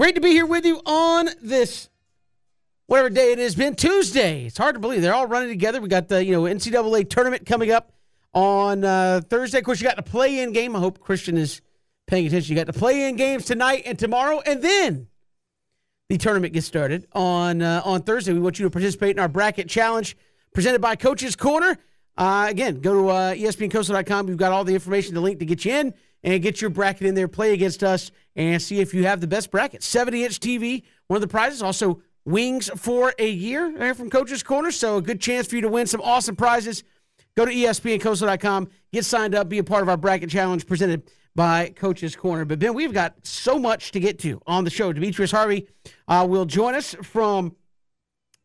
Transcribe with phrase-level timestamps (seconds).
[0.00, 1.90] Great to be here with you on this
[2.86, 4.46] whatever day it has been Tuesday.
[4.46, 5.78] It's hard to believe they're all running together.
[5.78, 7.92] We got the you know NCAA tournament coming up
[8.32, 9.58] on uh, Thursday.
[9.58, 10.74] Of course, you got the play-in game.
[10.74, 11.60] I hope Christian is
[12.06, 12.50] paying attention.
[12.50, 15.08] You got the play-in games tonight and tomorrow, and then
[16.08, 18.32] the tournament gets started on uh, on Thursday.
[18.32, 20.16] We want you to participate in our bracket challenge
[20.54, 21.76] presented by Coach's Corner.
[22.16, 24.28] Uh, again, go to uh, ESPNCoastal.com.
[24.28, 27.06] We've got all the information, the link to get you in and get your bracket
[27.06, 27.28] in there.
[27.28, 29.82] Play against us and see if you have the best bracket.
[29.82, 31.62] 70 inch TV, one of the prizes.
[31.62, 34.70] Also, wings for a year there from Coach's Corner.
[34.70, 36.84] So, a good chance for you to win some awesome prizes.
[37.36, 41.72] Go to ESPNCoastal.com, get signed up, be a part of our bracket challenge presented by
[41.76, 42.44] Coach's Corner.
[42.44, 44.92] But, Ben, we've got so much to get to on the show.
[44.92, 45.68] Demetrius Harvey
[46.08, 47.54] uh, will join us from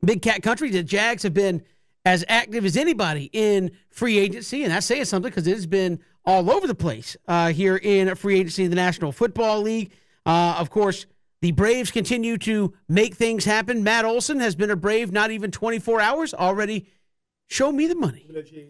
[0.04, 0.70] Big Cat Country.
[0.70, 1.64] The Jags have been
[2.06, 6.00] as active as anybody in free agency, and that's saying something because it has been
[6.26, 9.92] all over the place uh, here in free agency in the National Football League.
[10.26, 11.06] Uh, of course,
[11.42, 13.84] the Braves continue to make things happen.
[13.84, 16.88] Matt Olson has been a Brave not even 24 hours already.
[17.48, 18.28] Show me the money.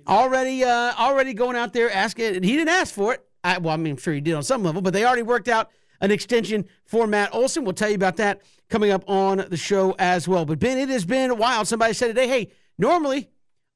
[0.07, 2.35] Already, uh, already going out there asking.
[2.35, 3.25] and He didn't ask for it.
[3.43, 5.47] I, well, I mean, I'm sure he did on some level, but they already worked
[5.47, 5.69] out
[6.01, 7.63] an extension for Matt Olson.
[7.63, 10.45] We'll tell you about that coming up on the show as well.
[10.45, 11.63] But Ben, it has been a while.
[11.63, 13.29] Somebody said today, hey Normally,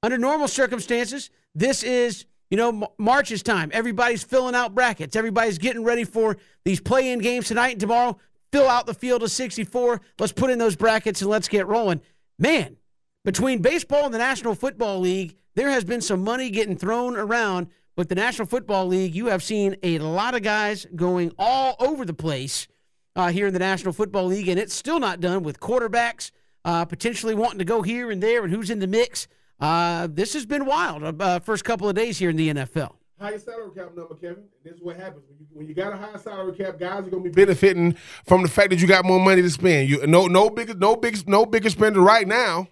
[0.04, 3.70] under normal circumstances, this is, you know, March is time.
[3.74, 5.16] Everybody's filling out brackets.
[5.16, 8.18] Everybody's getting ready for these play in games tonight and tomorrow.
[8.52, 10.02] Fill out the field of 64.
[10.18, 12.02] Let's put in those brackets and let's get rolling.
[12.40, 12.78] Man,
[13.24, 17.68] between baseball and the National Football League, there has been some money getting thrown around.
[17.96, 22.06] But the National Football League, you have seen a lot of guys going all over
[22.06, 22.68] the place
[23.16, 26.32] uh, here in the National Football League, and it's still not done with quarterbacks
[26.66, 29.28] uh, potentially wanting to go here and there and who's in the mix.
[29.60, 31.22] Uh, this has been wild.
[31.22, 32.94] Uh, first couple of days here in the NFL.
[33.20, 34.46] High salary cap number, Kevin.
[34.64, 36.80] This is what happens when you, when you got a high salary cap.
[36.80, 39.50] Guys are going to be benefiting from the fact that you got more money to
[39.50, 39.90] spend.
[39.90, 42.70] You no no bigger no big no bigger spender right now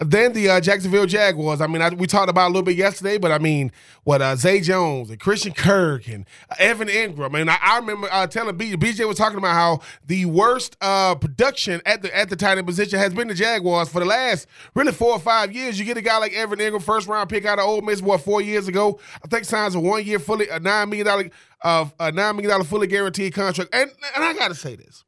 [0.00, 1.60] then the uh, Jacksonville Jaguars.
[1.60, 3.72] I mean, I, we talked about a little bit yesterday, but I mean,
[4.04, 7.26] what uh, Zay Jones and Christian Kirk and uh, Evan Engram.
[7.26, 11.14] I mean, I, I remember uh, telling BJ was talking about how the worst uh,
[11.14, 14.46] production at the at the tight end position has been the Jaguars for the last
[14.74, 15.78] really four or five years.
[15.78, 18.20] You get a guy like Evan Engram, first round pick out of Ole Miss, what
[18.20, 18.98] four years ago?
[19.24, 21.30] I think signs a one year fully a nine million dollar
[21.62, 23.74] of a nine million dollar fully guaranteed contract.
[23.74, 25.04] And and I got to say this.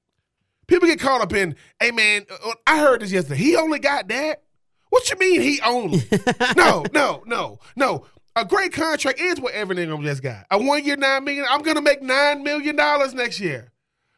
[0.66, 3.41] People get caught up in, hey man, uh, I heard this yesterday.
[3.41, 4.42] He only got that.
[4.91, 6.03] What you mean he only?
[6.56, 8.06] no, no, no, no.
[8.37, 10.47] A great contract is what Evan Engram just got.
[10.51, 11.47] A one year nine million.
[11.49, 13.73] I'm gonna make nine million dollars next year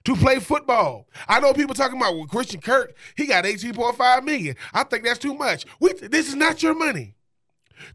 [0.05, 1.09] to play football.
[1.29, 2.97] I know people talking about well, Christian Kirk.
[3.17, 4.57] He got 18.5 million.
[4.75, 5.65] I think that's too much.
[5.81, 7.15] We, this is not your money.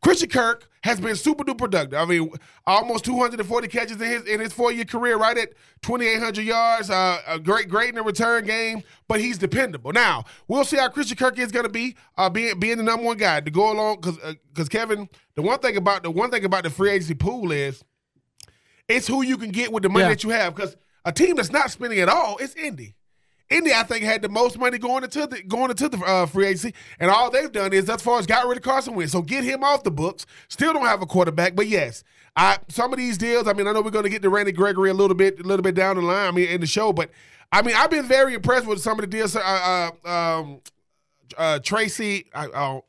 [0.01, 1.99] Christian Kirk has been super duper productive.
[1.99, 2.31] I mean,
[2.65, 5.49] almost 240 catches in his in his four year career, right at
[5.81, 6.89] 2,800 yards.
[6.89, 9.91] Uh, a great, great in the return game, but he's dependable.
[9.91, 13.05] Now we'll see how Christian Kirk is going to be, uh, being being the number
[13.05, 14.01] one guy to go along.
[14.01, 14.17] Because
[14.53, 17.51] because uh, Kevin, the one thing about the one thing about the free agency pool
[17.51, 17.83] is
[18.87, 20.09] it's who you can get with the money yeah.
[20.09, 20.55] that you have.
[20.55, 22.95] Because a team that's not spending at all, it's Indy.
[23.49, 26.47] Indy, I think, had the most money going into the going into the uh, free
[26.47, 29.21] agency, and all they've done is, as far as got rid of Carson Wentz, so
[29.21, 30.25] get him off the books.
[30.49, 32.03] Still don't have a quarterback, but yes,
[32.35, 33.47] I some of these deals.
[33.47, 35.43] I mean, I know we're going to get to Randy Gregory a little bit, a
[35.43, 36.27] little bit down the line.
[36.27, 37.09] I mean, in the show, but
[37.51, 39.35] I mean, I've been very impressed with some of the deals.
[39.35, 40.59] Uh, uh, um,
[41.37, 42.81] uh, Tracy, I, uh,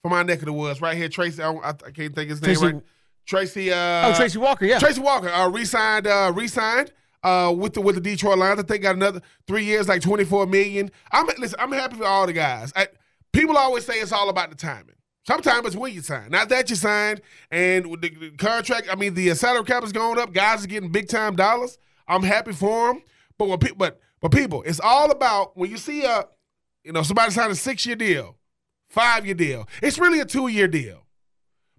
[0.00, 1.42] from my neck of the woods, right here, Tracy.
[1.42, 2.82] I, I can't think his name Tracy, right.
[3.26, 3.72] Tracy.
[3.72, 4.64] Uh, oh, Tracy Walker.
[4.64, 5.28] Yeah, Tracy Walker.
[5.28, 6.06] Uh, resigned.
[6.06, 6.92] Uh, resigned
[7.24, 8.60] uh, with the with the Detroit Lions.
[8.60, 10.90] I think got another three years, like twenty four million.
[11.10, 11.58] I'm listen.
[11.58, 12.72] I'm happy for all the guys.
[12.76, 12.88] I,
[13.32, 14.94] people always say it's all about the timing.
[15.26, 18.88] Sometimes it's when you sign, not that you signed, and the, the contract.
[18.92, 20.34] I mean, the salary cap is going up.
[20.34, 21.78] Guys are getting big time dollars.
[22.06, 23.02] I'm happy for them.
[23.38, 26.26] But when people, but but people, it's all about when you see a,
[26.84, 28.36] you know, somebody sign a six year deal,
[28.90, 29.66] five year deal.
[29.82, 31.06] It's really a two year deal.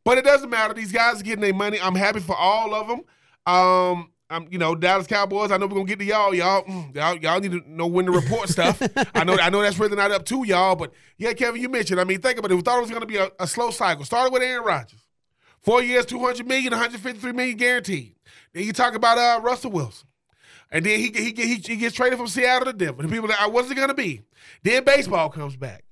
[0.04, 0.74] But it doesn't matter.
[0.74, 1.80] These guys are getting their money.
[1.80, 3.02] I'm happy for all of them.
[3.46, 5.52] Um, I'm, you know, Dallas Cowboys.
[5.52, 6.34] I know we're gonna get to y'all.
[6.34, 8.82] Y'all, mm, y'all, y'all need to know when to report stuff.
[9.14, 12.00] I know, I know that's really not up to y'all, but yeah, Kevin, you mentioned.
[12.00, 12.56] I mean, think about it.
[12.56, 14.04] We thought it was gonna be a, a slow cycle.
[14.04, 15.02] Started with Aaron Rodgers,
[15.62, 18.16] four years, 200 million, 153 million guaranteed.
[18.54, 20.08] Then you talk about uh, Russell Wilson,
[20.72, 23.04] and then he he, he he gets traded from Seattle to Denver.
[23.04, 24.24] And people, like, what's it gonna be?
[24.64, 25.84] Then baseball comes back.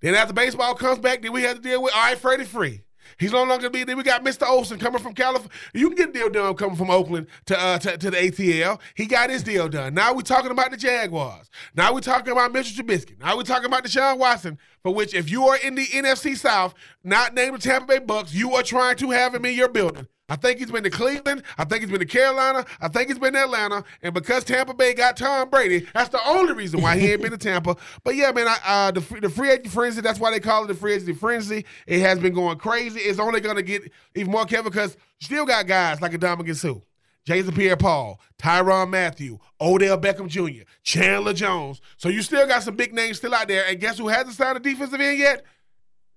[0.00, 2.82] Then after baseball comes back, then we have to deal with all right, Freddie Free.
[3.18, 3.96] He's no longer be there.
[3.96, 4.46] We got Mr.
[4.46, 5.50] Olson coming from California.
[5.74, 8.80] You can get a deal done coming from Oakland to, uh, to, to the ATL.
[8.94, 9.94] He got his deal done.
[9.94, 11.48] Now we're talking about the Jaguars.
[11.74, 13.18] Now we're talking about Mitchell Trubisky.
[13.18, 16.74] Now we're talking about Deshaun Watson, for which if you are in the NFC South,
[17.02, 20.06] not named the Tampa Bay Bucks, you are trying to have him in your building.
[20.28, 21.44] I think he's been to Cleveland.
[21.56, 22.66] I think he's been to Carolina.
[22.80, 23.84] I think he's been to Atlanta.
[24.02, 27.30] And because Tampa Bay got Tom Brady, that's the only reason why he ain't been
[27.30, 27.76] to Tampa.
[28.04, 30.00] But yeah, man, I, uh, the the free agent frenzy.
[30.00, 31.64] That's why they call it the free agent frenzy.
[31.86, 33.00] It has been going crazy.
[33.00, 36.80] It's only going to get even more Kevin because still got guys like Ndamukong Suh.
[37.26, 41.80] Jason Pierre-Paul, Tyron Matthew, Odell Beckham Jr., Chandler Jones.
[41.96, 43.64] So you still got some big names still out there.
[43.66, 45.44] And guess who hasn't signed a defensive end yet?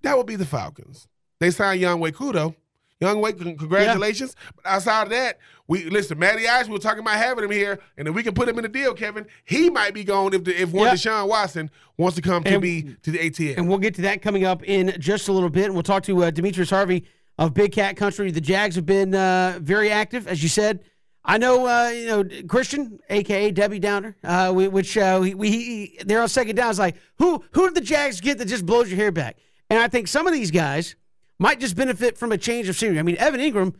[0.03, 1.07] That would be the Falcons.
[1.39, 2.53] They signed Younghoe Koo.
[2.99, 4.35] Young Wake, congratulations.
[4.37, 4.51] Yeah.
[4.55, 7.79] But outside of that, we listen, Matty Ice, we were talking about having him here,
[7.97, 10.43] and if we can put him in the deal, Kevin, he might be gone if
[10.43, 10.95] the, if one yep.
[10.95, 13.57] Deshaun Watson wants to come and, to be to the ATL.
[13.57, 15.65] And we'll get to that coming up in just a little bit.
[15.65, 17.05] And we'll talk to uh, Demetrius Harvey
[17.37, 18.31] of Big Cat Country.
[18.31, 20.83] The Jags have been uh, very active, as you said.
[21.23, 26.21] I know, uh, you know, Christian, aka Debbie Downer, uh, which uh, we, we they're
[26.21, 26.69] on second down.
[26.69, 29.37] It's like who who did the Jags get that just blows your hair back?
[29.69, 30.95] And I think some of these guys
[31.39, 32.99] might just benefit from a change of scenery.
[32.99, 33.75] I mean, Evan Engram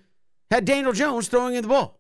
[0.50, 2.00] had Daniel Jones throwing in the ball,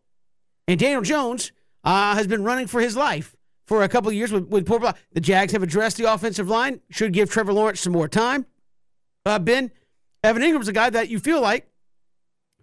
[0.67, 1.51] and Daniel Jones
[1.83, 3.35] uh, has been running for his life
[3.67, 4.93] for a couple of years with, with poor ball.
[5.13, 8.45] The Jags have addressed the offensive line, should give Trevor Lawrence some more time.
[9.25, 9.71] Uh, ben,
[10.23, 11.67] Evan Engram's a guy that you feel like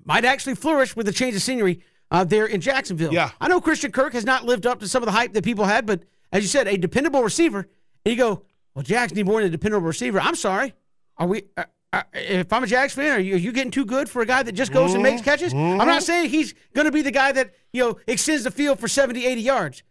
[0.05, 3.13] might actually flourish with a change of scenery uh, there in Jacksonville.
[3.13, 3.31] Yeah.
[3.41, 5.65] I know Christian Kirk has not lived up to some of the hype that people
[5.65, 6.03] had, but
[6.33, 7.69] as you said, a dependable receiver.
[8.05, 8.43] And you go,
[8.75, 10.21] well, Jags need more than a dependable receiver.
[10.21, 10.75] I'm sorry.
[11.19, 11.45] Are we?
[11.57, 11.65] Uh,
[12.13, 14.43] if I'm a Jags fan, are you, are you, getting too good for a guy
[14.43, 14.97] that just goes mm-hmm.
[14.97, 15.55] and makes catches?
[15.55, 15.81] Mm-hmm.
[15.81, 18.79] I'm not saying he's going to be the guy that you know extends the field
[18.79, 19.83] for 70, 80 yards,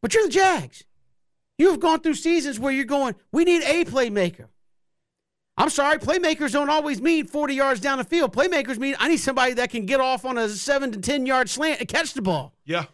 [0.00, 0.84] but you're the Jags.
[1.58, 4.46] You've gone through seasons where you're going, we need a playmaker.
[5.58, 8.32] I'm sorry, playmakers don't always mean 40 yards down the field.
[8.34, 11.50] Playmakers mean I need somebody that can get off on a seven to 10 yard
[11.50, 12.54] slant and catch the ball.
[12.64, 12.86] Yeah.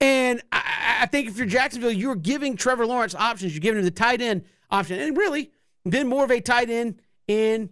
[0.00, 3.52] And I, I think if you're Jacksonville, you're giving Trevor Lawrence options.
[3.52, 4.98] You're giving him the tight end option.
[4.98, 5.50] And really,
[5.86, 7.70] been more of a tight end in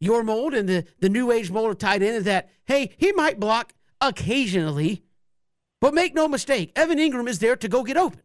[0.00, 3.12] your mold and the, the new age mold of tight end is that, hey, he
[3.12, 5.02] might block occasionally,
[5.80, 8.22] but make no mistake, Evan Engram is there to go get open.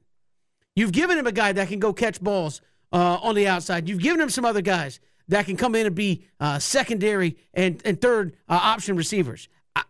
[0.75, 2.61] You've given him a guy that can go catch balls
[2.91, 3.87] uh, on the outside.
[3.87, 7.81] You've given him some other guys that can come in and be uh, secondary and,
[7.85, 9.49] and third uh, option receivers.
[9.75, 9.83] I,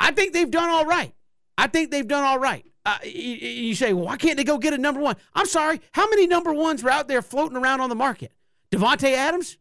[0.00, 1.14] I think they've done all right.
[1.58, 2.64] I think they've done all right.
[2.84, 5.16] Uh, you, you, say, well, why can't they go get a number one?
[5.34, 5.80] I'm sorry.
[5.92, 8.32] How many number ones were out there floating around on the market?
[8.70, 9.58] Davante Adams?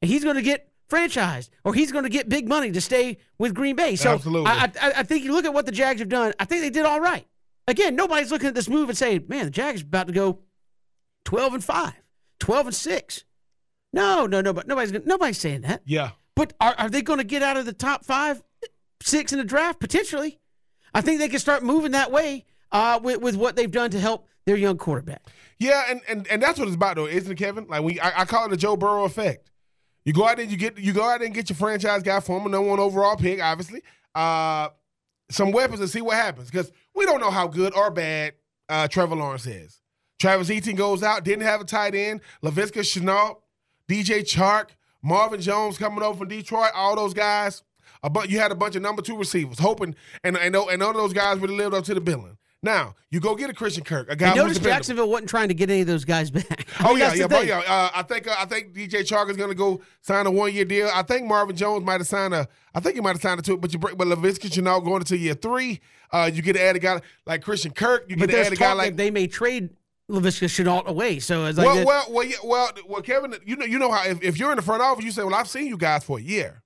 [0.00, 3.18] And he's going to get franchised or he's going to get big money to stay
[3.38, 3.96] with Green Bay.
[3.96, 4.50] So Absolutely.
[4.50, 6.32] I, I, I think you look at what the Jags have done.
[6.38, 7.26] I think they did all right.
[7.66, 10.40] Again, nobody's looking at this move and saying, man, the Jags are about to go
[11.24, 11.92] 12 and 5,
[12.38, 13.24] 12 and 6.
[13.92, 15.82] No, no, no, but nobody's nobody's saying that.
[15.86, 16.10] Yeah.
[16.34, 18.42] But are, are they going to get out of the top five,
[19.00, 19.78] six in the draft?
[19.78, 20.40] Potentially.
[20.92, 24.00] I think they can start moving that way uh, with, with what they've done to
[24.00, 25.22] help their young quarterback.
[25.58, 27.66] Yeah, and, and, and that's what it's about, though, isn't it, Kevin?
[27.68, 29.50] Like we, I, I call it the Joe Burrow effect.
[30.04, 32.48] You go out there, you get you go out and get your franchise guy, former
[32.48, 33.82] number one overall pick, obviously.
[34.14, 34.68] Uh,
[35.30, 38.34] some weapons and see what happens because we don't know how good or bad
[38.68, 39.80] uh, Trevor Lawrence is.
[40.18, 42.20] Travis Etienne goes out, didn't have a tight end.
[42.42, 43.38] Laviska Shenault,
[43.88, 44.70] DJ Chark,
[45.02, 47.62] Marvin Jones coming over from Detroit, all those guys.
[48.02, 50.90] A bu- you had a bunch of number two receivers, hoping, and and, and none
[50.90, 52.36] of those guys have lived up to the billing.
[52.64, 54.30] Now you go get a Christian Kirk, a guy.
[54.30, 56.66] You notice Jacksonville wasn't trying to get any of those guys back.
[56.80, 57.58] I oh yeah, yeah, but yeah.
[57.58, 60.52] Uh, I think uh, I think DJ Chark is going to go sign a one
[60.52, 60.90] year deal.
[60.92, 62.48] I think Marvin Jones might have signed a.
[62.74, 63.98] I think he might have signed a two, but you break.
[63.98, 65.80] But Laviska now going into year three.
[66.10, 68.06] Uh, you get to add a guy like Christian Kirk.
[68.08, 69.70] You get to add a guy like they may trade
[70.10, 71.18] Laviska Shenault away.
[71.18, 74.08] So it's like well, well, well, yeah, well, well, Kevin, you know, you know how
[74.08, 76.18] if, if you're in the front office, you say, "Well, I've seen you guys for
[76.18, 76.62] a year."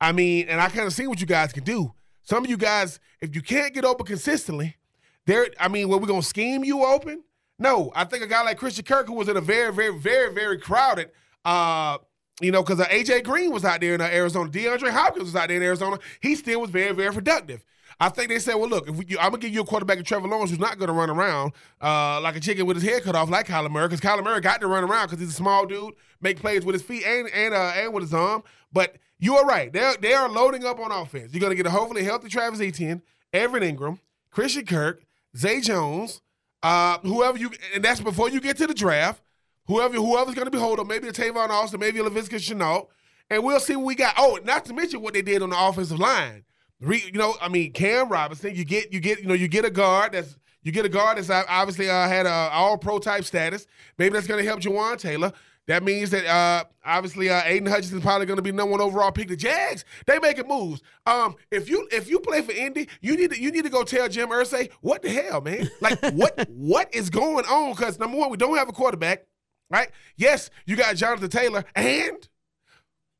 [0.00, 1.94] I mean, and I kind of seen what you guys can do.
[2.22, 4.76] Some of you guys, if you can't get open consistently,
[5.26, 7.22] there, I mean, were we gonna scheme you open?
[7.58, 10.32] No, I think a guy like Christian Kirk, who was in a very, very, very,
[10.34, 11.10] very crowded,
[11.44, 11.98] uh,
[12.40, 15.36] you know, because uh, AJ Green was out there in uh, Arizona, DeAndre Hopkins was
[15.36, 15.98] out there in Arizona.
[16.20, 17.64] He still was very, very productive.
[18.00, 20.26] I think they said, well, look, we, I'm gonna give you a quarterback of Trevor
[20.26, 23.30] Lawrence who's not gonna run around uh, like a chicken with his head cut off,
[23.30, 25.94] like Kyler Murray, because Kyler Murray got to run around because he's a small dude,
[26.20, 28.42] make plays with his feet and and uh, and with his arm.
[28.72, 31.32] But you are right; they they are loading up on offense.
[31.32, 33.02] You're gonna get a hopefully healthy Travis Etienne,
[33.32, 34.00] Evan Engram,
[34.30, 35.04] Christian Kirk,
[35.36, 36.20] Zay Jones,
[36.62, 39.22] uh, whoever you, and that's before you get to the draft.
[39.66, 42.88] Whoever whoever's going to be holding, maybe a Tavon Austin, maybe a Laviska Shenault,
[43.30, 44.14] and we'll see what we got.
[44.18, 46.44] Oh, not to mention what they did on the offensive line.
[46.80, 48.54] Re, you know, I mean, Cam Robinson.
[48.54, 51.18] You get you get you know you get a guard that's you get a guard
[51.18, 53.66] that's obviously uh, had a all pro type status.
[53.96, 55.32] Maybe that's going to help Jawaan Taylor.
[55.66, 59.10] That means that uh, obviously uh, Aidan Hutchinson probably going to be number one overall
[59.12, 59.28] pick.
[59.28, 60.82] The Jags, they making moves.
[61.06, 63.82] Um, if you if you play for Indy, you need to you need to go
[63.82, 65.70] tell Jim Irsay what the hell, man.
[65.80, 67.72] Like what what is going on?
[67.72, 69.24] Because number one, we don't have a quarterback,
[69.70, 69.88] right?
[70.16, 72.28] Yes, you got Jonathan Taylor, and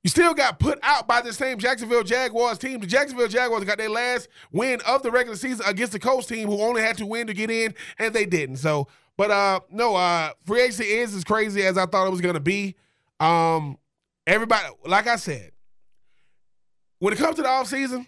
[0.02, 2.78] You still got put out by the same Jacksonville Jaguars team.
[2.80, 6.46] The Jacksonville Jaguars got their last win of the regular season against the Colts team,
[6.48, 8.56] who only had to win to get in, and they didn't.
[8.56, 12.20] So, but uh, no, uh, free agency is as crazy as I thought it was
[12.34, 12.74] to be.
[13.20, 13.78] Um,
[14.26, 15.52] everybody, like I said,
[16.98, 18.06] when it comes to the offseason,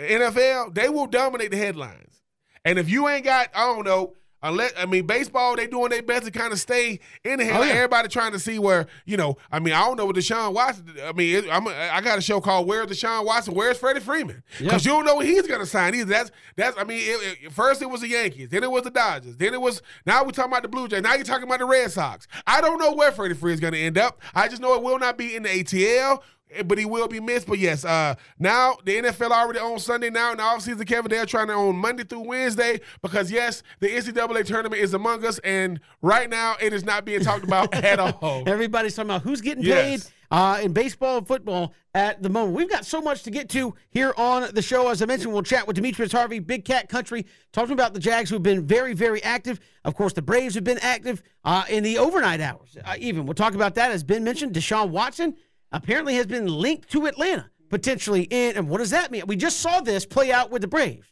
[0.00, 2.22] NFL, they will dominate the headlines.
[2.64, 6.02] And if you ain't got, I don't know, Unless I mean, baseball, they doing their
[6.02, 7.56] best to kind of stay in the head.
[7.56, 7.72] Oh, yeah.
[7.72, 9.36] Everybody trying to see where you know.
[9.52, 10.94] I mean, I don't know what Deshaun Watson.
[11.04, 13.54] I mean, it, I'm, I got a show called "Where's Deshaun Watson?
[13.54, 16.10] Where's Freddie Freeman?" Because you don't know what he's going to sign either.
[16.10, 16.78] That's that's.
[16.78, 19.52] I mean, it, it, first it was the Yankees, then it was the Dodgers, then
[19.52, 19.82] it was.
[20.06, 21.02] Now we're talking about the Blue Jays.
[21.02, 22.26] Now you're talking about the Red Sox.
[22.46, 24.20] I don't know where Freddie Freeman is going to end up.
[24.34, 26.22] I just know it will not be in the ATL
[26.66, 27.46] but he will be missed.
[27.46, 31.26] But yes, uh, now the NFL already on Sunday now in the offseason, Kevin, they're
[31.26, 35.80] trying to own Monday through Wednesday because yes, the NCAA tournament is among us, and
[36.02, 38.44] right now it is not being talked about at all.
[38.46, 39.92] Everybody's talking about who's getting paid.
[39.92, 40.12] Yes.
[40.32, 42.56] Uh, in baseball and football at the moment.
[42.56, 44.88] We've got so much to get to here on the show.
[44.88, 48.30] As I mentioned, we'll chat with Demetrius Harvey, Big Cat Country, talking about the Jags
[48.30, 49.58] who've been very, very active.
[49.84, 52.76] Of course, the Braves have been active uh, in the overnight hours.
[52.84, 53.90] Uh, even we'll talk about that.
[53.90, 55.34] As Ben mentioned, Deshaun Watson
[55.72, 58.56] apparently has been linked to Atlanta potentially in.
[58.56, 59.22] And what does that mean?
[59.26, 61.06] We just saw this play out with the Braves,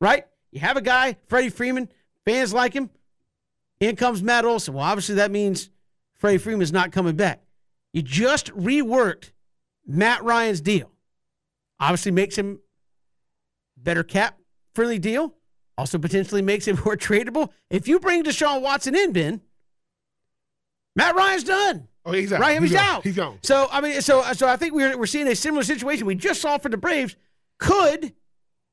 [0.00, 0.24] right?
[0.50, 1.88] You have a guy, Freddie Freeman,
[2.24, 2.90] fans like him.
[3.80, 4.74] In comes Matt Olson.
[4.74, 5.68] Well, obviously that means
[6.14, 7.42] Freddie Freeman is not coming back.
[7.92, 9.32] You just reworked
[9.86, 10.90] Matt Ryan's deal.
[11.80, 12.60] Obviously makes him
[13.76, 14.38] better cap
[14.74, 15.34] friendly deal.
[15.76, 17.50] Also potentially makes him more tradable.
[17.70, 19.40] If you bring Deshaun Watson in, Ben,
[20.96, 21.88] Matt Ryan's done.
[22.04, 22.40] Oh, he's out.
[22.40, 23.04] Right, he's, he's out.
[23.04, 23.38] He's gone.
[23.42, 26.40] So I mean, so so I think we're we're seeing a similar situation we just
[26.40, 27.16] saw for the Braves.
[27.58, 28.12] Could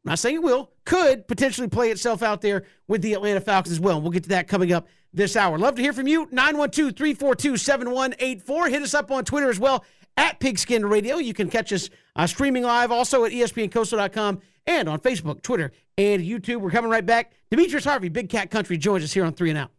[0.05, 3.73] I'm not saying it will, could potentially play itself out there with the Atlanta Falcons
[3.73, 4.01] as well.
[4.01, 5.57] We'll get to that coming up this hour.
[5.57, 6.27] Love to hear from you.
[6.31, 8.69] 912 342 7184.
[8.69, 9.83] Hit us up on Twitter as well
[10.15, 11.17] at Pigskin Radio.
[11.17, 16.23] You can catch us uh, streaming live also at ESPNCoastal.com and on Facebook, Twitter, and
[16.23, 16.61] YouTube.
[16.61, 17.33] We're coming right back.
[17.51, 19.71] Demetrius Harvey, Big Cat Country, joins us here on Three and Out.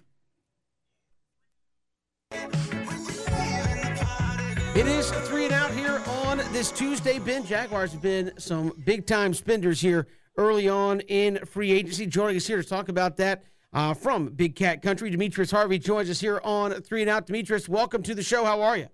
[4.81, 7.19] It is three and out here on this Tuesday.
[7.19, 10.07] Ben Jaguars have been some big time spenders here
[10.39, 12.07] early on in free agency.
[12.07, 13.45] Joining us here to talk about that
[13.75, 17.27] uh, from Big Cat Country, Demetrius Harvey joins us here on three and out.
[17.27, 18.45] Demetrius, welcome to the show.
[18.45, 18.89] How are you?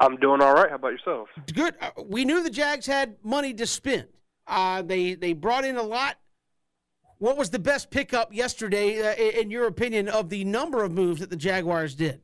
[0.00, 0.70] I'm doing all right.
[0.70, 1.28] How about yourself?
[1.54, 1.76] Good.
[1.80, 4.08] Uh, we knew the Jags had money to spend.
[4.46, 6.16] Uh, they they brought in a lot.
[7.18, 11.20] What was the best pickup yesterday, uh, in your opinion, of the number of moves
[11.20, 12.22] that the Jaguars did?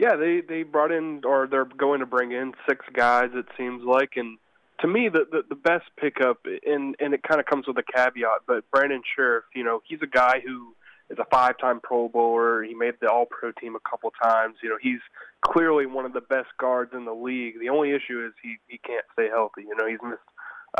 [0.00, 3.28] Yeah, they they brought in or they're going to bring in six guys.
[3.34, 4.38] It seems like, and
[4.80, 7.82] to me, the the, the best pickup, and and it kind of comes with a
[7.82, 8.46] caveat.
[8.46, 10.74] But Brandon Scherff, you know, he's a guy who
[11.10, 12.62] is a five-time Pro Bowler.
[12.62, 14.56] He made the All-Pro team a couple times.
[14.62, 15.00] You know, he's
[15.44, 17.60] clearly one of the best guards in the league.
[17.60, 19.64] The only issue is he he can't stay healthy.
[19.68, 20.22] You know, he's missed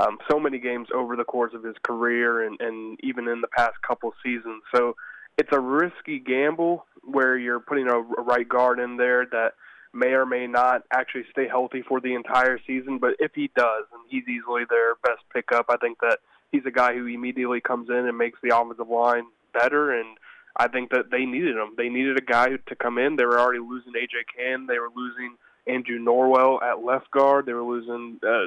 [0.01, 3.49] um, so many games over the course of his career, and and even in the
[3.49, 4.63] past couple seasons.
[4.75, 4.97] So
[5.37, 9.53] it's a risky gamble where you're putting a, a right guard in there that
[9.93, 12.99] may or may not actually stay healthy for the entire season.
[12.99, 16.19] But if he does, and he's easily their best pickup, I think that
[16.53, 19.93] he's a guy who immediately comes in and makes the offensive line better.
[19.99, 20.17] And
[20.57, 21.75] I think that they needed him.
[21.77, 23.17] They needed a guy to come in.
[23.17, 24.67] They were already losing AJ Cann.
[24.67, 27.47] They were losing Andrew Norwell at left guard.
[27.47, 28.47] They were losing a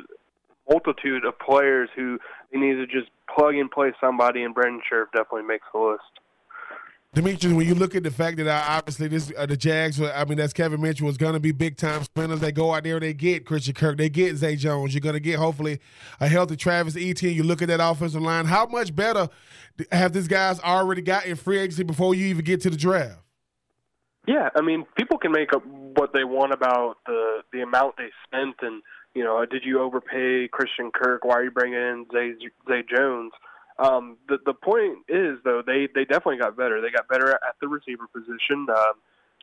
[0.69, 2.19] multitude of players who
[2.51, 4.43] they needed to just plug and play somebody.
[4.43, 6.03] And Brandon Scherff definitely makes the list.
[7.13, 10.25] Demetrius, when you look at the fact that uh, obviously this uh, the Jags, I
[10.25, 12.39] mean, that's Kevin mentioned, was going to be big time spenders.
[12.39, 14.95] They go out there, they get Christian Kirk, they get Zay Jones.
[14.95, 15.79] You're going to get hopefully
[16.19, 17.35] a healthy Travis Etienne.
[17.35, 18.45] You look at that offensive line.
[18.45, 19.29] How much better
[19.91, 23.19] have these guys already got in free agency before you even get to the draft?
[24.27, 28.09] Yeah, I mean, people can make up what they want about the the amount they
[28.25, 28.81] spent, and
[29.13, 31.25] you know, did you overpay Christian Kirk?
[31.25, 32.33] Why are you bringing in Zay
[32.67, 33.33] Zay Jones?
[33.79, 36.81] Um, the the point is though they they definitely got better.
[36.81, 38.67] They got better at the receiver position.
[38.69, 38.93] Um,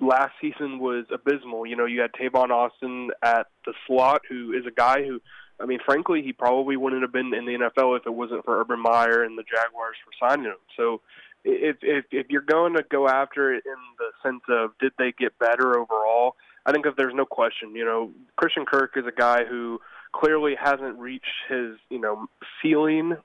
[0.01, 1.67] last season was abysmal.
[1.67, 5.21] You know, you had Tavon Austin at the slot, who is a guy who,
[5.61, 8.61] I mean, frankly, he probably wouldn't have been in the NFL if it wasn't for
[8.61, 10.57] Urban Meyer and the Jaguars for signing him.
[10.77, 11.03] So,
[11.45, 15.13] if if if you're going to go after it in the sense of did they
[15.19, 19.13] get better overall, I think if there's no question, you know, Christian Kirk is a
[19.13, 19.81] guy who
[20.13, 22.27] clearly hasn't reached his you know
[22.63, 23.17] ceiling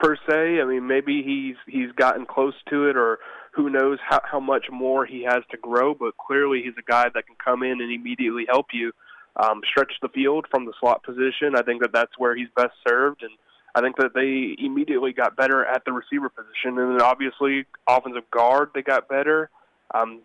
[0.00, 0.60] per se.
[0.60, 3.18] I mean, maybe he's he's gotten close to it, or
[3.52, 5.94] who knows how how much more he has to grow.
[5.94, 8.92] But clearly, he's a guy that can come in and immediately help you
[9.36, 11.54] um, stretch the field from the slot position.
[11.54, 13.32] I think that that's where he's best served, and
[13.74, 18.28] I think that they immediately got better at the receiver position, and then obviously offensive
[18.30, 19.50] guard they got better.
[19.94, 20.22] Um,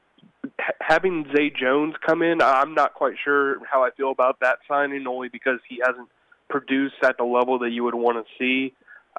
[0.80, 5.06] having Zay Jones come in, I'm not quite sure how I feel about that signing,
[5.08, 6.10] only because he hasn't
[6.50, 8.74] produced at the level that you would want to see.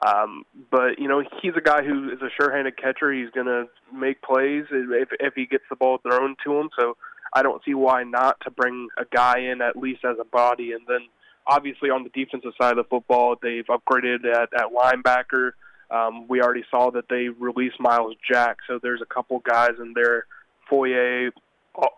[0.04, 3.12] Um, but you know, he's a guy who is a sure-handed catcher.
[3.12, 6.70] He's going to make plays if if he gets the ball thrown to him.
[6.78, 6.96] So
[7.32, 10.72] I don't see why not to bring a guy in at least as a body.
[10.72, 11.00] And then
[11.46, 15.52] obviously on the defensive side of the football, they've upgraded at, at linebacker.
[15.90, 19.92] Um, we already saw that they released Myles Jack, so there's a couple guys in
[19.94, 20.26] there,
[20.68, 21.30] Foye,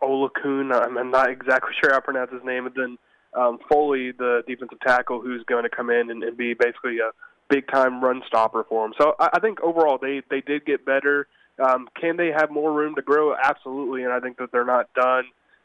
[0.02, 0.74] Olakun.
[0.74, 2.98] I'm not exactly sure how to pronounce his name, and then
[3.34, 7.10] um, Foley, the defensive tackle, who's going to come in and, and be basically a
[7.48, 8.94] big time run stopper for him.
[9.00, 11.28] So I, I think overall they they did get better.
[11.58, 13.34] Um, can they have more room to grow?
[13.34, 15.24] Absolutely, and I think that they're not done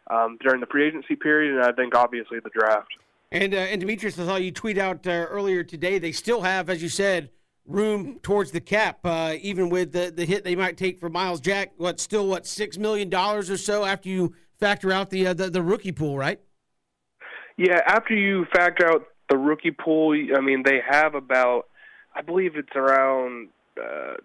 [0.10, 2.88] um, during the free agency period, and I think obviously the draft.
[3.32, 6.00] And uh, and Demetrius, I saw you tweet out uh, earlier today.
[6.00, 7.30] They still have, as you said,
[7.66, 11.40] room towards the cap, uh, even with the the hit they might take for Myles
[11.40, 11.74] Jack.
[11.78, 15.50] What still what six million dollars or so after you factor out the, uh, the
[15.50, 16.40] the rookie pool, right?
[17.58, 21.68] Yeah, after you factor out the rookie pool, I mean they have about
[22.16, 23.50] I believe it's around
[23.82, 24.16] uh,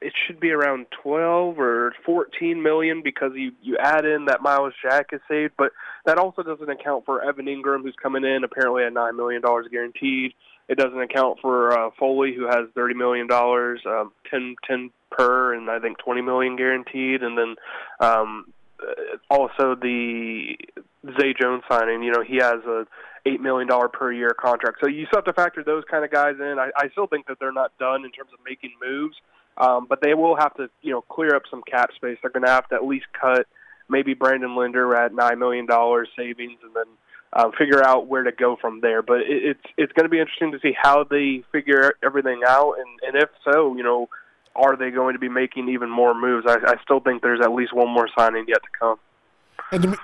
[0.00, 4.72] it should be around 12 or 14 million because you you add in that Myles
[4.82, 5.72] Jack is saved, but
[6.06, 9.66] that also doesn't account for Evan Engram who's coming in apparently at 9 million dollars
[9.70, 10.32] guaranteed.
[10.68, 15.54] It doesn't account for uh, Foley who has 30 million dollars, um 10 10 per
[15.54, 17.56] and I think 20 million guaranteed and then
[18.00, 20.56] um uh, also the
[21.18, 22.86] Zay Jones signing, you know, he has a
[23.26, 24.78] eight million dollar per year contract.
[24.80, 26.56] So you still have to factor those kind of guys in.
[26.58, 29.16] I, I still think that they're not done in terms of making moves,
[29.58, 32.18] um, but they will have to you know clear up some cap space.
[32.22, 33.46] They're going to have to at least cut
[33.88, 36.84] maybe Brandon Linder at nine million dollars savings, and then
[37.32, 39.02] um, figure out where to go from there.
[39.02, 42.74] But it, it's it's going to be interesting to see how they figure everything out,
[42.78, 44.08] and and if so, you know.
[44.56, 46.44] Are they going to be making even more moves?
[46.44, 48.98] I, I still think there's at least one more signing yet to come.
[49.70, 49.96] And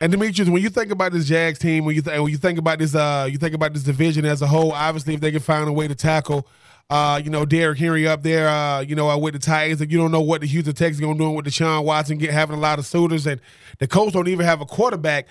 [0.00, 2.58] and Demetrius, when you think about this Jags team, when you th- when you think
[2.58, 4.72] about this, uh, you think about this division as a whole.
[4.72, 6.46] Obviously, if they can find a way to tackle,
[6.90, 9.98] uh, you know, Derrick Henry up there, uh, you know, uh, with the Titans, you
[9.98, 12.60] don't know what the Houston Texans going to do with Deshaun Watson, get having a
[12.60, 13.40] lot of suitors, and
[13.78, 15.26] the Colts don't even have a quarterback.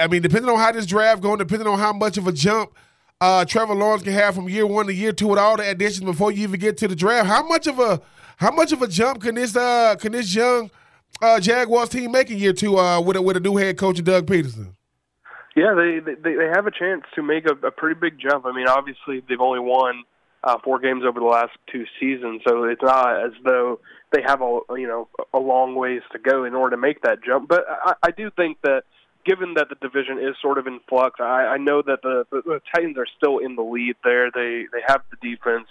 [0.00, 2.72] I mean, depending on how this draft going, depending on how much of a jump
[3.20, 6.04] uh, Trevor Lawrence can have from year one to year two with all the additions
[6.04, 8.00] before you even get to the draft, how much of a
[8.36, 10.70] how much of a jump can this uh can this young
[11.22, 14.26] uh, Jaguars team making year two uh, with a, with a new head coach, Doug
[14.26, 14.74] Pederson?
[15.54, 18.44] Yeah, they they they have a chance to make a, a pretty big jump.
[18.44, 20.04] I mean, obviously they've only won
[20.44, 23.80] uh, four games over the last two seasons, so it's not as though
[24.12, 27.24] they have a you know a long ways to go in order to make that
[27.24, 27.48] jump.
[27.48, 28.82] But I, I do think that
[29.24, 32.42] given that the division is sort of in flux, I, I know that the, the,
[32.42, 34.30] the Titans are still in the lead there.
[34.30, 35.66] They they have the defense.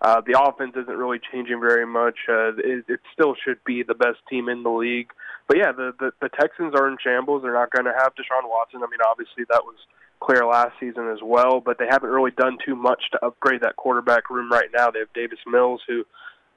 [0.00, 2.16] Uh, the offense isn't really changing very much.
[2.28, 5.10] Uh, it, it still should be the best team in the league.
[5.48, 7.42] But yeah, the, the, the Texans are in shambles.
[7.42, 8.80] They're not going to have Deshaun Watson.
[8.82, 9.76] I mean, obviously that was
[10.20, 13.76] clear last season as well, but they haven't really done too much to upgrade that
[13.76, 14.90] quarterback room right now.
[14.90, 16.04] They have Davis Mills, who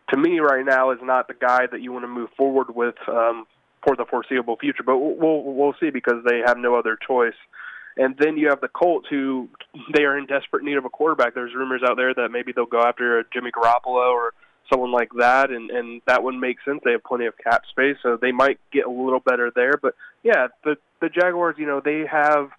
[0.10, 2.96] to me right now is not the guy that you want to move forward with
[3.08, 3.46] um,
[3.86, 4.84] for the foreseeable future.
[4.84, 7.38] But we'll we'll see because they have no other choice.
[7.98, 9.50] And then you have the Colts, who
[9.94, 11.34] they are in desperate need of a quarterback.
[11.34, 14.34] There's rumors out there that maybe they'll go after Jimmy Garoppolo or
[14.72, 16.80] someone like that, and and that would make sense.
[16.84, 19.74] They have plenty of cap space, so they might get a little better there.
[19.82, 22.50] But yeah, the the Jaguars, you know, they have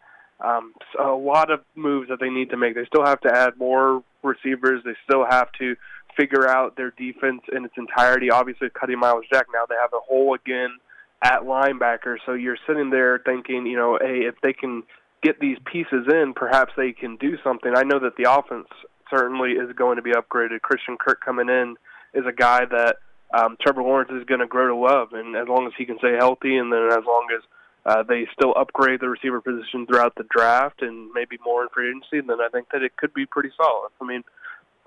[0.41, 2.75] um, a lot of moves that they need to make.
[2.75, 4.83] They still have to add more receivers.
[4.85, 5.77] They still have to
[6.17, 8.31] figure out their defense in its entirety.
[8.31, 10.79] Obviously, cutting Myles Jack now, they have a hole again
[11.23, 12.17] at linebacker.
[12.27, 14.83] So you're sitting there thinking, you know, hey, if they can
[15.23, 17.73] get these pieces in, perhaps they can do something.
[17.75, 18.69] I know that the offense
[19.11, 20.61] certainly is going to be upgraded.
[20.63, 21.77] Christian Kirk coming in
[22.15, 22.97] is a guy that
[23.33, 25.99] um, Trevor Lawrence is going to grow to love, and as long as he can
[25.99, 27.43] stay healthy, and then as long as
[27.85, 31.89] uh, they still upgrade the receiver position throughout the draft and maybe more in free
[31.89, 33.91] agency, then I think that it could be pretty solid.
[34.01, 34.23] I mean,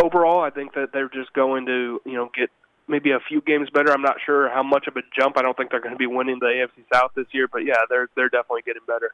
[0.02, 2.50] overall, I think that they're just going to you know get
[2.88, 3.92] maybe a few games better.
[3.92, 5.38] I'm not sure how much of a jump.
[5.38, 7.84] I don't think they're going to be winning the AFC South this year, but yeah,
[7.90, 9.12] they're they're definitely getting better.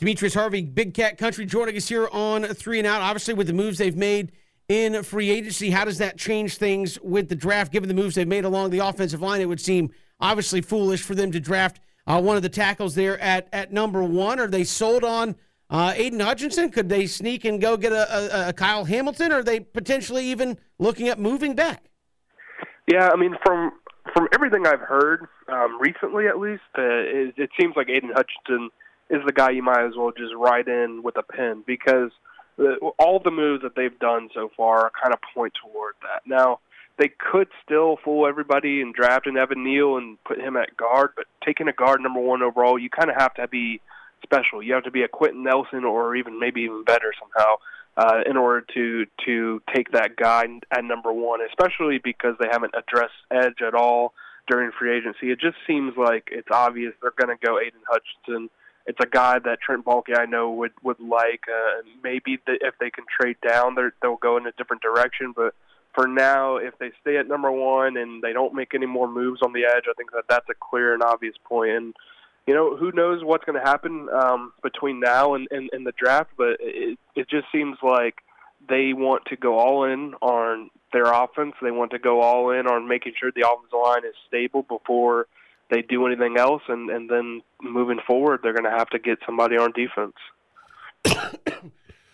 [0.00, 3.02] Demetrius Harvey, Big Cat Country, joining us here on Three and Out.
[3.02, 4.32] Obviously, with the moves they've made
[4.66, 7.70] in free agency, how does that change things with the draft?
[7.70, 11.14] Given the moves they've made along the offensive line, it would seem obviously foolish for
[11.14, 14.40] them to draft uh, one of the tackles there at at number one.
[14.40, 15.36] Are they sold on
[15.68, 16.70] uh, Aidan Hutchinson?
[16.70, 19.32] Could they sneak and go get a, a, a Kyle Hamilton?
[19.32, 21.84] Are they potentially even looking at moving back?
[22.90, 23.72] Yeah, I mean, from
[24.14, 28.70] from everything I've heard um, recently, at least, uh, it, it seems like Aidan Hutchinson
[29.10, 32.10] is the guy you might as well just write in with a pen because
[32.98, 36.22] all the moves that they've done so far kind of point toward that.
[36.26, 36.60] Now,
[36.98, 41.10] they could still fool everybody and draft an Evan Neal and put him at guard,
[41.16, 43.80] but taking a guard number one overall, you kind of have to be
[44.22, 44.62] special.
[44.62, 47.56] You have to be a Quenton Nelson or even maybe even better somehow
[47.96, 52.74] uh, in order to to take that guy at number one, especially because they haven't
[52.76, 54.12] addressed edge at all
[54.46, 55.30] during free agency.
[55.30, 58.50] It just seems like it's obvious they're going to go Aidan Hutchinson.
[58.86, 61.44] It's a guy that Trent Baalke I know would would like.
[61.48, 65.54] Uh, maybe the, if they can trade down, they'll go in a different direction, but
[65.94, 69.40] for now, if they stay at number one and they don't make any more moves
[69.42, 71.70] on the edge, I think that that's a clear and obvious point.
[71.70, 71.94] And
[72.46, 75.92] you know, who knows what's going to happen um, between now and, and, and the
[75.92, 76.30] draft?
[76.36, 78.22] But it it just seems like
[78.68, 81.54] they want to go all in on their offense.
[81.60, 85.26] They want to go all in on making sure the offensive line is stable before
[85.70, 86.62] they do anything else.
[86.68, 90.14] And and then moving forward, they're going to have to get somebody on defense.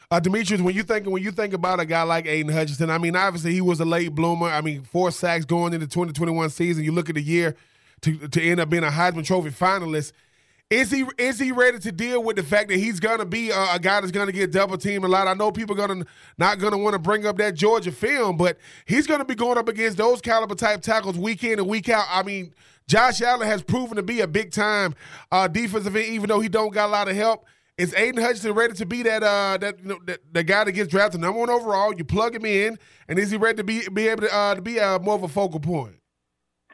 [0.08, 2.98] Uh, Demetrius, when you think when you think about a guy like Aidan Hutchinson, I
[2.98, 4.46] mean, obviously he was a late bloomer.
[4.46, 6.84] I mean, four sacks going into 2021 season.
[6.84, 7.56] You look at the year
[8.02, 10.12] to to end up being a Heisman Trophy finalist.
[10.68, 13.74] Is he is he ready to deal with the fact that he's gonna be a,
[13.74, 15.26] a guy that's gonna get double teamed a lot?
[15.26, 16.04] I know people are gonna
[16.38, 19.68] not gonna want to bring up that Georgia film, but he's gonna be going up
[19.68, 22.06] against those caliber type tackles week in and week out.
[22.10, 22.52] I mean,
[22.88, 24.94] Josh Allen has proven to be a big time
[25.32, 27.44] uh, defensive end, even though he don't got a lot of help.
[27.78, 30.72] Is Aidan Hutchinson ready to be that uh that you know that, the guy that
[30.72, 31.92] gets drafted number one overall?
[31.94, 34.62] You plug him in, and is he ready to be be able to uh, to
[34.62, 35.96] be a, more of a focal point?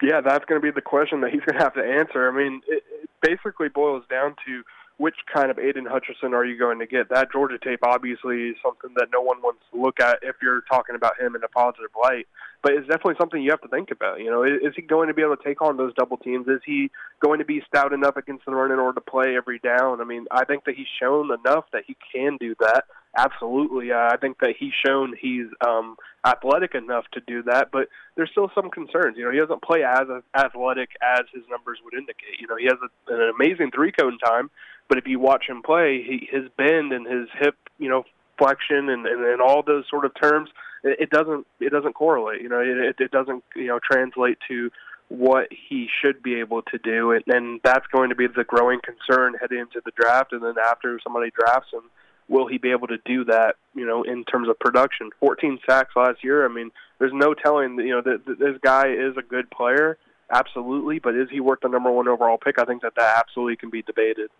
[0.00, 2.28] Yeah, that's going to be the question that he's going to have to answer.
[2.28, 4.62] I mean, it, it basically boils down to
[4.98, 7.08] which kind of Aidan Hutchinson are you going to get?
[7.08, 10.62] That Georgia tape obviously is something that no one wants to look at if you're
[10.70, 12.26] talking about him in a positive light.
[12.62, 14.20] But it's definitely something you have to think about.
[14.20, 16.46] You know, is, he going to be able to take on those double teams?
[16.46, 19.58] Is he going to be stout enough against the run in order to play every
[19.58, 20.00] down?
[20.00, 22.84] I mean, I think that he's shown enough that he can do that.
[23.18, 27.70] Absolutely, uh, I think that he's shown he's um, athletic enough to do that.
[27.72, 29.16] But there's still some concerns.
[29.18, 32.40] You know, he doesn't play as athletic as his numbers would indicate.
[32.40, 34.50] You know, he has a, an amazing three cone time,
[34.88, 38.04] but if you watch him play, he, his bend and his hip, you know,
[38.38, 40.48] flexion and, and, and all those sort of terms,
[40.84, 42.42] it, doesn't it doesn't correlate.
[42.42, 44.70] You know, it, it doesn't you know translate to
[45.08, 48.80] what he should be able to do, and, and that's going to be the growing
[48.82, 50.32] concern heading into the draft.
[50.32, 51.82] And then after somebody drafts him,
[52.28, 53.56] will he be able to do that?
[53.74, 56.44] You know, in terms of production, 14 sacks last year.
[56.44, 57.78] I mean, there's no telling.
[57.78, 59.98] You know, that this guy is a good player,
[60.30, 62.58] absolutely, but is he worth the number one overall pick?
[62.58, 64.30] I think that that absolutely can be debated.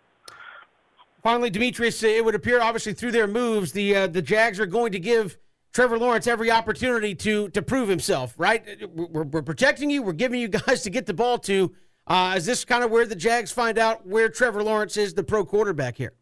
[1.21, 4.91] Finally, Demetrius, it would appear obviously through their moves, the uh, the Jags are going
[4.91, 5.37] to give
[5.73, 8.35] Trevor Lawrence every opportunity to to prove himself.
[8.37, 8.63] Right?
[8.93, 10.03] We're, we're protecting you.
[10.03, 11.73] We're giving you guys to get the ball to.
[12.05, 15.23] Uh, is this kind of where the Jags find out where Trevor Lawrence is the
[15.23, 16.13] pro quarterback here?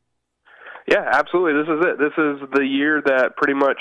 [0.87, 1.61] Yeah, absolutely.
[1.61, 1.97] This is it.
[1.97, 3.77] This is the year that pretty much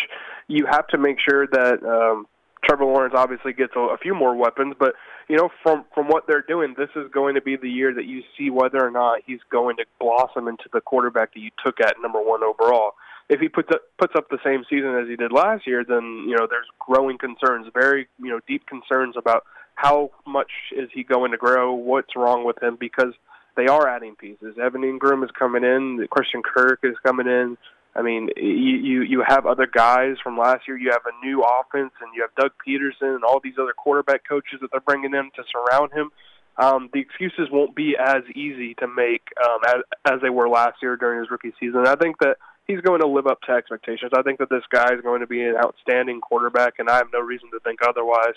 [0.48, 2.26] you have to make sure that um,
[2.64, 4.94] Trevor Lawrence obviously gets a, a few more weapons, but
[5.28, 8.06] you know, from from what they're doing, this is going to be the year that
[8.06, 11.80] you see whether or not he's going to blossom into the quarterback that you took
[11.80, 12.92] at number one overall.
[13.30, 16.26] If he puts up puts up the same season as he did last year, then
[16.28, 19.44] you know there's growing concerns, very you know deep concerns about
[19.76, 23.14] how much is he going to grow, what's wrong with him, because
[23.56, 24.56] they are adding pieces.
[24.60, 27.56] Evan Engram is coming in, Christian Kirk is coming in.
[27.94, 30.76] I mean, you, you you have other guys from last year.
[30.76, 34.22] You have a new offense, and you have Doug Pederson and all these other quarterback
[34.28, 36.10] coaches that they're bringing in to surround him.
[36.56, 40.76] Um, the excuses won't be as easy to make um, as, as they were last
[40.82, 41.86] year during his rookie season.
[41.86, 42.36] I think that
[42.70, 44.12] he's going to live up to expectations.
[44.16, 47.08] I think that this guy is going to be an outstanding quarterback, and I have
[47.12, 48.34] no reason to think otherwise.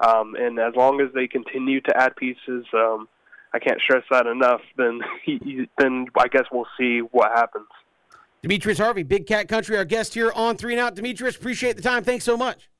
[0.00, 3.08] Um, and as long as they continue to add pieces, um,
[3.52, 4.60] I can't stress that enough.
[4.76, 7.66] Then he, then I guess we'll see what happens.
[8.42, 10.94] Demetrius Harvey, Big Cat Country, our guest here on Three and Out.
[10.94, 12.04] Demetrius, appreciate the time.
[12.04, 12.70] Thanks so much.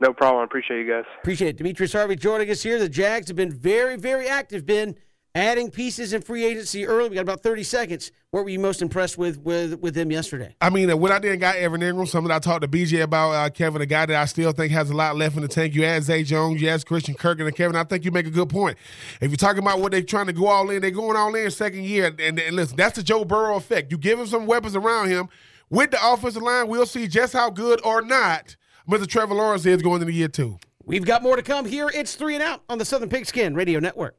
[0.00, 0.42] No problem.
[0.42, 1.04] I appreciate you guys.
[1.20, 1.56] Appreciate it.
[1.56, 2.78] Demetrius Harvey joining us here.
[2.78, 4.96] The Jags have been very, very active, been
[5.38, 7.08] adding pieces in free agency early.
[7.08, 8.12] We got about 30 seconds.
[8.30, 10.54] What were you most impressed with with, with them yesterday?
[10.60, 13.48] I mean, when I didn't got Evan Engram, something I talked to BJ about, uh,
[13.50, 15.74] Kevin, a guy that I still think has a lot left in the tank.
[15.74, 18.30] You add Zay Jones, you add Christian Kirk, and Kevin, I think you make a
[18.30, 18.76] good point.
[19.20, 21.50] If you're talking about what they're trying to go all in, they're going all in
[21.50, 22.14] second year.
[22.18, 23.90] And, and listen, that's the Joe Burrow effect.
[23.90, 25.28] You give him some weapons around him–
[25.70, 28.56] with the offensive line, we'll see just how good or not
[28.88, 29.06] Mr.
[29.06, 30.58] Trevor Lawrence is going into year two.
[30.84, 31.90] We've got more to come here.
[31.94, 34.16] It's three and out on the Southern Pigskin Radio Network.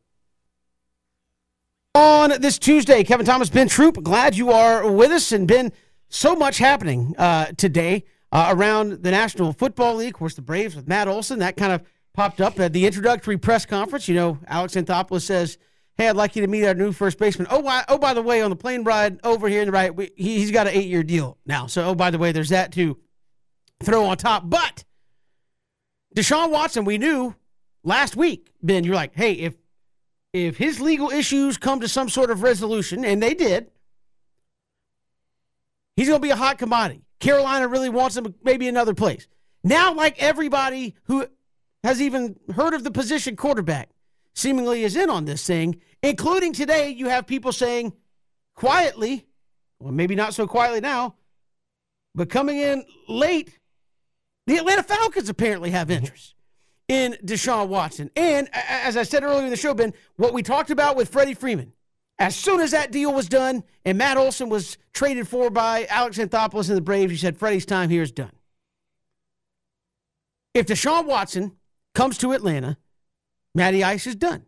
[1.96, 5.72] On this Tuesday, Kevin Thomas, Ben Troop, glad you are with us and been
[6.08, 10.14] so much happening uh, today uh, around the National Football League.
[10.14, 11.82] Of course, the Braves with Matt Olson, that kind of
[12.14, 14.08] popped up at the introductory press conference.
[14.08, 15.58] You know, Alex Anthopoulos says
[16.00, 17.48] hey, I'd like you to meet our new first baseman.
[17.52, 19.94] Oh, why, oh, by the way, on the plane ride over here in the right,
[19.94, 21.68] we, he, has got an eight year deal now.
[21.68, 22.98] So, oh, by the way, there's that to
[23.84, 24.50] throw on top.
[24.50, 24.86] But
[26.16, 27.36] Deshaun Watson, we knew
[27.84, 29.56] last week, Ben, you're like, hey, if
[30.34, 33.72] if his legal issues come to some sort of resolution, and they did,
[35.96, 37.04] he's going to be a hot commodity.
[37.20, 39.28] Carolina really wants him, maybe another place.
[39.64, 41.28] Now, like everybody who
[41.84, 43.90] has even heard of the position quarterback,
[44.36, 47.94] seemingly is in on this thing, including today, you have people saying
[48.56, 49.26] quietly,
[49.80, 51.16] well, maybe not so quietly now,
[52.16, 53.58] but coming in late,
[54.48, 56.36] the Atlanta Falcons apparently have interest
[56.90, 58.10] in Deshaun Watson.
[58.16, 61.36] And as I said earlier in the show, Ben, what we talked about with Freddie
[61.36, 61.72] Freeman,
[62.18, 66.18] as soon as that deal was done and Matt Olson was traded for by Alex
[66.18, 68.32] Anthopoulos and the Braves, you said Freddie's time here is done.
[70.54, 71.56] If Deshaun Watson
[71.94, 72.78] comes to Atlanta,
[73.54, 74.46] Matty Ice is done.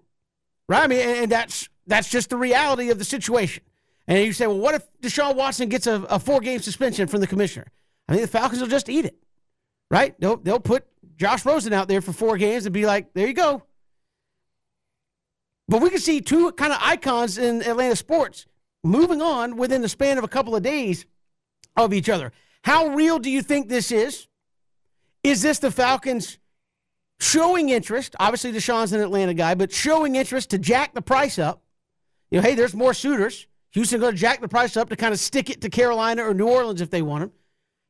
[0.67, 0.83] Right?
[0.83, 3.63] I mean, and that's that's just the reality of the situation.
[4.07, 7.21] And you say, well, what if Deshaun Watson gets a, a four game suspension from
[7.21, 7.67] the commissioner?
[8.07, 9.17] I think the Falcons will just eat it.
[9.91, 10.19] Right?
[10.19, 10.85] They'll they'll put
[11.21, 13.61] Josh Rosen out there for four games and be like, there you go.
[15.67, 18.47] But we can see two kind of icons in Atlanta sports
[18.83, 21.05] moving on within the span of a couple of days
[21.77, 22.31] of each other.
[22.63, 24.27] How real do you think this is?
[25.23, 26.39] Is this the Falcons
[27.19, 28.15] showing interest?
[28.19, 31.61] Obviously, Deshaun's an Atlanta guy, but showing interest to jack the price up.
[32.31, 33.45] You know, hey, there's more suitors.
[33.73, 36.33] Houston going to jack the price up to kind of stick it to Carolina or
[36.33, 37.31] New Orleans if they want him.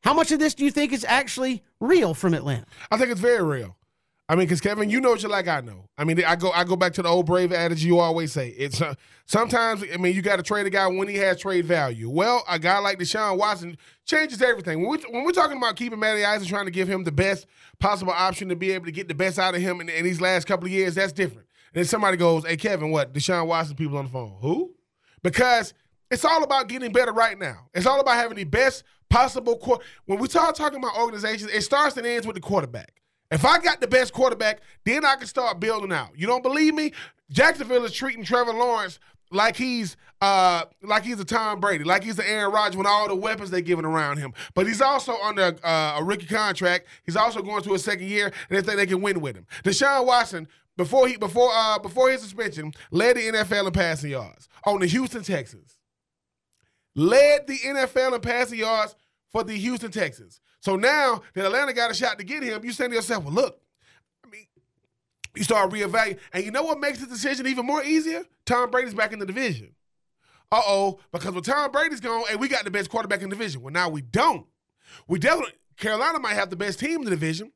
[0.03, 2.65] How much of this do you think is actually real from Atlanta?
[2.89, 3.77] I think it's very real.
[4.31, 5.49] I mean, because Kevin, you know what you're like.
[5.49, 5.89] I know.
[5.97, 8.47] I mean, I go, I go back to the old brave adage you always say.
[8.57, 9.83] It's uh, sometimes.
[9.93, 12.09] I mean, you got to trade a guy when he has trade value.
[12.09, 14.87] Well, a guy like Deshaun Watson changes everything.
[14.87, 17.45] When, we, we're talking about keeping Matty Ice and trying to give him the best
[17.79, 20.21] possible option to be able to get the best out of him in, in these
[20.21, 21.47] last couple of years, that's different.
[21.73, 23.13] And then somebody goes, "Hey, Kevin, what?
[23.13, 24.37] Deshaun Watson people on the phone?
[24.39, 24.75] Who?"
[25.23, 25.73] Because
[26.11, 27.67] it's all about getting better right now.
[27.73, 29.57] It's all about having the best possible.
[29.57, 33.01] Qu- when we start talking about organizations, it starts and ends with the quarterback.
[33.31, 36.09] If I got the best quarterback, then I can start building out.
[36.15, 36.91] You don't believe me?
[37.31, 38.99] Jacksonville is treating Trevor Lawrence
[39.31, 43.07] like he's uh like he's a Tom Brady, like he's an Aaron Rodgers with all
[43.07, 44.33] the weapons they're giving around him.
[44.53, 46.87] But he's also under uh, a rookie contract.
[47.05, 49.47] He's also going to a second year, and they think they can win with him.
[49.63, 54.49] Deshaun Watson, before he before uh before his suspension, led the NFL in passing yards
[54.65, 55.77] on the Houston Texans.
[56.95, 58.95] Led the NFL in passing yards
[59.31, 60.41] for the Houston Texans.
[60.59, 63.33] So now that Atlanta got a shot to get him, you say to yourself, well,
[63.33, 63.59] look,
[64.25, 64.45] I mean,
[65.35, 66.19] you start reevaluating.
[66.33, 68.23] And you know what makes the decision even more easier?
[68.45, 69.73] Tom Brady's back in the division.
[70.51, 73.35] Uh oh, because when Tom Brady's gone, hey, we got the best quarterback in the
[73.35, 73.61] division.
[73.61, 74.45] Well, now we don't.
[75.07, 77.53] We definitely, Carolina might have the best team in the division.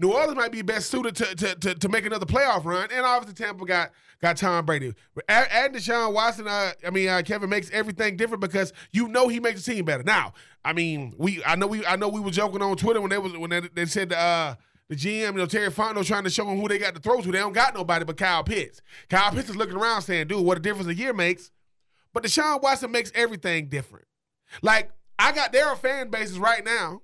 [0.00, 3.04] New Orleans might be best suited to, to, to, to, make another playoff run, and
[3.04, 3.90] obviously Tampa got
[4.22, 4.94] got Tom Brady.
[5.28, 9.40] Adding Deshaun Watson, uh, I mean uh, Kevin makes everything different because you know he
[9.40, 10.02] makes the team better.
[10.02, 10.32] Now,
[10.64, 13.18] I mean, we I know we I know we were joking on Twitter when they
[13.18, 14.56] was when they, they said uh,
[14.88, 17.20] the GM, you know, Terry Fontenot trying to show them who they got to throw
[17.20, 17.30] to.
[17.30, 18.80] They don't got nobody but Kyle Pitts.
[19.10, 21.50] Kyle Pitts is looking around saying, "Dude, what a difference a year makes."
[22.14, 24.06] But Deshaun Watson makes everything different.
[24.62, 27.02] Like I got there are fan bases right now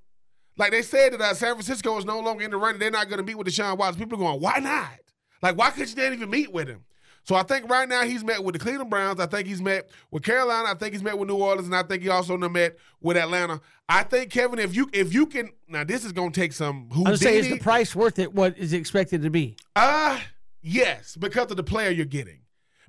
[0.56, 2.80] like they said that uh, San Francisco is no longer in the running.
[2.80, 4.00] They're not going to meet with Deshaun Watson.
[4.00, 4.98] People are going, why not?
[5.42, 6.84] Like, why couldn't you even meet with him?
[7.26, 9.18] So I think right now he's met with the Cleveland Browns.
[9.18, 10.68] I think he's met with Carolina.
[10.70, 13.60] I think he's met with New Orleans, and I think he also met with Atlanta.
[13.88, 16.88] I think Kevin, if you if you can now, this is going to take some.
[16.94, 18.32] I was say, is the price worth it?
[18.32, 19.56] What is expected to be?
[19.74, 20.20] Uh
[20.62, 22.42] yes, because of the player you're getting.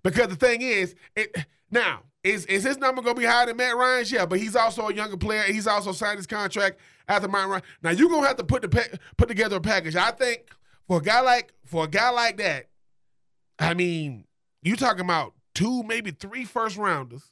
[0.04, 1.36] Because the thing is, it
[1.72, 4.12] now is is his number going to be higher than Matt Ryan's?
[4.12, 5.44] Yeah, but he's also a younger player.
[5.44, 7.63] He's also signed his contract after Matt Ryan.
[7.82, 9.96] Now you're gonna have to put the put together a package.
[9.96, 10.50] I think
[10.88, 12.68] for a guy like for a guy like that,
[13.60, 14.26] I mean,
[14.62, 17.24] you talking about two, maybe three first rounders.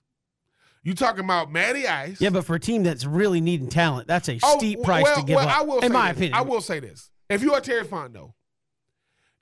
[0.83, 2.21] You talking about Matty Ice?
[2.21, 5.15] Yeah, but for a team that's really needing talent, that's a oh, steep price well,
[5.15, 5.57] to give well, up.
[5.57, 6.17] I will in my this.
[6.17, 8.33] opinion, I will say this: if you are Terry Fontenot,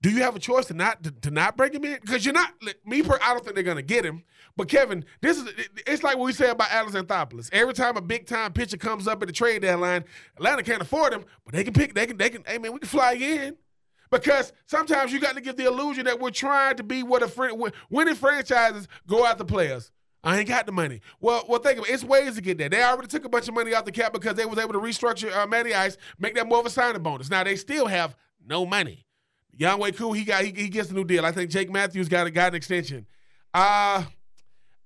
[0.03, 1.97] do you have a choice to not to, to not bring him in?
[2.01, 2.51] Because you're not
[2.85, 3.01] me.
[3.01, 4.23] Per, I don't think they're gonna get him.
[4.57, 5.49] But Kevin, this is
[5.87, 7.49] it's like what we say about Alex Anthopoulos.
[7.53, 10.03] Every time a big time pitcher comes up at the trade deadline,
[10.35, 11.93] Atlanta can't afford him, but they can pick.
[11.93, 12.17] They can.
[12.17, 12.43] They can.
[12.45, 13.55] Hey man, we can fly in.
[14.11, 17.27] Because sometimes you got to give the illusion that we're trying to be what a
[17.27, 19.89] friend, winning franchises go after players.
[20.23, 21.01] I ain't got the money.
[21.19, 21.91] Well, well, think of it.
[21.91, 22.69] It's ways to get there.
[22.69, 24.79] They already took a bunch of money off the cap because they was able to
[24.79, 27.29] restructure uh, Matty Ice, make that more of a signing bonus.
[27.29, 29.05] Now they still have no money.
[29.57, 31.25] Younghoe Koo, he got he, he gets a new deal.
[31.25, 33.05] I think Jake Matthews got a, got an extension.
[33.53, 34.03] Uh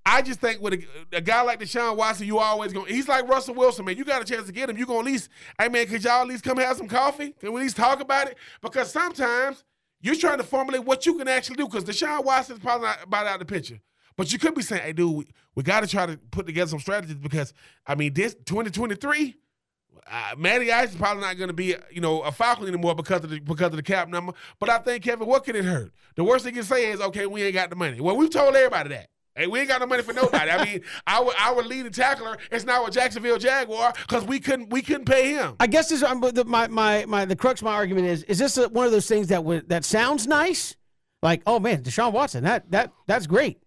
[0.10, 2.86] I just think with a, a, guy like Deshaun Watson, you always go.
[2.86, 3.98] He's like Russell Wilson, man.
[3.98, 4.78] You got a chance to get him.
[4.78, 5.28] You gonna at least,
[5.60, 7.32] hey man, could y'all at least come have some coffee?
[7.32, 8.38] Can we at least talk about it?
[8.62, 9.66] Because sometimes
[10.00, 11.68] you're trying to formulate what you can actually do.
[11.68, 13.82] Because Deshaun Watson's probably not about out of the picture.
[14.16, 16.70] But you could be saying, hey, dude, we, we got to try to put together
[16.70, 17.54] some strategies because,
[17.86, 19.36] I mean, this 2023,
[20.10, 23.24] uh, Matty Ice is probably not going to be, you know, a Falcon anymore because
[23.24, 24.34] of the because of the cap number.
[24.60, 25.92] But I think Kevin, what can it hurt?
[26.16, 28.00] The worst they can say is, okay, we ain't got the money.
[28.00, 29.10] Well, we've told everybody that.
[29.38, 30.50] Hey, we ain't got no money for nobody.
[30.50, 34.82] I mean, our our leading tackler is now a Jacksonville Jaguar because we couldn't we
[34.82, 35.56] couldn't pay him.
[35.60, 38.58] I guess this the, my my my the crux of my argument is is this
[38.58, 40.76] a, one of those things that would that sounds nice,
[41.22, 43.62] like oh man, Deshaun Watson, that that that's great.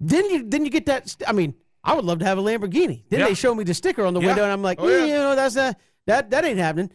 [0.00, 1.14] Then you then you get that.
[1.26, 3.04] I mean, I would love to have a Lamborghini.
[3.08, 3.26] Then Yeah.
[3.28, 4.26] they show me the sticker on the Yeah.
[4.28, 4.96] window, and I'm like, Oh, yeah.
[4.96, 6.90] "Eh, you know, that's a that that ain't happening.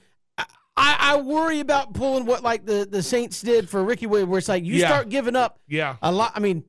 [0.75, 4.39] I, I worry about pulling what like the the Saints did for Ricky Williams, where
[4.39, 5.97] it's like you start giving up Yeah.
[6.01, 6.31] a lot.
[6.35, 6.63] I mean,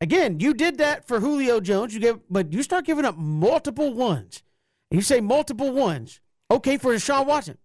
[0.00, 1.94] again, you did that for Julio Jones.
[1.94, 4.42] You gave, but you start giving up multiple ones.
[4.90, 6.20] And you say multiple ones.
[6.50, 7.56] Okay, for Deshaun Watson,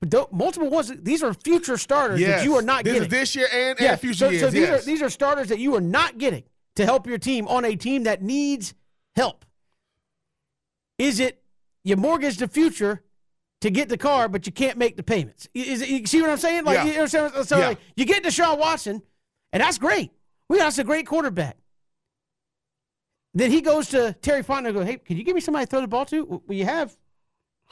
[0.00, 0.90] but multiple ones.
[1.02, 2.40] These are future starters Yes.
[2.40, 3.06] that you are not this getting.
[3.06, 4.40] is this year and, yeah, and future so, years.
[4.40, 4.82] so these yes.
[4.82, 6.44] are these are starters that you are not getting
[6.76, 8.74] to help your team on a team that needs
[9.16, 9.44] help.
[10.98, 11.42] Is it
[11.84, 13.02] you mortgage the future
[13.62, 15.48] to get the car, but you can't make the payments?
[15.54, 16.64] Is it, you see what I'm saying?
[16.64, 16.84] Like Yeah.
[16.84, 17.46] you understand?
[17.46, 17.68] So Yeah.
[17.68, 19.02] like, you get Deshaun Watson,
[19.52, 20.10] and that's great.
[20.48, 21.56] We that's a great quarterback.
[23.34, 25.70] Then he goes to Terry Fontenot and goes, Hey, can you give me somebody to
[25.70, 26.24] throw the ball to?
[26.24, 26.96] Well, you have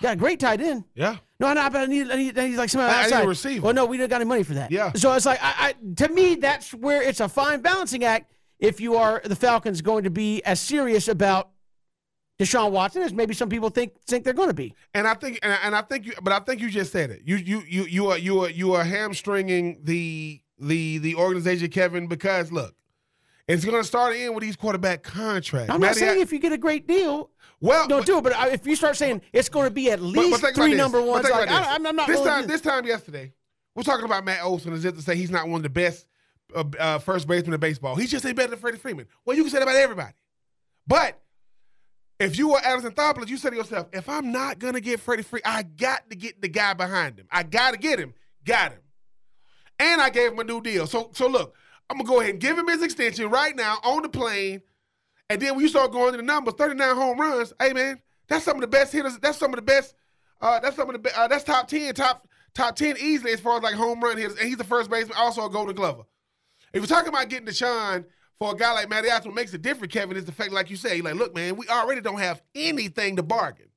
[0.03, 0.85] got a great tight end.
[0.95, 1.17] yeah.
[1.41, 3.29] No, no, but I need, I need, I need like somebody I- I need a
[3.29, 3.65] receiver.
[3.65, 4.71] Well, no, we don't got any money for that.
[4.71, 4.93] Yeah.
[4.95, 8.31] So it's like, I, I, to me, that's where it's a fine balancing act.
[8.59, 11.51] If you are the Falcons going to be as serious about
[12.39, 14.75] Deshaun Watson as maybe some people think think they're going to be.
[14.93, 17.11] And I think, and I, and I think you, but I think you just said
[17.11, 17.23] it.
[17.25, 22.07] You, you, you, you are, you are, you are hamstringing the, the, the organization, Kevin,
[22.09, 22.75] because look,
[23.47, 25.71] it's going to start in with these quarterback contracts.
[25.71, 28.19] I'm not Matty, saying I- if you get a great deal, well, don't but- do
[28.19, 28.25] it.
[28.25, 31.01] But if you start saying it's going to be at least but about three number
[31.01, 31.49] ones, like.
[31.49, 32.47] I, I'm, I'm not this time.
[32.49, 33.33] This time yesterday,
[33.77, 36.07] we're talking about Matt Olson as if to say he's not one of the best
[36.55, 37.97] uh, first baseman in baseball.
[37.97, 39.07] He's just ain't better than Freddie Freeman.
[39.25, 40.15] Well, you can say that about everybody,
[40.87, 41.21] but
[42.21, 45.23] if you were Alex Anthopoulos, you said to yourself, if I'm not gonna get Freddie
[45.23, 47.27] Freeman, I got to get the guy behind him.
[47.31, 48.15] I got to get him.
[48.45, 48.81] Got him.
[49.79, 50.87] And I gave him a new deal.
[50.87, 51.55] So so look,
[51.91, 54.63] I'm gonna go ahead and give him his extension right now on the plane.
[55.31, 58.45] And then when you start going to the numbers, 39 home runs, hey man, that's
[58.45, 59.19] some of the best hitters.
[59.19, 59.95] That's some of the best.
[60.41, 63.41] Uh, that's some of the be- uh, that's top 10, top top 10 easily as
[63.41, 64.39] far as like home run hitters.
[64.39, 66.03] And he's the first baseman, also a Golden Glover.
[66.75, 68.05] If you're talking about getting Deshaun
[68.41, 70.77] for a guy like Matty what makes it different, Kevin, is the fact, like you
[70.77, 73.69] say, like, look, man, we already don't have anything to bargain.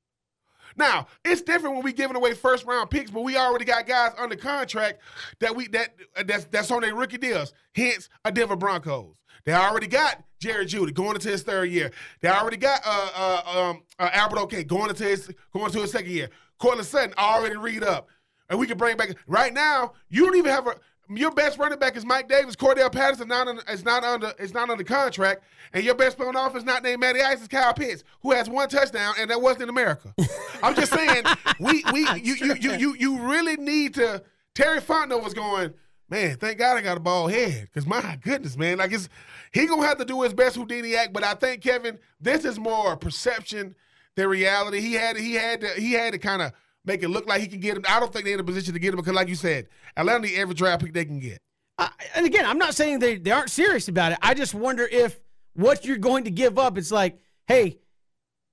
[0.75, 4.13] Now, it's different when we giving away first round picks, but we already got guys
[4.17, 4.99] under contract
[5.39, 7.53] that we that that's that's on their rookie deals.
[7.75, 9.15] Hence, a Denver Broncos.
[9.45, 11.91] They already got Jerry Jeudy going into his third year.
[12.21, 15.91] They already got uh, uh, um, uh, Albert OK going into his going into his
[15.91, 16.29] second year.
[16.59, 18.09] Courtland Sutton already read up,
[18.49, 19.93] and we can bring back right now.
[20.09, 20.75] You don't even have a
[21.09, 22.55] your best running back is Mike Davis.
[22.55, 25.43] Cordarrelle Patterson not under, is not under is not under contract,
[25.73, 28.49] and your best player on offense not named Matty Ice is Kyle Pitts, who has
[28.49, 30.13] one touchdown, and that wasn't in America.
[30.63, 31.23] I'm just saying,
[31.59, 34.23] we we you you you you you really need to.
[34.53, 35.73] Terry Fontenot was going,
[36.09, 36.35] man.
[36.37, 39.07] Thank God I got a bald head, because my goodness, man, like it's
[39.53, 41.13] he gonna have to do his best Houdini act.
[41.13, 43.75] But I think Kevin, this is more perception
[44.15, 44.81] than reality.
[44.81, 46.51] He had he had to he had to kind of
[46.87, 47.83] make it look like he can get him.
[47.87, 50.25] I don't think they're in a position to get him because, like you said, Atlanta
[50.25, 51.39] need every draft pick they can get.
[51.77, 54.17] I, and again, I'm not saying they, they aren't serious about it.
[54.21, 55.19] I just wonder if
[55.53, 57.77] what you're going to give up, it's like, hey,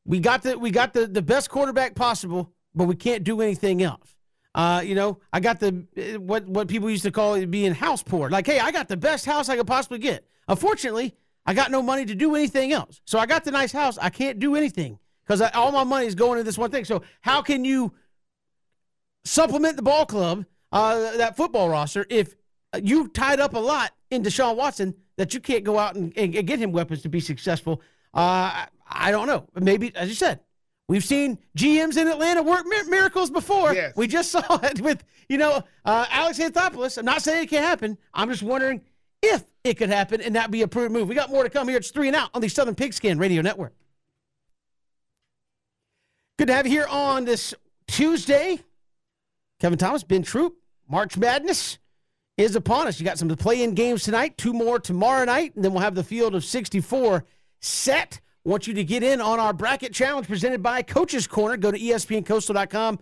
[0.04, 3.82] we got the we got the, the best quarterback possible, but we can't do anything
[3.82, 4.14] else.
[4.54, 7.72] Uh, you know, I got the uh, what what people used to call it being
[7.72, 8.28] house poor.
[8.28, 10.26] Like, hey, I got the best house I could possibly get.
[10.48, 11.14] Unfortunately,
[11.46, 13.00] I got no money to do anything else.
[13.06, 13.96] So I got the nice house.
[13.98, 16.84] I can't do anything because all my money is going to this one thing.
[16.84, 17.92] So how can you
[19.24, 22.34] supplement the ball club, uh, that football roster, if
[22.82, 26.32] you tied up a lot in Deshaun Watson that you can't go out and, and
[26.46, 27.80] get him weapons to be successful.
[28.12, 29.46] Uh, I, don't know.
[29.54, 30.40] Maybe, as you said,
[30.88, 33.74] we've seen GMs in Atlanta work mir- miracles before.
[33.74, 33.96] Yes.
[33.96, 36.98] We just saw it with, you know, uh, Alex Anthopoulos.
[36.98, 37.98] I'm not saying it can't happen.
[38.12, 38.82] I'm just wondering
[39.22, 41.08] if it could happen and that be a prudent move.
[41.08, 41.78] We got more to come here.
[41.78, 43.74] It's three and out on the Southern Pigskin Radio Network.
[46.38, 47.54] Good to have you here on this
[47.86, 48.58] Tuesday.
[49.60, 50.56] Kevin Thomas, Ben Troop,
[50.88, 51.78] March Madness
[52.36, 52.98] is upon us.
[52.98, 55.82] You got some to play in games tonight, two more tomorrow night, and then we'll
[55.82, 57.24] have the field of 64
[57.60, 58.20] set.
[58.44, 61.56] Want you to get in on our bracket challenge presented by Coach's Corner.
[61.56, 62.98] Go to espncoastal.com.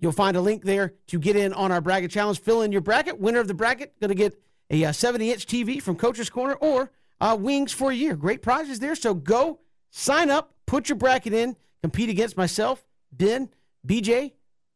[0.00, 2.40] You'll find a link there to get in on our bracket challenge.
[2.40, 3.18] Fill in your bracket.
[3.18, 4.40] Winner of the bracket going to get
[4.70, 6.90] a 70 inch TV from Coach's Corner or
[7.20, 8.16] uh, wings for a year.
[8.16, 8.94] Great prizes there.
[8.94, 13.50] So go sign up, put your bracket in, compete against myself, Ben,
[13.86, 14.32] BJ,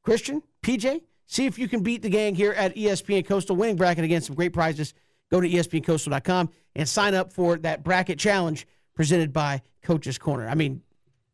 [0.08, 1.02] Christian, PJ.
[1.26, 4.36] See if you can beat the gang here at ESPN Coastal winning bracket against some
[4.36, 4.94] great prizes.
[5.30, 10.48] Go to espncoastal.com and sign up for that bracket challenge presented by Coach's Corner.
[10.48, 10.80] I mean,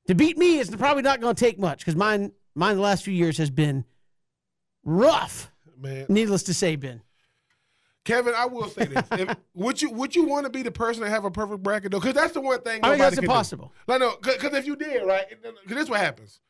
[0.08, 3.04] to beat me is probably not going to take much because mine mine the last
[3.04, 3.84] few years has been
[4.82, 5.52] rough.
[5.78, 7.00] Man, Needless to say, Ben.
[8.04, 11.04] Kevin, I will say this: if, would you would you want to be the person
[11.04, 12.00] to have a perfect bracket though?
[12.00, 12.80] Because that's the one thing.
[12.82, 13.30] I think that's can do.
[13.30, 13.72] impossible.
[13.86, 16.40] Like no, because if you did right, because this is what happens: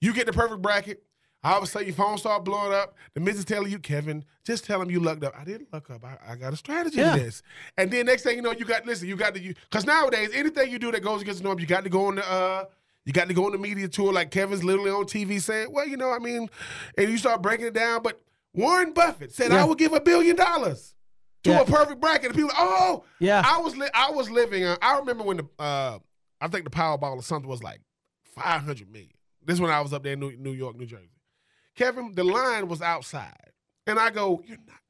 [0.00, 1.02] you get the perfect bracket.
[1.44, 2.94] All of a sudden, your phone start blowing up.
[3.14, 5.34] The missus telling you, Kevin, just tell him you lucked up.
[5.36, 6.04] I didn't luck up.
[6.04, 7.16] I, I got a strategy Yeah.
[7.16, 7.42] to this.
[7.76, 9.08] And then next thing you know, you got listen.
[9.08, 11.66] You got to you because nowadays anything you do that goes against the norm, you
[11.66, 12.64] got to go on the uh,
[13.04, 15.88] you got to go on the media tour like Kevin's literally on TV saying, well,
[15.88, 16.48] you know, I mean,
[16.96, 18.02] and you start breaking it down.
[18.04, 18.20] But
[18.54, 19.62] Warren Buffett said, Yeah.
[19.62, 20.94] I would give a billion dollars
[21.42, 21.60] to Yeah.
[21.62, 22.26] a perfect bracket.
[22.26, 23.42] And people, oh, Yeah.
[23.44, 24.62] I was li- I was living.
[24.62, 25.98] Uh, I remember when the uh,
[26.40, 27.80] I think the Powerball or something was like
[28.36, 29.10] five hundred million.
[29.44, 31.08] This is when I was up there in New, New York, New Jersey.
[31.76, 33.52] Kevin, the line was outside,
[33.86, 34.80] and I go, "You're not,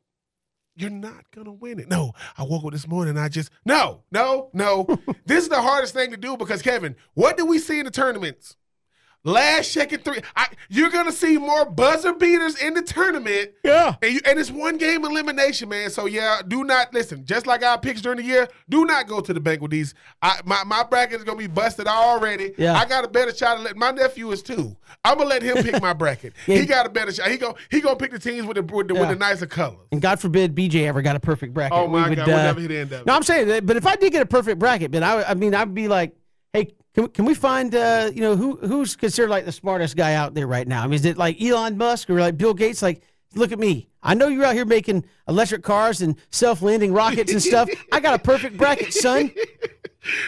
[0.74, 3.10] you're not gonna win it." No, I woke up this morning.
[3.16, 4.86] and I just no, no, no.
[5.26, 7.90] this is the hardest thing to do because Kevin, what do we see in the
[7.90, 8.56] tournaments?
[9.24, 10.20] Last second three.
[10.34, 13.94] I, you're gonna see more buzzer beaters in the tournament Yeah.
[14.02, 15.90] and, you, and it's one game elimination, man.
[15.90, 17.24] So yeah, do not listen.
[17.24, 19.94] Just like our picks during the year, do not go to the bank with these.
[20.22, 22.52] I, my my bracket is gonna be busted already.
[22.58, 22.74] Yeah.
[22.74, 24.76] I got a better shot at let my nephew is too.
[25.04, 26.32] I'm gonna let him pick my bracket.
[26.46, 26.58] Yeah.
[26.58, 27.30] He got a better shot.
[27.30, 29.78] He go he gonna pick the teams with the with the, with the nicer colors.
[29.92, 31.78] And God forbid BJ ever got a perfect bracket.
[31.78, 33.06] Oh my We would, God, uh, whatever he'd end up.
[33.06, 35.34] No, I'm saying that, but if I did get a perfect bracket, Ben, I, I
[35.34, 36.14] mean, I'd be like,
[36.94, 40.14] can, we- can we find, uh, you know, who who's considered like the smartest guy
[40.14, 40.82] out there right now?
[40.82, 42.82] I mean, is it like Elon Musk or like Bill Gates?
[42.82, 43.02] Like,
[43.34, 43.88] look at me.
[44.02, 47.68] I know you're out here making electric cars and self-landing rockets and stuff.
[47.92, 49.30] I got a perfect bracket, son.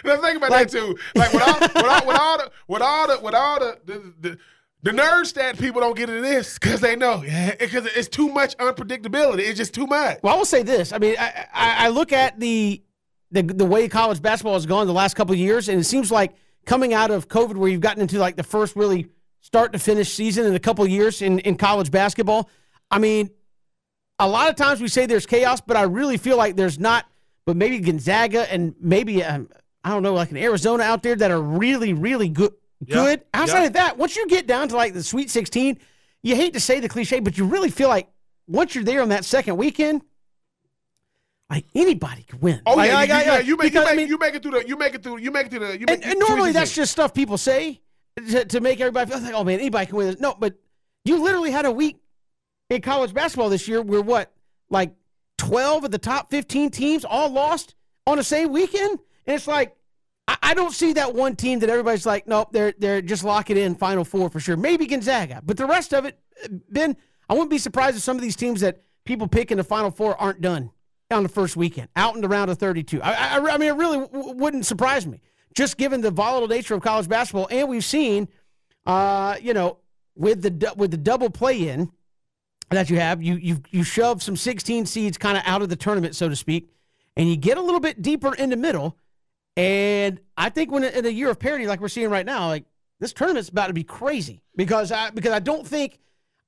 [0.05, 0.97] Now think about Like- that too.
[1.17, 4.15] Like with all, with all, with all the with all the with all the the,
[4.21, 4.39] the,
[4.85, 7.23] the nerd stat people don't get into this because they know
[7.59, 9.41] because it's too much unpredictability.
[9.41, 10.21] It's just too much.
[10.23, 10.93] Well, I will say this.
[10.93, 12.85] I mean, I, I, I look at the,
[13.33, 16.13] the the way college basketball has gone the last couple of years, and it seems
[16.13, 19.09] like coming out of COVID, where you've gotten into like the first really
[19.41, 22.49] start to finish season in a couple years in, in college basketball.
[22.91, 23.31] I mean,
[24.19, 27.07] a lot of times we say there's chaos, but I really feel like there's not.
[27.47, 29.49] But maybe Gonzaga and maybe um,
[29.83, 32.53] I don't know, like an Arizona out there that are really, really good.
[32.87, 32.95] Yeah.
[32.95, 33.25] Good.
[33.35, 33.67] Outside Yeah.
[33.67, 35.79] of that, once you get down to like the Sweet 16,
[36.23, 38.09] you hate to say the cliche, but you really feel like
[38.47, 40.03] once you're there on that second weekend,
[41.51, 42.61] like anybody could win.
[42.67, 44.43] Oh Like, yeah, like, yeah, I- you make, you, because, I mean, you make it
[44.43, 46.11] through the you make it through you make it through the you make and, it
[46.11, 47.81] and normally that's just stuff people say
[48.31, 50.21] to, to make everybody feel like, oh man, anybody can win this.
[50.21, 50.55] No, but
[51.05, 51.99] you literally had a week
[52.71, 54.33] in college basketball this year where what,
[54.71, 54.95] like
[55.39, 57.75] 12 of the top 15 teams all lost
[58.07, 58.99] on the same weekend?
[59.27, 59.77] And it's like,
[60.29, 63.51] I, I don't see that one team that everybody's like, nope, they're they're just lock
[63.51, 64.57] it in Final Four for sure.
[64.57, 66.19] Maybe Gonzaga, but the rest of it,
[66.71, 66.97] Ben,
[67.29, 69.91] I wouldn't be surprised if some of these teams that people pick in the Final
[69.91, 70.71] Four aren't done
[71.11, 73.03] on the first weekend, out in the round of 32.
[73.03, 75.21] I, I, I mean, it really w- wouldn't surprise me,
[75.55, 78.29] just given the volatile nature of college basketball, and we've seen,
[78.87, 79.79] uh, you know,
[80.17, 81.91] with the with the double play in
[82.71, 85.77] that you have, you you you shove some 16 seeds kind of out of the
[85.77, 86.71] tournament, so to speak,
[87.17, 88.97] and you get a little bit deeper in the middle.
[89.57, 92.65] And I think when in a year of parity like we're seeing right now, like
[93.01, 95.99] this tournament's about to be crazy because I because I don't think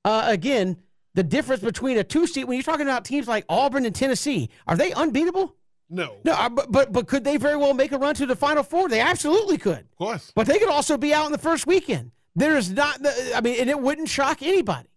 [0.03, 0.77] uh, again
[1.17, 4.51] the difference between a two seed when you're talking about teams like Auburn and Tennessee
[4.67, 5.55] are they unbeatable?
[5.89, 8.35] no, No, uh, but but but could they very well make a run to the
[8.35, 8.87] Final Four?
[8.87, 9.79] They absolutely could.
[9.79, 10.31] of course.
[10.35, 12.11] But they could also be out in the first weekend.
[12.35, 14.89] There's not, The, I mean, and it wouldn't shock anybody.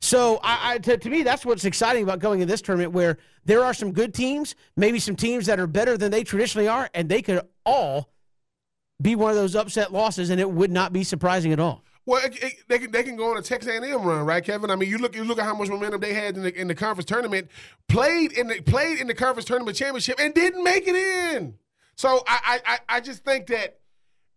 [0.00, 3.18] So, I, I to, to me, that's what's exciting about going in this tournament, where
[3.44, 6.90] there are some good teams, maybe some teams that are better than they traditionally are,
[6.92, 8.10] and they could all
[9.00, 11.84] be one of those upset losses, and it would not be surprising at all.
[12.08, 14.70] Well, it, it, they can they can go on a Texas A&M run, right, Kevin?
[14.70, 16.66] I mean, you look you look at how much momentum they had in the in
[16.66, 17.50] the conference tournament,
[17.86, 21.58] played in the played in the conference tournament championship, and didn't make it in.
[21.96, 23.80] So I I I, just think that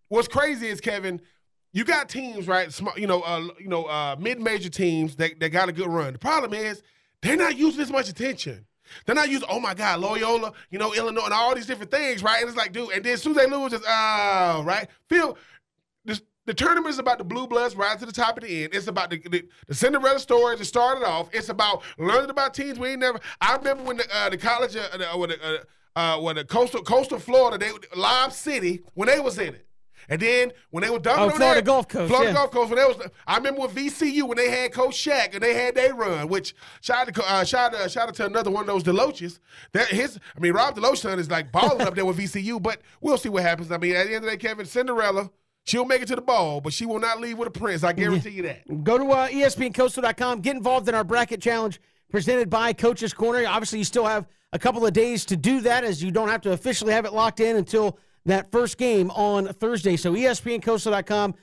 [0.09, 1.21] what's crazy is Kevin.
[1.71, 2.77] You got teams, right?
[2.97, 6.11] You know, uh, you know, uh, mid-major teams that, that got a good run.
[6.11, 6.83] The problem is
[7.21, 8.65] they're not using as much attention.
[9.05, 12.21] They're not using, oh my God, Loyola, you know, Illinois, and all these different things,
[12.23, 12.41] right?
[12.41, 14.89] And it's like, dude, and then as soon as they lose, it's oh, right?
[15.07, 15.37] Feel
[16.45, 18.73] the tournament is about the blue bloods right to the top of the end.
[18.73, 21.29] It's about the, the, the Cinderella story that started off.
[21.33, 23.19] It's about learning about teams we ain't never.
[23.39, 25.63] I remember when the uh, the college, uh, the, uh, the,
[25.95, 29.67] uh, uh, when the coastal coastal Florida, they Live City when they was in it.
[30.09, 32.35] And then when they were dumping Oh, on Florida Gulf Coast, Florida yeah.
[32.35, 33.07] Gulf Coast when they was.
[33.27, 36.27] I remember with VCU when they had Coach Shaka and they had their run.
[36.27, 39.39] Which shout out to uh, shout out, shout out to another one of those Deloaches.
[39.73, 42.61] That his, I mean Rob Deloach son is like balling up there with VCU.
[42.61, 43.71] But we'll see what happens.
[43.71, 45.29] I mean at the end of the day, Kevin Cinderella,
[45.65, 47.83] she'll make it to the ball, but she will not leave with a prince.
[47.83, 48.83] I guarantee you that.
[48.83, 50.41] Go to uh, ESPNCoastal.com.
[50.41, 53.45] Get involved in our bracket challenge presented by Coach's Corner.
[53.47, 56.41] Obviously, you still have a couple of days to do that as you don't have
[56.41, 59.95] to officially have it locked in until that first game on Thursday.
[59.95, 61.35] So, ESPNCoastal.com.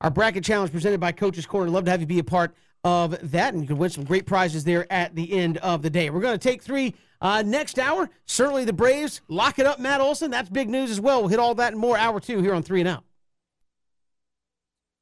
[0.00, 1.70] our bracket challenge presented by Coach's Corner.
[1.70, 4.24] Love to have you be a part of that, and you can win some great
[4.26, 6.08] prizes there at the end of the day.
[6.08, 8.08] We're going to take three uh, next hour.
[8.24, 10.30] Certainly the Braves lock it up, Matt Olson.
[10.30, 11.20] That's big news as well.
[11.20, 13.04] We'll hit all that and more hour two here on Three and Out.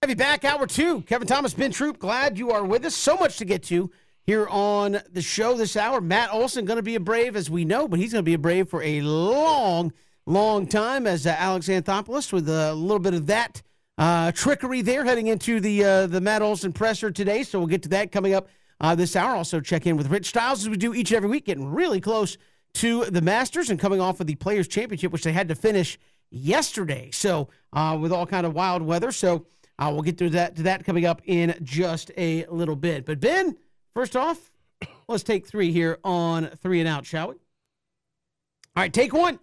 [0.01, 1.01] Have you back hour two.
[1.03, 2.95] Kevin Thomas, Ben Troop, glad you are with us.
[2.95, 3.91] So much to get to
[4.27, 6.01] here on the show this hour.
[6.01, 8.35] Matt Olson going to be a Brave, as we know, but he's going to be
[8.35, 9.93] a Brave for a long,
[10.25, 13.61] long time as uh, Alex Anthopoulos with a little bit of that
[13.99, 17.43] uh, trickery there heading into the uh, the Matt Olson presser today.
[17.43, 18.47] So we'll get to that coming up
[18.81, 19.35] uh, this hour.
[19.35, 22.01] Also check in with Rich Styles as we do each and every week, getting really
[22.01, 22.39] close
[22.75, 25.99] to the Masters and coming off of the Players Championship, which they had to finish
[26.31, 27.11] yesterday.
[27.11, 29.11] So uh, with all kind of wild weather.
[29.11, 29.45] So
[29.79, 33.05] uh, we'll get to that to that coming up in just a little bit.
[33.05, 33.57] But Ben,
[33.95, 34.51] first off,
[35.09, 37.35] let's take three here on three and out, shall we?
[37.35, 39.39] All right, take one.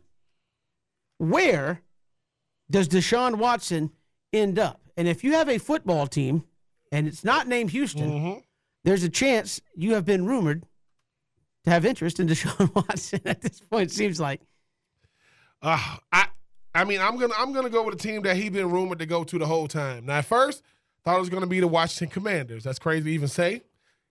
[1.17, 1.81] Where
[2.69, 3.91] does Deshaun Watson
[4.33, 4.81] end up?
[4.97, 6.43] And if you have a football team
[6.91, 8.39] and it's not named Houston, Mm-hmm.
[8.83, 10.63] there's a chance you have been rumored
[11.65, 14.41] to have interest in Deshaun Watson at this point, it seems like.
[15.61, 16.27] Uh, I
[16.75, 19.05] I mean I'm gonna I'm gonna go with a team that he been rumored to
[19.05, 20.05] go to the whole time.
[20.05, 20.61] Now at first
[21.03, 22.63] thought it was gonna be the Washington Commanders.
[22.63, 23.61] That's crazy to even say.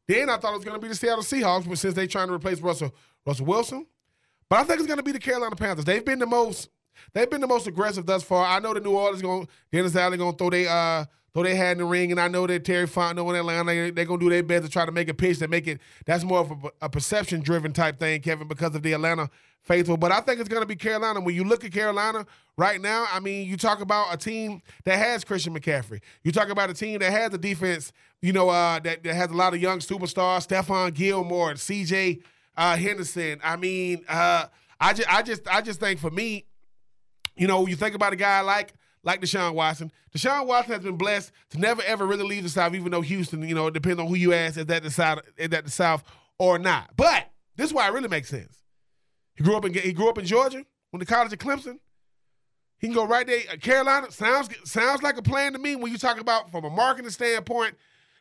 [0.08, 2.34] Then I thought it was gonna be the Seattle Seahawks, but since they trying to
[2.34, 2.94] replace Russell
[3.26, 3.86] Russell Wilson,
[4.48, 5.84] but I think it's gonna be the Carolina Panthers.
[5.84, 6.70] They've been the most
[7.12, 8.46] they've been the most aggressive thus far.
[8.46, 11.04] I know the New Orleans going Dennis Allen gonna throw they uh
[11.34, 13.90] throw their hat in the ring, and I know that Terry Fontenot in Atlanta they,
[13.90, 16.24] they're gonna do their best to try to make a pitch that make it that's
[16.24, 19.28] more of a, a perception driven type thing, Kevin, because of the Atlanta
[19.60, 19.96] faithful.
[19.96, 21.20] But I think it's gonna be Carolina.
[21.20, 22.24] When you look at Carolina
[22.56, 26.00] right now, I mean, you talk about a team that has Christian McCaffrey.
[26.22, 29.30] You talk about a team that has a defense, you know, uh, that, that has
[29.30, 32.22] a lot of young superstars, Stephon Gilmore, CJ
[32.56, 33.40] uh, Henderson.
[33.42, 34.46] I mean, uh,
[34.80, 36.44] I just I just I just think for me,
[37.36, 38.74] you know, you think about a guy like
[39.04, 39.92] like Deshaun Watson.
[40.16, 43.46] Deshaun Watson has been blessed to never ever really leave the South, even though Houston,
[43.46, 45.70] you know, it depends on who you ask, is that the South, is that the
[45.70, 46.02] South
[46.38, 46.90] or not.
[46.96, 48.62] But this is why it really makes sense.
[49.36, 51.78] He grew up in he grew up in Georgia, went to college at Clemson.
[52.78, 53.40] He can go right there.
[53.52, 56.70] Uh, Carolina sounds sounds like a plan to me when you talk about from a
[56.70, 57.74] marketing standpoint.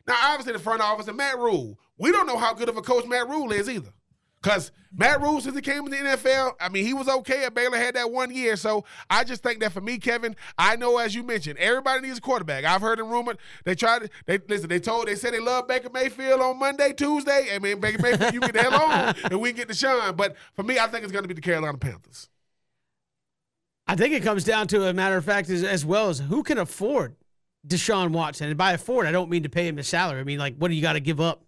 [0.06, 1.78] Now, obviously, the front office and Matt Rhule.
[1.98, 3.90] We don't know how good of a coach Matt Rhule is either.
[4.44, 7.54] Because Matt Rhule, since he came in the NFL, I mean, he was okay at
[7.54, 8.56] Baylor, had that one year.
[8.56, 12.18] So I just think that for me, Kevin, I know as you mentioned, everybody needs
[12.18, 12.66] a quarterback.
[12.66, 13.38] I've heard it rumored.
[13.64, 16.92] They tried, to, they listen, they told, they said they love Baker Mayfield on Monday,
[16.92, 17.48] Tuesday.
[17.54, 20.14] I mean, Baker Mayfield, you get the hell on and we get get shine.
[20.14, 22.28] But for me, I think it's going to be the Carolina Panthers.
[23.86, 26.42] I think it comes down to a matter of fact as, as well as who
[26.42, 27.16] can afford
[27.66, 28.48] Deshaun Watson.
[28.48, 30.20] And by afford, I don't mean to pay him a salary.
[30.20, 31.44] I mean, like, what do you got to give up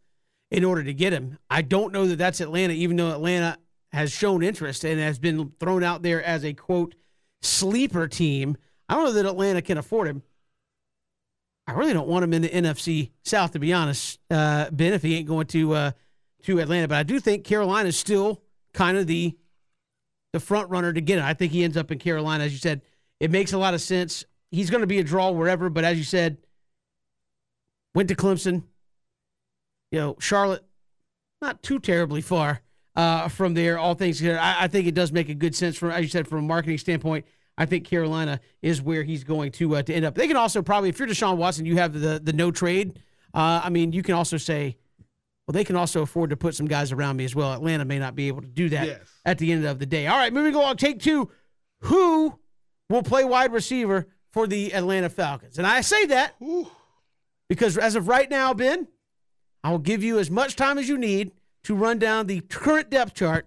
[0.50, 1.38] in order to get him?
[1.50, 3.58] I don't know that that's Atlanta, even though Atlanta
[3.92, 6.94] has shown interest and has been thrown out there as a quote
[7.42, 8.56] sleeper team.
[8.88, 10.22] I don't know that Atlanta can afford him.
[11.66, 15.02] I really don't want him in the NFC South, to be honest, uh, Ben, if
[15.02, 15.90] he ain't going to uh,
[16.44, 16.88] to Atlanta.
[16.88, 18.42] But I do think Carolina is still
[18.72, 19.36] kind of the
[20.32, 21.24] the front runner to get it.
[21.24, 22.82] I think he ends up in Carolina, as you said.
[23.18, 24.24] It makes a lot of sense.
[24.50, 26.36] He's going to be a draw wherever, but as you said,
[27.94, 28.64] went to Clemson.
[29.92, 30.64] You know, Charlotte,
[31.40, 32.60] not too terribly far
[32.96, 33.78] uh, from there.
[33.78, 36.08] All things considered, I, I think it does make a good sense from, as you
[36.08, 37.24] said, from a marketing standpoint.
[37.58, 40.14] I think Carolina is where he's going to uh, to end up.
[40.14, 42.98] They can also probably, if you're Deshaun Watson, you have the the no trade.
[43.32, 44.76] Uh, I mean, you can also say,
[45.46, 47.52] well, they can also afford to put some guys around me as well.
[47.54, 49.00] Atlanta may not be able to do that Yes.
[49.24, 50.06] at the end of the day.
[50.06, 50.76] All right, moving along.
[50.76, 51.30] Take two.
[51.80, 52.38] Who
[52.90, 55.56] will play wide receiver for the Atlanta Falcons?
[55.58, 56.70] And I say that Ooh.
[57.48, 58.86] because as of right now, Ben,
[59.66, 61.32] I will give you as much time as you need
[61.64, 63.46] to run down the current depth chart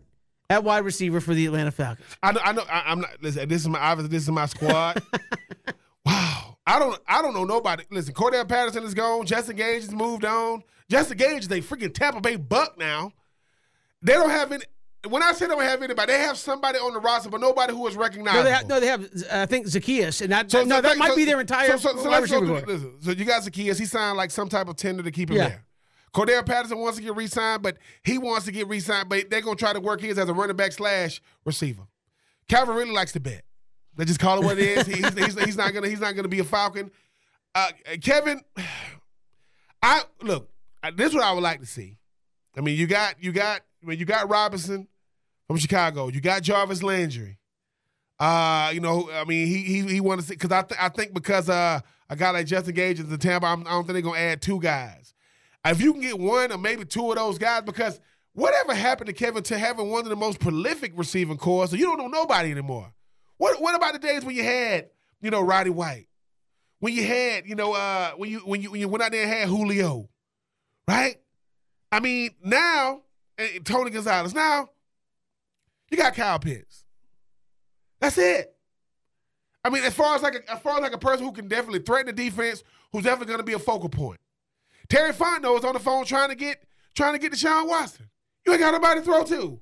[0.49, 2.05] at wide receiver for the Atlanta Falcons.
[2.21, 2.41] I know.
[2.43, 2.63] I know.
[2.69, 3.11] I, I'm not.
[3.21, 5.01] Listen, this is my obviously this is my squad.
[6.05, 6.57] wow.
[6.67, 6.99] I don't.
[7.07, 7.85] I don't know nobody.
[7.89, 9.25] Listen, Cordarrelle Patterson is gone.
[9.27, 10.61] Justin Gage has moved on.
[10.89, 13.13] Justin Gage is a freaking Tampa Bay Buck now.
[14.01, 14.65] They don't have any.
[15.07, 17.71] When I say they don't have anybody, they have somebody on the roster, but nobody
[17.71, 18.43] who is No, recognizable.
[18.43, 19.05] they have, no, they have.
[19.05, 21.69] uh, I think Zaccheaus, and that So- no, so that might so- be their entire
[21.69, 22.73] So, so, so wide let's go receiver through, core.
[22.75, 23.79] listen, so you got Zaccheaus.
[23.79, 25.47] He signed like some type of tender to keep him Yeah.
[25.47, 25.65] there.
[26.13, 29.55] Cordarrelle Patterson wants to get re-signed, but he wants to get re-signed, but they're gonna
[29.55, 31.83] try to work his as a running back slash receiver.
[32.47, 33.43] Calvin really likes to bet.
[33.95, 34.87] They just call it what it is.
[34.87, 36.89] He- he's, he's, he's not gonna he's not gonna be a Falcon.
[37.53, 37.69] Uh,
[38.01, 38.41] Kevin,
[39.81, 40.49] I look.
[40.95, 41.97] This is what I would like to see.
[42.57, 44.87] I mean, you got you got when you got Robinson
[45.47, 46.07] from Chicago.
[46.09, 47.37] You got Jarvis Landry.
[48.19, 51.13] Uh, you know, I mean, he he he wanted to because I th- I think
[51.13, 51.79] because uh
[52.09, 54.41] a guy like Justin Gage is the Tampa, I'm, I don't think they're gonna add
[54.41, 55.13] two guys.
[55.65, 57.99] If you can get one or maybe two of those guys, because
[58.33, 61.85] whatever happened to Kevin to having one of the most prolific receiving cores, so you
[61.85, 62.93] don't know nobody anymore.
[63.37, 64.89] What what about the days when you had
[65.21, 66.07] you know Roddy White,
[66.79, 69.23] when you had, you know, uh, when you when you when you went out there
[69.23, 70.09] and had Julio,
[70.87, 71.17] right?
[71.91, 73.01] I mean, now
[73.37, 74.33] and Tony Gonzalez.
[74.33, 74.69] Now
[75.91, 76.85] you got Kyle Pitts.
[77.99, 78.53] That's it.
[79.63, 81.47] I mean, as far as like a, as far as like a person who can
[81.47, 84.19] definitely threaten the defense, who's definitely going to be a focal point.
[84.89, 86.63] Terry Fontenot is on the phone trying to get
[86.95, 88.09] trying to get Deshaun Watson.
[88.45, 89.59] You ain't got nobody to throw to.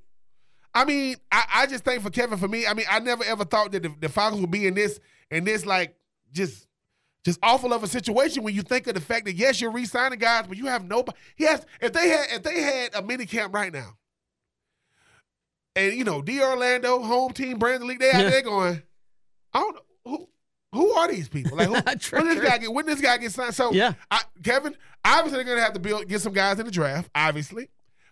[0.74, 3.44] I mean, I, I just think for Kevin, for me, I mean, I never ever
[3.46, 5.00] thought that the, the Falcons would be in this
[5.32, 5.96] in this like
[6.32, 6.68] just
[7.26, 10.20] just awful of a situation when you think of the fact that yes, you're re-signing
[10.20, 11.18] guys, but you have nobody.
[11.38, 13.98] Yes, if they had if they had a mini camp right now,
[15.76, 18.30] and you know, D Orlando, home team, Brandon League, they out Yeah.
[18.30, 18.82] there going,
[19.54, 20.30] I don't know who
[20.78, 21.58] who are these people?
[21.58, 21.74] Like, who,
[22.18, 23.54] when this guy get when this guy get signed?
[23.54, 23.94] So, Yeah.
[24.10, 27.70] I, Kevin, obviously they're gonna have to build get some guys in the draft, obviously.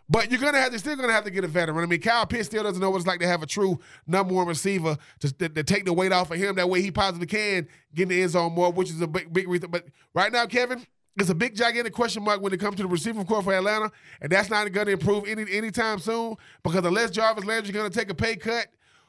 [0.08, 1.84] But you're gonna have to still gonna have to get a veteran.
[1.84, 4.36] I mean, Kyle Pitts still doesn't know what it's like to have a true number
[4.36, 6.56] one receiver to, to, to take the weight off of him.
[6.56, 9.34] That way he possibly can get in the end zone more, which is a big
[9.34, 9.72] big reason.
[9.72, 10.86] But right now, Kevin,
[11.18, 13.92] it's a big gigantic question mark when it comes to the receiving core for Atlanta,
[14.22, 18.16] and that's not gonna improve any anytime soon because unless Jarvis Landry's gonna take a
[18.16, 18.68] pay cut.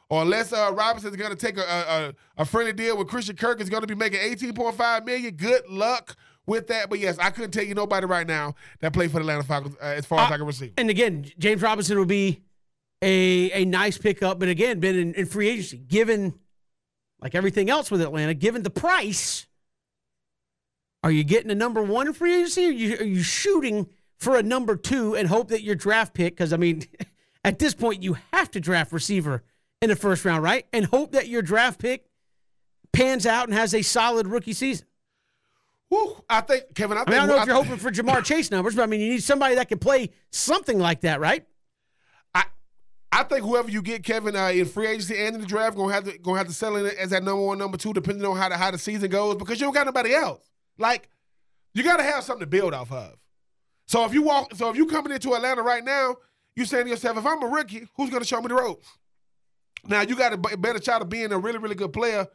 [0.08, 3.60] Or unless uh, Robinson's going to take a, a, a, friendly deal with Christian Kirk
[3.60, 5.34] is going to be making eighteen point five million.
[5.34, 6.88] Good luck with that.
[6.88, 9.74] But yes, I couldn't tell you nobody right now that played for the Atlanta Falcons
[9.82, 10.74] uh, as far as I can receive.
[10.78, 12.42] And again, James Robinson would be
[13.02, 15.78] a a nice pickup, but again, been in, in free agency.
[15.78, 16.34] Given
[17.20, 19.46] like everything else with Atlanta, given the price,
[21.02, 22.66] are you getting a number one in free agency?
[22.66, 23.88] Or are you, are you shooting
[24.18, 26.36] for a number two and hope that your draft pick?
[26.36, 26.84] Because I mean,
[27.44, 29.42] at this point, you have to draft receiver
[29.82, 30.66] in the first round, right?
[30.72, 32.06] And hope that your draft pick
[32.92, 34.86] pans out and has a solid rookie season.
[35.88, 36.98] Whew, I think Kevin.
[36.98, 38.86] I, I mean, I don't know if you're hoping for Ja'Marr Chase numbers, but I
[38.86, 41.46] mean, you need somebody that can play something like that, right?
[42.34, 42.44] I,
[43.12, 45.92] I think whoever you get, Kevin, uh, in free agency and in the draft, gonna
[45.92, 48.36] have to gonna have to sell it as that number one, number two, depending on
[48.36, 50.42] how the how the season goes, because you don't got nobody else.
[50.76, 51.08] Like,
[51.72, 53.16] you got to have something to build off of.
[53.86, 56.16] So if you walk, so if you coming into Atlanta right now,
[56.56, 58.88] you saying to yourself, if I'm a rookie, who's gonna show me the ropes?
[59.88, 62.26] Now you got a better shot of being a really really good player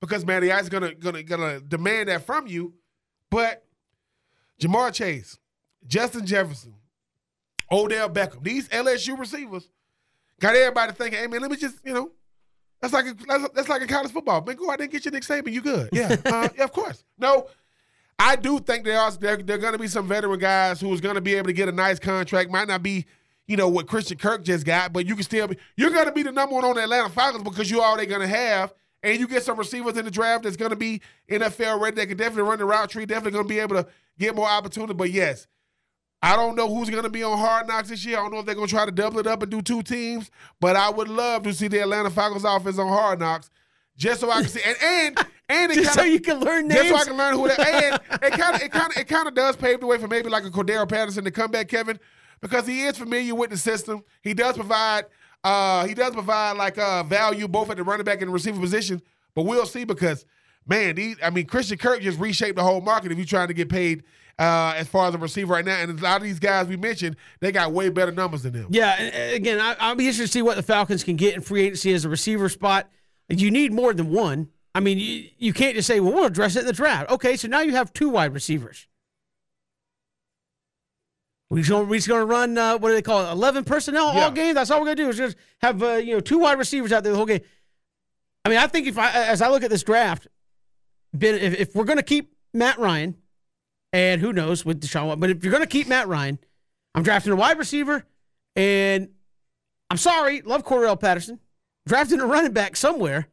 [0.00, 2.74] because Matty Ice is gonna gonna gonna demand that from you,
[3.30, 3.64] but
[4.60, 5.38] Ja'Marr Chase,
[5.86, 6.74] Justin Jefferson,
[7.70, 8.42] Odell Beckham.
[8.42, 9.68] These LSU receivers
[10.40, 12.10] got everybody thinking, hey man, let me just, you know,
[12.80, 14.42] that's like a, that's, that's like a college football.
[14.42, 15.88] Man, go out there and get your Nick Saban, you good.
[15.92, 17.04] Yeah, uh, yeah, of course.
[17.18, 17.48] No,
[18.18, 21.00] I do think there are there, there are going to be some veteran guys who's
[21.00, 22.50] going to be able to get a nice contract.
[22.50, 23.06] Might not be,
[23.46, 25.56] you know, what Christian Kirk just got, but you can still be.
[25.76, 28.22] You're going to be the number one on the Atlanta Falcons because you're already going
[28.22, 28.72] to have,
[29.02, 31.96] and you get some receivers in the draft that's going to be NFL ready.
[31.96, 33.06] That can definitely run the route tree.
[33.06, 33.86] Definitely going to be able to
[34.18, 34.94] get more opportunity.
[34.94, 35.46] But yes,
[36.22, 38.18] I don't know who's going to be on Hard Knocks this year.
[38.18, 39.82] I don't know if they're going to try to double it up and do two
[39.82, 43.50] teams, but I would love to see the Atlanta Falcons offense on Hard Knocks
[43.96, 44.60] just so I can see.
[44.64, 45.18] And and
[45.50, 46.80] and it Just kinda, so you can learn names.
[46.80, 47.60] just so I can learn who that.
[47.60, 50.08] And it kind of it kind of it kind of does pave the way for
[50.08, 52.00] maybe like a Cordarrelle Patterson to come back, Kevin,
[52.40, 54.04] because he is familiar with the system.
[54.22, 55.04] He does provide
[55.42, 58.60] uh he does provide like uh value both at the running back and the receiver
[58.60, 59.02] position.
[59.34, 60.24] But we'll see because
[60.66, 63.54] man, these I mean Christian Kirk just reshaped the whole market if you're trying to
[63.54, 64.04] get paid
[64.38, 65.76] uh as far as a receiver right now.
[65.80, 68.66] And a lot of these guys we mentioned, they got way better numbers than him.
[68.70, 71.64] Yeah, again, I, I'll be interested to see what the Falcons can get in free
[71.66, 72.88] agency as a receiver spot.
[73.28, 74.48] You need more than one.
[74.74, 77.10] I mean, you, you can't just say, well, we'll address it in the draft.
[77.10, 78.88] Okay, so now you have two wide receivers.
[81.54, 84.24] We're just just gonna run, uh, what do they call it, 11 personnel Yeah.
[84.24, 84.54] all game?
[84.54, 86.92] That's all we're going to do is just have, uh, you know, two wide receivers
[86.92, 87.42] out there the whole game.
[88.44, 90.26] I mean, I think if I, as I look at this draft,
[91.12, 93.16] Ben, if, if we're going to keep Matt Ryan,
[93.92, 96.40] and who knows with Deshaun, but if you're going to keep Matt Ryan,
[96.94, 98.04] I'm drafting a wide receiver,
[98.56, 99.10] and
[99.90, 101.38] I'm sorry, love Cordarrelle Patterson,
[101.86, 103.28] drafting a running back somewhere.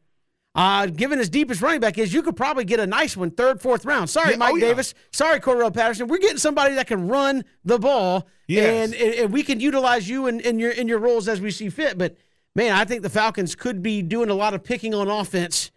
[0.54, 3.30] Uh, given as deep as running back is, you could probably get a nice one
[3.30, 4.10] third, fourth round.
[4.10, 4.66] Sorry, Yeah, Mike oh, yeah.
[4.68, 4.92] Davis.
[5.10, 6.08] Sorry, Cordarrelle Patterson.
[6.08, 8.92] We're getting somebody that can run the ball, Yes.
[8.92, 11.50] and, and and we can utilize you in, in your in your roles as we
[11.50, 11.96] see fit.
[11.96, 12.16] But
[12.54, 15.70] man, I think the Falcons could be doing a lot of picking on offense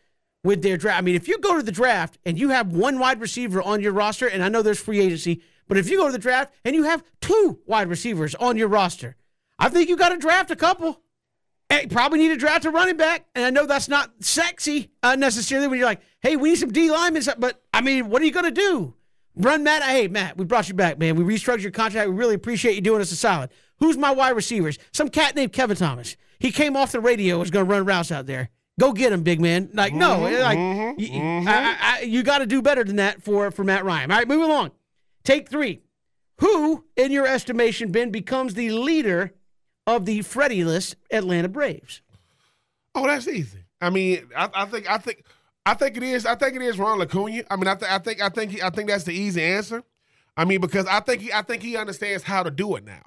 [0.44, 0.98] with their draft.
[0.98, 3.82] I mean, if you go to the draft and you have one wide receiver on
[3.82, 6.54] your roster, and I know there's free agency, but if you go to the draft
[6.66, 9.16] and you have two wide receivers on your roster,
[9.58, 11.00] I think you got to draft a couple.
[11.72, 13.26] You probably need to draft a running back.
[13.36, 16.72] And I know that's not sexy uh, necessarily when you're like, hey, we need some
[16.72, 17.24] D linemen.
[17.38, 18.94] But I mean, what are you going to do?
[19.36, 19.84] Run Matt.
[19.84, 21.16] Hey, Matt, we brought you back, man.
[21.16, 22.10] We restructured your contract.
[22.10, 23.50] We really appreciate you doing us a solid.
[23.80, 24.78] Who's my wide receivers?
[24.94, 26.16] Some cat named Kevin Thomas.
[26.40, 28.50] He came off the radio, was going to run routes out there.
[28.80, 29.70] Go get him, big man.
[29.74, 31.48] Like, no, mm-hmm, eh, like, mm-hmm, y- y- mm-hmm.
[31.48, 34.12] I- I- I- you got to do better than that for, for Matt Ryan.
[34.12, 34.72] All right, moving along.
[35.24, 35.82] Take three.
[36.40, 39.34] Who, in your estimation, Ben, becomes the leader
[39.88, 42.02] of the Freddie list Atlanta Braves?
[42.94, 43.60] Oh, that's easy.
[43.82, 45.24] I mean, I, I think I think
[45.66, 46.26] I think it is.
[46.26, 47.44] I think it is Ron Acuna.
[47.50, 49.84] I mean, I, th- I think I think he, I think that's the easy answer.
[50.38, 53.02] I mean, because I think he I think he understands how to do it now.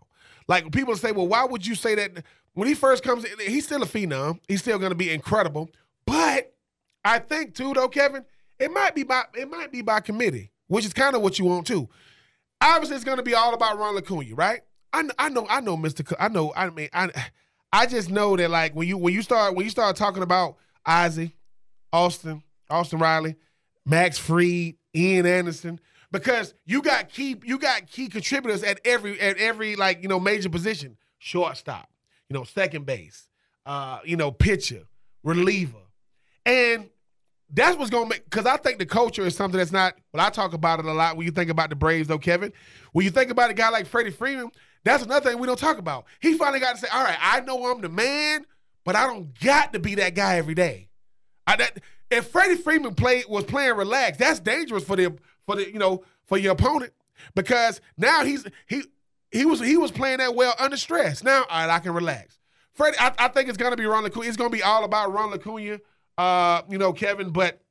[0.47, 2.25] Like people say, well, why would you say that
[2.55, 4.41] when he first comes he's still a phenom.
[4.49, 5.71] He's still going to be incredible.
[6.07, 6.55] But
[7.05, 8.25] I think too, though, Kevin,
[8.59, 11.45] it might be by it might be by committee, which is kind of what you
[11.45, 11.89] want too.
[12.61, 14.63] Obviously, it's going to be all about Ron Acuna, right?
[14.93, 16.05] I, I know, I know, Mister.
[16.19, 16.53] I know.
[16.57, 17.11] I mean, I
[17.73, 20.57] I just know that like when you when you start when you start talking about
[20.87, 21.35] Ozzie,
[21.93, 23.37] Austin, Austin Riley,
[23.85, 25.81] Max Fried, Ian Anderson,
[26.11, 30.19] because you got key you got key contributors at every at every like you know
[30.19, 31.89] major position, shortstop,
[32.29, 33.29] you know second base,
[33.67, 34.85] uh, you know pitcher,
[35.23, 35.77] reliever,
[36.47, 36.89] and
[37.51, 39.95] that's what's gonna make because I think the culture is something that's not.
[40.13, 42.53] Well, I talk about it a lot when you think about the Braves, though, Kevin.
[42.93, 44.51] When you think about a guy like Freddie Freeman,
[44.89, 46.07] that's another thing we don't talk about.
[46.21, 48.47] He finally got to say, "All right, I know I'm the man,
[48.85, 50.89] but I don't got to be that guy every day."
[51.47, 51.79] I, that,
[52.11, 55.17] if Freddie Freeman played was playing relaxed, that's dangerous for the
[55.47, 56.93] for the you know for your opponent
[57.35, 58.83] because now he's he
[59.31, 61.23] he was he was playing that well under stress.
[61.23, 62.39] Now, all right, I can relax.
[62.73, 64.29] Freddie, I, I think it's gonna be Ron Acuna.
[64.29, 65.79] It's gonna be all about Ron Acuna
[66.19, 67.31] uh, you know, Kevin.
[67.31, 67.63] But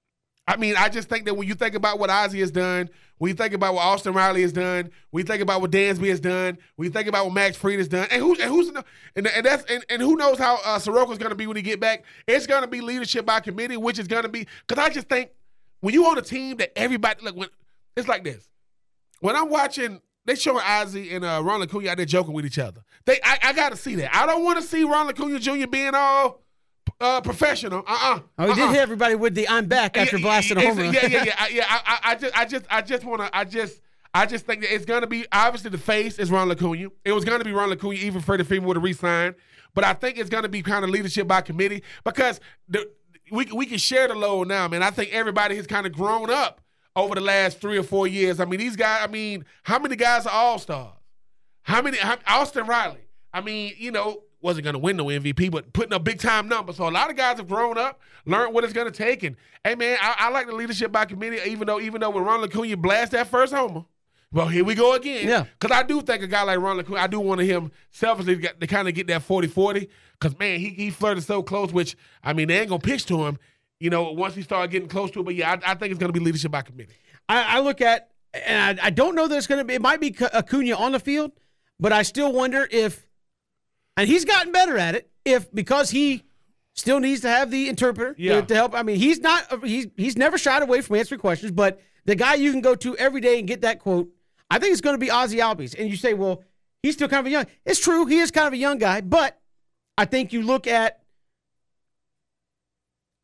[0.47, 3.29] I mean, I just think that when you think about what Ozzie has done, when
[3.29, 6.21] you think about what Austin Riley has done, when you think about what Dansby has
[6.21, 9.27] done, when you think about what Max Fried has done, and who's and who's and,
[9.27, 11.79] and that's and, and who knows how uh, Soroka's going to be when he get
[11.79, 12.05] back?
[12.27, 15.09] It's going to be leadership by committee, which is going to be because I just
[15.09, 15.31] think
[15.81, 17.49] when you on a team that everybody look when
[17.97, 18.47] it's like this.
[19.19, 22.59] When I'm watching, they showing Ozzie and uh, Ron Acuna out there joking with each
[22.59, 22.81] other.
[23.05, 24.15] They, I, I got to see that.
[24.15, 25.65] I don't want to see Ron Acuna Jr.
[25.65, 26.41] being all
[27.01, 27.79] uh, professional.
[27.87, 28.19] Uh-uh.
[28.39, 28.55] Oh, he uh-uh.
[28.55, 30.93] did hit everybody with the "I'm back" after Yeah, blasting a home run.
[30.93, 31.65] Yeah, yeah, yeah, I- yeah.
[31.69, 33.81] I, I, just, I just, I just want to, I just,
[34.13, 36.89] I just think that it's gonna be obviously the face is Ron Acuna.
[37.05, 39.35] It was gonna be Ron Acuna, even Freddie Freeman would have re-signed.
[39.73, 42.89] But I think it's gonna be kind of leadership by committee because the
[43.31, 44.81] we we can share the load now, man.
[44.83, 46.61] I think everybody has kind of grown up
[46.95, 48.39] over the last three or four years.
[48.39, 49.01] I mean, these guys.
[49.03, 50.93] I mean, how many guys are all stars?
[51.61, 51.97] How many?
[51.97, 53.01] How, Austin Riley.
[53.33, 56.47] I mean, you know, wasn't going to win no MVP, but putting a big time
[56.47, 56.73] number.
[56.73, 59.35] So a lot of guys have grown up, learned what it's going to take, and
[59.63, 61.39] hey, man, I, I like the leadership by committee.
[61.49, 63.85] Even though, even though when Ron Acuna blast that first homer,
[64.31, 65.27] well, here we go again.
[65.27, 65.45] Yeah.
[65.59, 68.53] Because I do think a guy like Ron Acuna, I do want him selfishly to,
[68.53, 69.87] to kind of get that 40-40.
[70.19, 71.71] Because man, he he flirted so close.
[71.71, 73.37] Which I mean, they ain't gonna pitch to him.
[73.79, 75.23] You know, once he started getting close to it.
[75.23, 76.95] But yeah, I, I think it's going to be leadership by committee.
[77.29, 79.75] I, I look at, and I, don't know that it's going to be.
[79.75, 81.31] It might be Acuna on the field,
[81.79, 83.06] but I still wonder if,
[83.97, 85.09] and he's gotten better at it.
[85.25, 86.23] If because he
[86.73, 88.41] still needs to have the interpreter to- Yeah.
[88.41, 88.73] to, help.
[88.73, 89.65] I mean, he's not.
[89.65, 92.95] He's he's never shied away from answering questions, but the guy you can go to
[92.97, 94.07] every day and get that quote.
[94.49, 96.41] I think it's going to be Ozzie Albies, and you say, well,
[96.81, 97.45] he's still kind of a young.
[97.65, 99.37] It's true, he is kind of a young guy, but
[99.97, 101.01] I think you look at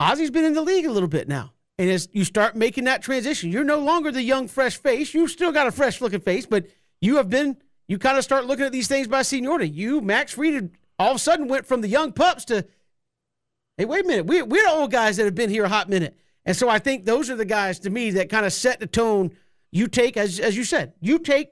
[0.02, 1.54] Ozzie's been in the league a little bit now.
[1.78, 5.14] And as you start making that transition, you're no longer the young, fresh face.
[5.14, 6.66] You've still got a fresh looking face, but
[7.02, 7.58] you have been,
[7.88, 9.70] you kind of start looking at these things by seniority.
[9.70, 12.66] You, Max Fried, all of a sudden went from the young pups to,
[13.78, 15.90] hey, wait a minute, we, we're the old guys that have been here a hot
[15.90, 16.18] minute.
[16.46, 18.88] And so I think those are the guys to me that kind of set the
[18.88, 19.32] tone.
[19.72, 21.50] You take, as, as you said, you take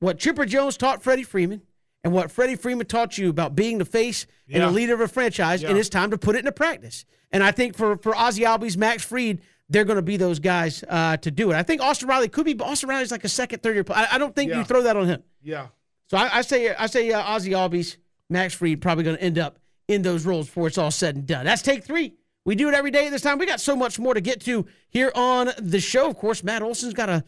[0.00, 1.62] what Chipper Jones taught Freddie Freeman
[2.04, 4.66] and what Freddie Freeman taught you about being the face and Yeah.
[4.66, 7.04] the leader of a franchise, and it's time to put it into practice.
[7.30, 10.84] And I think for for Ozzie Albies, Max Fried, they're going to be those guys
[10.88, 11.54] uh, to do it.
[11.56, 13.84] I think Austin Riley could be, Austin Riley's like a second, third year.
[13.90, 14.58] I, I don't think Yeah.
[14.58, 15.22] you throw that on him.
[15.42, 15.68] Yeah.
[16.10, 17.96] So I, I say I say uh, Ozzie Albies,
[18.28, 19.58] Max Fried probably going to end up
[19.88, 21.44] in those roles before it's all said and done.
[21.46, 22.14] That's take three.
[22.44, 23.38] We do it every day at this time.
[23.38, 26.08] We got so much more to get to here on the show.
[26.10, 27.24] Of course, Matt Olson's got a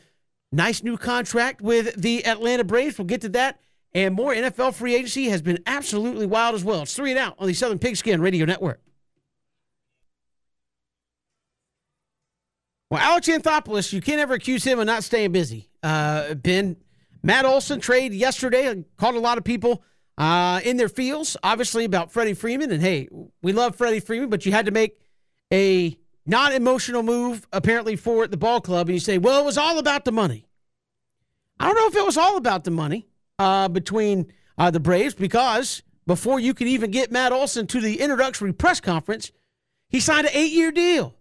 [0.53, 2.99] nice new contract with the Atlanta Braves.
[2.99, 3.61] We'll get to that
[3.95, 4.35] and more.
[4.35, 6.83] NFL free agency has been absolutely wild as well.
[6.83, 8.81] It's three and out on the Southern Pigskin Radio Network.
[12.91, 15.71] Well, Alex Anthopoulos, you can't ever accuse him of not staying busy.
[15.83, 16.77] Uh, ben,
[17.23, 19.83] Matt Olson trade yesterday and caught a lot of people
[20.19, 22.71] uh, in their feels, obviously about Freddie Freeman.
[22.71, 23.09] And hey,
[23.43, 25.01] we love Freddie Freeman, but you had to make
[25.53, 29.79] a non-emotional move apparently for the ball club, and you say, well, it was all
[29.79, 30.47] about the money.
[31.59, 33.09] I don't know if it was all about the money
[33.39, 38.01] uh, between uh, the Braves because before you could even get Matt Olson to the
[38.01, 39.33] introductory press conference,
[39.89, 41.15] he signed an eight-year deal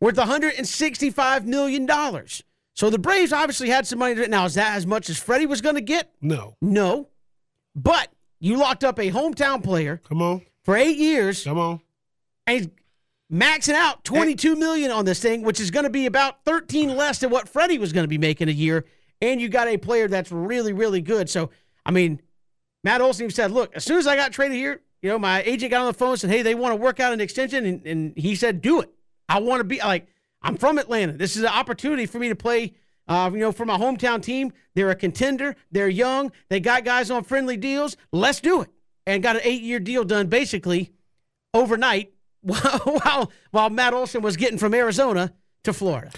[0.00, 1.88] worth $165 million.
[2.74, 4.14] So the Braves obviously had some money.
[4.14, 6.12] To, now, is that as much as Freddie was going to get?
[6.20, 6.56] No.
[6.60, 7.08] No.
[7.74, 10.42] But you locked up a hometown player Come on.
[10.64, 11.80] for eight years Come on.
[12.46, 12.70] and
[13.30, 17.18] maxing out 22 million on this thing, which is going to be about 13 less
[17.18, 18.86] than what Freddie was going to be making a year.
[19.20, 21.28] And you got a player that's really, really good.
[21.28, 21.50] So,
[21.84, 22.22] I mean,
[22.82, 25.70] Matt Olson said, look, as soon as I got traded here, you know, my agent
[25.70, 27.66] got on the phone and said, hey, they want to work out an extension.
[27.66, 28.90] And, and he said, do it.
[29.30, 30.08] I want to be like
[30.42, 31.12] I'm from Atlanta.
[31.12, 32.74] This is an opportunity for me to play.
[33.06, 35.56] Uh, you know, for my hometown team, they're a contender.
[35.72, 36.32] They're young.
[36.48, 37.96] They got guys on friendly deals.
[38.12, 38.70] Let's do it.
[39.06, 40.92] And got an eight-year deal done basically
[41.54, 42.12] overnight
[42.42, 45.32] while while Matt Olson was getting from Arizona
[45.64, 46.10] to Florida.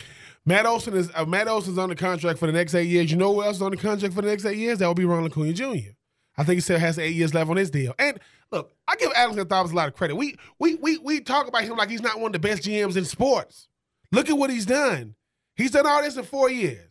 [0.44, 3.10] Matt Olson is uh, Matt Olson's on the contract for the next eight years.
[3.10, 4.78] You know who else is on the contract for the next eight years?
[4.78, 5.90] That would be Ronald Acuna Jr.
[6.36, 7.94] I think he still has eight years left on his deal.
[7.98, 8.18] And
[8.50, 10.16] look, I give Alex Anthopoulos a lot of credit.
[10.16, 12.96] We we we we talk about him like he's not one of the best GMs
[12.96, 13.68] in sports.
[14.10, 15.14] Look at what he's done.
[15.56, 16.88] He's done all this in four years.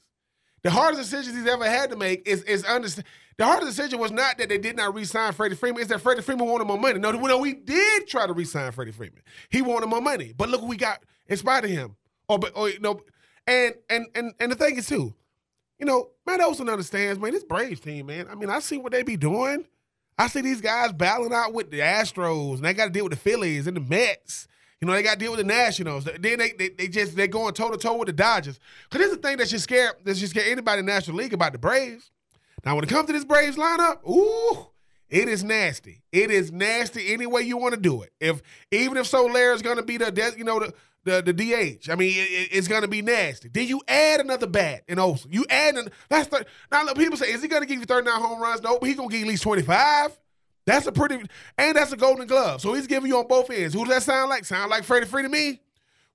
[0.64, 3.08] The hardest decision he's ever had to make is is understand.
[3.38, 5.82] The hardest decision was not that they did not re-sign Freddie Freeman.
[5.82, 7.00] It's that Freddie Freeman wanted more money.
[7.00, 9.24] No, no, we did try to re-sign Freddie Freeman.
[9.50, 11.96] He wanted more money, but look what we got in spite of him.
[12.30, 13.02] Or, but, or you know,
[13.48, 15.16] and and and and the thing is too,
[15.82, 17.32] you know, Matt Olson understands, man.
[17.32, 18.28] This Braves team, man.
[18.30, 19.66] I mean, I see what they be doing.
[20.18, 23.14] I see these guys battling out with the Astros, and they got to deal with
[23.14, 24.48] the Phillies and the Mets.
[24.80, 26.06] You know, they got to deal with the Nationals.
[26.06, 28.60] Then they, they, they just they going toe to toe with the Dodgers.
[28.92, 31.18] Cause this is the thing that should scare that should scare anybody in the National
[31.18, 32.12] League about the Braves.
[32.64, 34.68] Now, when it comes to this Braves lineup, ooh,
[35.10, 36.04] it is nasty.
[36.12, 38.14] It is nasty any way you want to do it.
[38.20, 40.74] If even if Soler is going to be the you know the
[41.04, 43.50] the, the DH, I mean it, it's going to be nasty.
[43.50, 45.32] Then you add another bat in Olson.
[45.32, 47.86] You add an, that's the, now look, people say is he going to give you
[47.86, 48.62] 39 home runs?
[48.62, 50.18] No, but he's going to give you at least 25.
[50.66, 51.22] That's a pretty
[51.58, 52.62] and that's a golden glove.
[52.62, 53.74] So he's giving you on both ends.
[53.74, 54.46] Who does that sound like?
[54.46, 55.62] Sound like Freddie Free to me?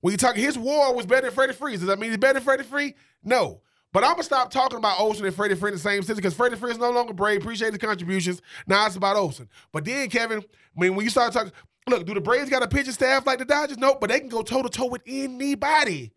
[0.01, 1.79] When you talk his war was better than Freddie Freeze.
[1.79, 2.95] Does that mean he's better than Freddie Free?
[3.23, 3.61] No.
[3.93, 6.33] But I'm gonna stop talking about Olson and Freddie Free in the same sense because
[6.33, 7.41] Freddie Free is no longer brave.
[7.41, 8.41] Appreciate his contributions.
[8.67, 9.49] Now it's about Olson.
[9.71, 11.51] But then, Kevin, I mean, when you start talking,
[11.87, 13.77] look, do the Braves got a pitching staff like the Dodgers?
[13.77, 16.11] Nope, but they can go toe to toe with anybody.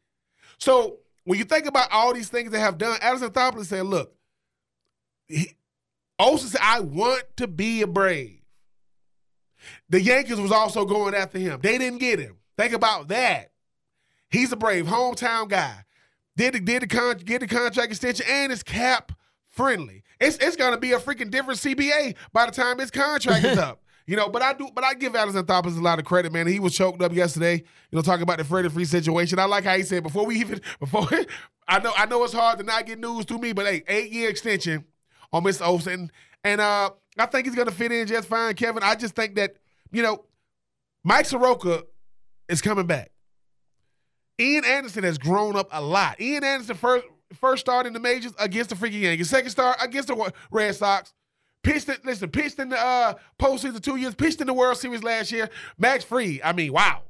[0.58, 4.14] So when you think about all these things they have done, Alex Anthopoulos said, look,
[5.28, 5.56] he,
[6.18, 8.40] Olson said, I want to be a Brave.
[9.88, 11.60] The Yankees was also going after him.
[11.62, 12.36] They didn't get him.
[12.56, 13.52] Think about that.
[14.30, 15.84] He's a Brave, hometown guy.
[16.36, 19.12] Did the, did the con- get the contract extension and it's cap
[19.48, 20.04] friendly.
[20.20, 23.82] It's it's gonna be a freaking different CBA by the time his contract is up.
[24.10, 26.48] You know, but I do, but I give Alex Anthopoulos a lot of credit, man.
[26.48, 27.54] He was choked up yesterday.
[27.58, 29.38] You know, talking about the Freddie Free situation.
[29.38, 31.06] I like how he said before we even before
[31.68, 34.10] I know I know it's hard to not get news to me, but hey, eight
[34.10, 34.84] year extension
[35.32, 35.64] on Mr.
[35.64, 36.10] Olson,
[36.42, 38.82] and uh, I think he's gonna fit in just fine, Kevin.
[38.82, 39.54] I just think that
[39.92, 40.24] you know,
[41.04, 41.84] Mike Soroka
[42.48, 43.12] is coming back.
[44.40, 46.20] Ian Anderson has grown up a lot.
[46.20, 47.06] Ian Anderson first
[47.40, 49.30] first started in the majors against the freaking Yankees.
[49.30, 51.14] Second start against the Red Sox.
[51.62, 55.02] Pitched it, listen, pitched in the uh, postseason two years, pitched in the World Series
[55.02, 55.50] last year.
[55.78, 57.02] Max Fried, I mean, wow.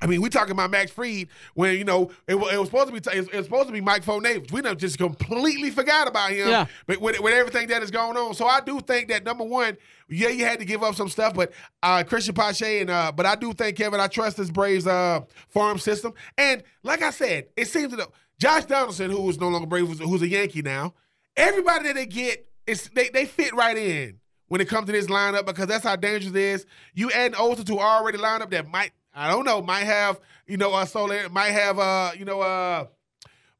[0.00, 2.92] I mean, we talking about Max Fried when you know it, it was supposed to
[2.92, 4.52] be t- it was supposed to be Mike Neighbors.
[4.52, 6.48] We done just completely forgot about him.
[6.48, 6.66] Yeah.
[6.86, 9.78] But with, with everything that is going on, so I do think that number one,
[10.08, 11.52] yeah, you had to give up some stuff, but
[11.82, 15.20] uh, Cristian Pache and uh, but I do think Kevin, I trust this Braves uh,
[15.48, 18.06] farm system, and like I said, it seems that
[18.38, 20.92] Josh Donaldson, who is no longer Brave, who's, who's a Yankee now,
[21.36, 25.06] everybody that they get, it's they they fit right in when it comes to this
[25.06, 26.66] lineup because that's how dangerous it is.
[26.94, 29.62] You add an Olson to already lineup that might I don't know.
[29.62, 31.28] Might have you know uh, Soler.
[31.28, 32.86] Might have uh you know uh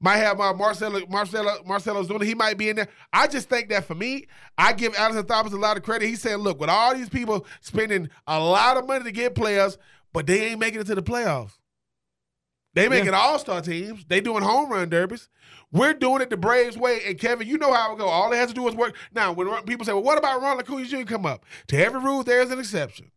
[0.01, 2.25] might have uh, Marcelo Marcelo Marcell Ozuna.
[2.25, 2.89] He might be in there.
[3.13, 4.27] I just think that for me,
[4.59, 6.07] I give Alex Thomas a lot of credit.
[6.07, 9.79] He said, "Look, with all these people spending a lot of money to get players,
[10.13, 11.59] but they ain't making it to the playoffs.
[12.75, 13.19] They making yeah.
[13.19, 14.05] all star teams.
[14.05, 15.29] They doing home run derbies.
[15.75, 17.01] We're doing it the Braves way.
[17.05, 18.07] And Kevin, you know how it go.
[18.07, 18.95] All it has to do is work.
[19.13, 21.03] Now, when people say, "Well, what about Ronald Acuna Jr.
[21.03, 23.11] come up?" To every rule, there's an exception.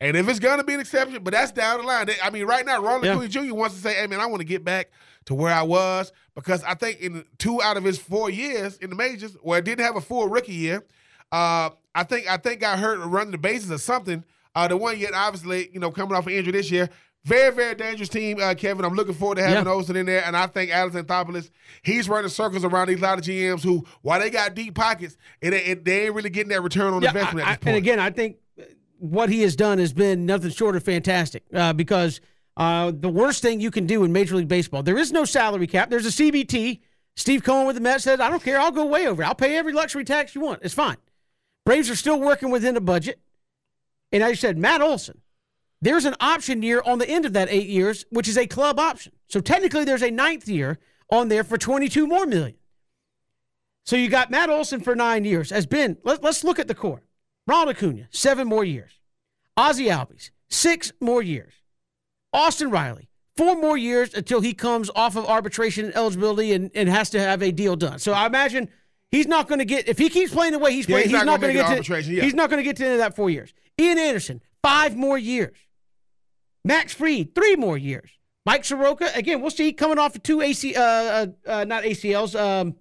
[0.00, 2.08] And if it's gonna be an exception, but that's down the line.
[2.22, 3.12] I mean, right now, Ronald yeah.
[3.12, 3.54] Acuna Jr.
[3.54, 4.92] wants to say, "Hey, man, I want to get back
[5.24, 8.90] to where I was," because I think in two out of his four years in
[8.90, 10.84] the majors, where I didn't have a full rookie year,
[11.32, 14.22] uh, I think I think got hurt running the bases or something.
[14.54, 16.88] Uh, the one yet, obviously, you know, coming off an injury this year.
[17.24, 18.84] Very, very dangerous team, uh, Kevin.
[18.84, 19.72] I'm looking forward to having yeah.
[19.72, 21.50] Olson in there, and I think Alex Anthopoulos,
[21.82, 25.52] he's running circles around these lot of GMs who, while they got deep pockets, it,
[25.52, 27.76] it, they ain't really getting that return on yeah, investment I, at this point.
[27.76, 28.36] And again, I think
[28.98, 32.20] what he has done has been nothing short of fantastic uh, because
[32.56, 35.66] uh, the worst thing you can do in Major League Baseball, there is no salary
[35.66, 35.90] cap.
[35.90, 36.80] There's a CBT.
[37.16, 38.60] Steve Cohen with the Mets said, I don't care.
[38.60, 39.24] I'll go way over.
[39.24, 40.60] I'll pay every luxury tax you want.
[40.62, 40.96] It's fine.
[41.64, 43.20] Braves are still working within the budget.
[44.12, 45.20] And I said, Matt Olson,
[45.80, 48.78] there's an option year on the end of that eight years, which is a club
[48.78, 49.12] option.
[49.28, 50.78] So technically, there's a ninth year
[51.10, 52.56] on there for 22 more million.
[53.84, 55.50] So you got Matt Olson for nine years.
[55.50, 57.02] As Ben, let, us look at the core.
[57.46, 59.00] Ronald Acuna, seven more years.
[59.56, 61.54] Ozzie Albies, six more years.
[62.32, 66.88] Austin Riley, four more years until he comes off of arbitration and eligibility and, and
[66.88, 67.98] has to have a deal done.
[67.98, 68.68] So I imagine
[69.10, 71.08] he's not going to get if he keeps playing the way he's playing.
[71.08, 72.12] Yeah, he's, he's, not, going to get to.
[72.12, 72.22] Yeah.
[72.22, 73.54] He's not going to get to the end of that four years.
[73.80, 75.56] Ian Anderson, five more years.
[76.68, 78.10] Max Fried, three more years.
[78.44, 82.38] Mike Soroka, again, we'll see coming off of two AC, uh, uh, uh, not ACLs,
[82.38, 82.76] um,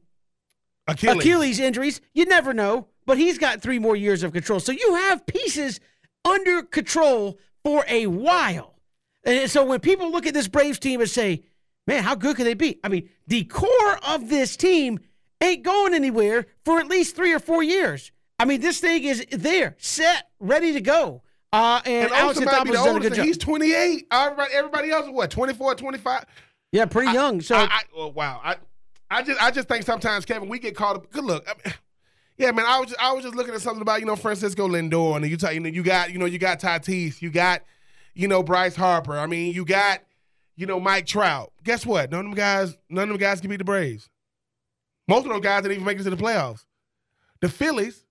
[0.88, 1.18] Achilles.
[1.18, 2.02] Achilles injuries.
[2.14, 4.60] You never know, but he's got three more years of control.
[4.60, 5.80] So you have pieces
[6.26, 8.76] under control for a while.
[9.24, 11.46] And so when people look at this Braves team and say,
[11.86, 12.82] man, how good could they be?
[12.84, 15.00] I mean, the core of this team
[15.40, 18.12] ain't going anywhere for at least three or four years.
[18.38, 21.24] I mean, this thing is there, set, ready to go.
[21.54, 23.10] Uh, and, And Alex Olsen Anthopoulos the has done a oldest.
[23.10, 23.26] good job.
[23.26, 24.08] He's 28.
[24.12, 26.26] Everybody, everybody else is what, 24, 25?
[26.72, 27.42] Yeah, pretty young.
[27.42, 28.42] So I, I, oh, wow.
[28.44, 28.56] I,
[29.10, 31.10] I just, I just think sometimes, Kevin, we get caught up.
[31.10, 31.48] Good look.
[31.48, 31.74] I mean,
[32.38, 32.66] yeah, man.
[32.68, 35.26] I was, just, I was just looking at something about you know Francisco Lindor, and
[35.26, 37.64] you, talk, you know, you got, you know, you got Tatis, you got,
[38.14, 39.18] you know, Bryce Harper.
[39.18, 40.02] I mean, you got,
[40.58, 41.54] you know, Mike Trout.
[41.64, 42.12] Guess what?
[42.12, 44.10] None of them guys, none of them guys can beat the Braves.
[45.08, 46.66] Most of those guys didn't even make it to the playoffs.
[47.40, 48.04] The Phillies,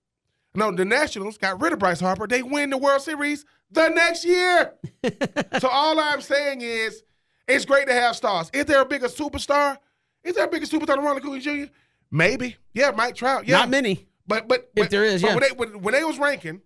[0.55, 2.27] no, the Nationals got rid of Bryce Harper.
[2.27, 4.73] They win the World Series the next year.
[5.59, 7.03] so all I'm saying is,
[7.47, 8.49] it's great to have stars.
[8.53, 9.77] Is there a bigger superstar?
[10.23, 11.71] Is there a bigger superstar than Ronald Acuña Jr.?
[12.11, 12.57] Maybe.
[12.73, 13.47] Yeah, Mike Trout.
[13.47, 14.07] Yeah, not many.
[14.25, 15.35] But but If but- there is, yeah.
[15.35, 16.61] When they, when, when they was ranking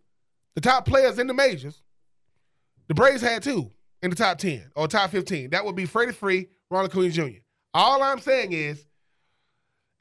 [0.56, 1.82] the top players in the majors,
[2.88, 3.72] the Braves had two
[4.02, 5.52] in the top ten or top fifteen.
[5.52, 7.40] That would be Freddie Free, Ronald Acuña Jr.
[7.74, 8.86] All I'm saying is,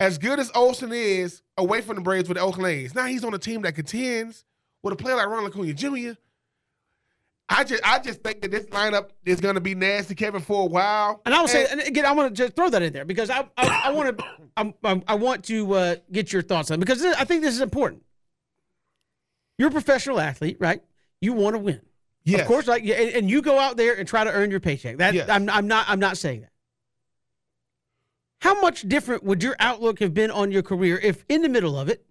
[0.01, 3.23] as good as Olson is away from the Braves with the Oakland A's, now he's
[3.23, 4.45] on a team that contends
[4.83, 6.19] with a player like Ronald Acuña Jr.
[7.53, 10.63] I just I just think that this lineup is going to be nasty, Kevin, for
[10.63, 11.21] a while.
[11.27, 13.29] And I will say, and again, I want to just throw that in there because
[13.29, 14.25] I I, I want to
[14.57, 17.55] I'm, I'm, I want to uh, get your thoughts on it because I think this
[17.55, 18.03] is important.
[19.59, 20.83] You're a professional athlete, right?
[21.21, 21.81] You want to win,
[22.25, 22.41] Yes.
[22.43, 22.67] of course.
[22.67, 24.99] Like, and, and you go out there and try to earn your paycheck.
[24.99, 25.29] That Yes.
[25.29, 26.50] I'm I'm not I'm not saying that.
[28.41, 31.79] How much different would your outlook have been on your career if, in the middle
[31.79, 32.07] of it,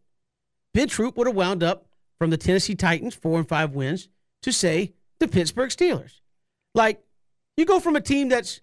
[0.74, 1.88] Ben Troupe would have wound up
[2.20, 4.10] from the Tennessee Titans, four and five wins,
[4.44, 6.22] to say the Pittsburgh Steelers?
[6.76, 7.04] Like,
[7.58, 8.62] you go from a team that's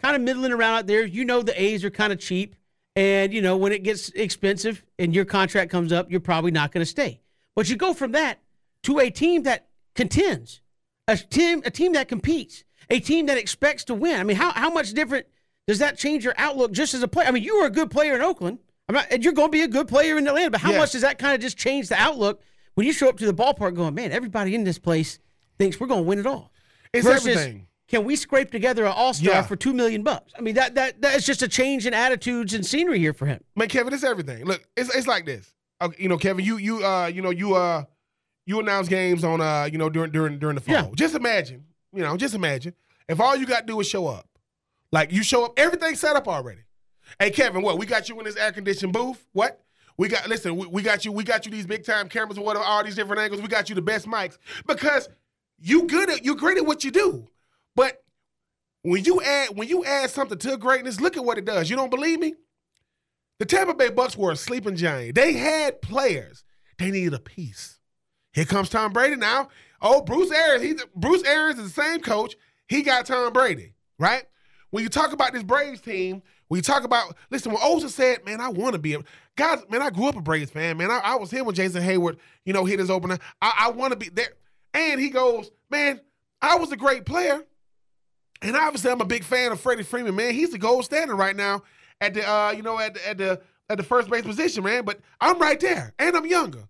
[0.00, 1.04] kind of middling around out there.
[1.04, 2.54] You know the A's are kind of cheap,
[2.94, 6.72] and you know when it gets expensive and your contract comes up, you're probably not
[6.72, 7.20] going to stay.
[7.56, 8.40] But you go from that
[8.84, 10.60] to a team that contends,
[11.08, 14.20] a team a team that competes, a team that expects to win.
[14.20, 15.26] I mean, how how much different
[15.68, 17.28] does that change your outlook just as a player?
[17.28, 18.58] I mean, you were a good player in Oakland.
[18.88, 20.50] I'm not, and you're going to be a good player in Atlanta.
[20.50, 22.40] But how much does that kind of just change the outlook
[22.74, 25.18] when you show up to the ballpark going, man, everybody in this place
[25.58, 26.50] thinks we're going to win it all.
[26.92, 27.66] It's Versus, everything.
[27.88, 29.42] Can we scrape together an all star Yeah.
[29.42, 30.32] for two million bucks?
[30.38, 33.26] I mean, that that that is just a change in attitudes and scenery here for
[33.26, 33.42] him.
[33.56, 34.44] Man, Kevin, it's everything.
[34.46, 35.52] Look, it's it's like this.
[35.82, 37.84] Okay, you know, Kevin, you you uh you know you uh
[38.46, 40.74] you announce games on uh you know during during during the fall.
[40.74, 40.88] Yeah.
[40.94, 42.74] Just imagine, you know, just imagine
[43.08, 44.26] if all you got to do is show up.
[44.92, 46.62] Like you show up, everything set up already.
[47.18, 49.26] Hey, Kevin, what we got you in this air conditioned booth?
[49.32, 49.62] What?
[49.96, 52.46] We got listen, we, we got you, we got you these big time cameras and
[52.46, 53.42] whatever, all these different angles.
[53.42, 55.08] We got you the best mics because
[55.58, 57.28] you good at you great at what you do.
[57.74, 58.02] But
[58.82, 61.68] when you add when you add something to greatness, look at what it does.
[61.68, 62.34] You don't believe me?
[63.38, 65.14] The Tampa Bay Bucks were a sleeping giant.
[65.14, 66.44] They had players.
[66.78, 67.78] They needed a piece.
[68.32, 69.48] Here comes Tom Brady now.
[69.80, 70.62] Oh, Bruce Arians.
[70.62, 72.36] He's Bruce Arians is the same coach.
[72.68, 74.24] He got Tom Brady, right?
[74.70, 78.24] When you talk about this Braves team, when you talk about listen, when Olson said,
[78.24, 79.00] "Man, I want to be a
[79.36, 80.76] guys." Man, I grew up a Braves fan.
[80.76, 83.18] Man, I, I was here when Jason Heyward, you know, hit his opener.
[83.40, 84.34] I, I want to be there.
[84.74, 86.00] And he goes, "Man,
[86.42, 87.42] I was a great player."
[88.42, 90.32] And obviously, I'm a big fan of Freddie Freeman, man.
[90.32, 91.62] He's the gold standard right now
[92.00, 94.84] at the, uh, you know, at the, at the at the first base position, man.
[94.84, 96.68] But I'm right there, and I'm younger.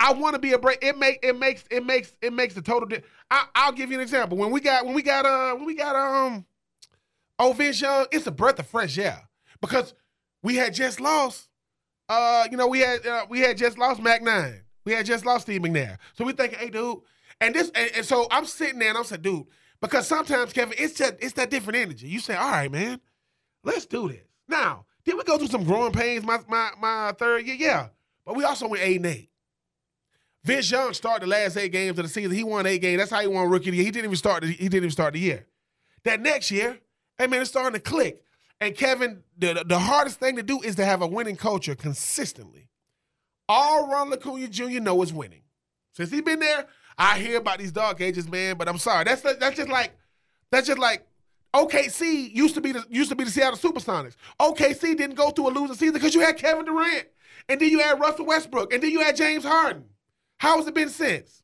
[0.00, 0.78] I want to be a break.
[0.82, 2.88] It make it makes it makes it makes the total.
[2.88, 4.36] Di- I, I'll give you an example.
[4.36, 6.44] When we got when we got uh when we got um,
[7.38, 9.28] oh Vince Young, it's a breath of fresh air
[9.60, 9.94] because
[10.42, 11.48] we had just lost.
[12.08, 14.62] Uh, you know, we had uh, we had just lost Mac Nine.
[14.84, 15.98] We had just lost Steve McNair.
[16.14, 16.98] So we thinking, hey, dude,
[17.40, 19.46] and this, and, and so I'm sitting there and I'm saying, dude,
[19.80, 22.08] because sometimes Kevin, it's just it's that different energy.
[22.08, 23.00] You say, all right, man,
[23.64, 24.22] let's do this.
[24.48, 27.56] Now, did we go through some growing pains my my my third year?
[27.58, 27.88] Yeah,
[28.26, 29.30] but we also went eight and eight.
[30.44, 32.32] Vince Young started the last eight games of the season.
[32.32, 32.98] He won eight games.
[32.98, 33.84] That's how he won rookie year.
[33.84, 34.42] He didn't even start.
[34.42, 35.46] The, he didn't even start the year.
[36.04, 36.80] That next year,
[37.18, 38.22] hey man, it's starting to click.
[38.60, 42.68] And Kevin, the, the hardest thing to do is to have a winning culture consistently.
[43.48, 44.80] All Ron Acuna Jr.
[44.80, 45.42] know is winning.
[45.94, 48.56] Since he's been there, I hear about these dark ages, man.
[48.56, 49.92] But I'm sorry, that's that's just like
[50.50, 51.06] that's just like
[51.54, 54.16] OKC used to be the used to be the Seattle SuperSonics.
[54.40, 57.08] OKC didn't go through a losing season because you had Kevin Durant,
[57.48, 59.84] and then you had Russell Westbrook, and then you had James Harden.
[60.38, 61.42] How has it been since?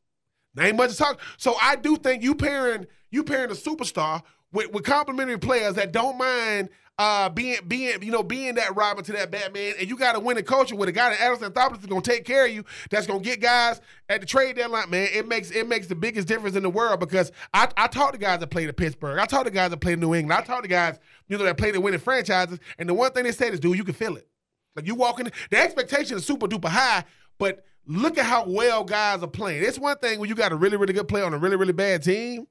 [0.55, 1.19] There ain't much to talk.
[1.37, 5.91] So I do think you pairing you pairing a superstar with, with complimentary players that
[5.91, 6.69] don't mind
[6.99, 10.19] uh, being being you know being that Robin to that Batman, and you got to
[10.19, 12.51] win a culture with a guy that Anderson Anthopoulos is going to take care of
[12.51, 12.65] you.
[12.91, 13.79] That's going to get guys
[14.09, 14.89] at the trade deadline.
[14.89, 18.11] Man, it makes it makes the biggest difference in the world because I I talk
[18.11, 19.17] to guys that played at Pittsburgh.
[19.17, 20.37] I talk to guys that played in New England.
[20.37, 23.23] I talk to guys you know that played in winning franchises, and the one thing
[23.23, 24.27] they said is, dude, you can feel it.
[24.75, 27.05] Like you walk in, the expectation is super duper high,
[27.37, 29.63] but look at how well guys are playing.
[29.63, 31.71] It's one thing when you got a really really good player on a really really
[31.71, 32.45] bad team,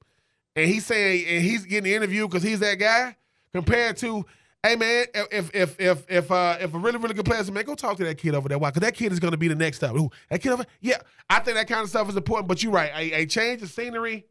[0.57, 3.17] and he's saying and he's getting interviewed because he's that guy
[3.53, 4.25] compared to
[4.61, 7.65] Hey man, if if if if uh, if a really really good player says, man,
[7.65, 8.59] go talk to that kid over there.
[8.59, 8.71] Why?
[8.71, 9.95] Because that kid is going to be the next up.
[9.95, 10.97] Ooh, that kid over, yeah.
[11.31, 12.49] I think that kind of stuff is important.
[12.49, 12.91] But you're right.
[12.93, 14.27] A, a change of scenery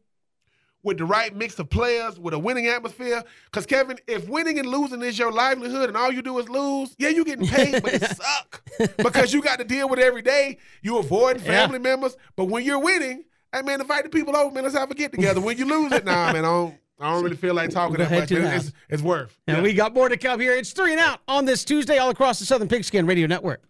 [0.82, 3.24] with the right mix of players, with a winning atmosphere.
[3.46, 6.94] Because Kevin, if winning and losing is your livelihood, and all you do is lose,
[6.98, 8.62] yeah, you're getting paid, but it suck
[8.98, 10.58] because you got to deal with it every day.
[10.82, 11.82] You avoid family yeah.
[11.82, 14.64] members, but when you're winning, hey man, invite the people over, man.
[14.64, 15.40] Let's have a get together.
[15.40, 16.74] When you lose it, nah, man, I don't.
[17.00, 19.38] I don't really feel like talking that much, it's, it's, worth.
[19.46, 19.62] And yeah.
[19.62, 20.52] we got more to come here.
[20.56, 23.62] It's three and out on this Tuesday, all across the Southern Pigskin Radio Network.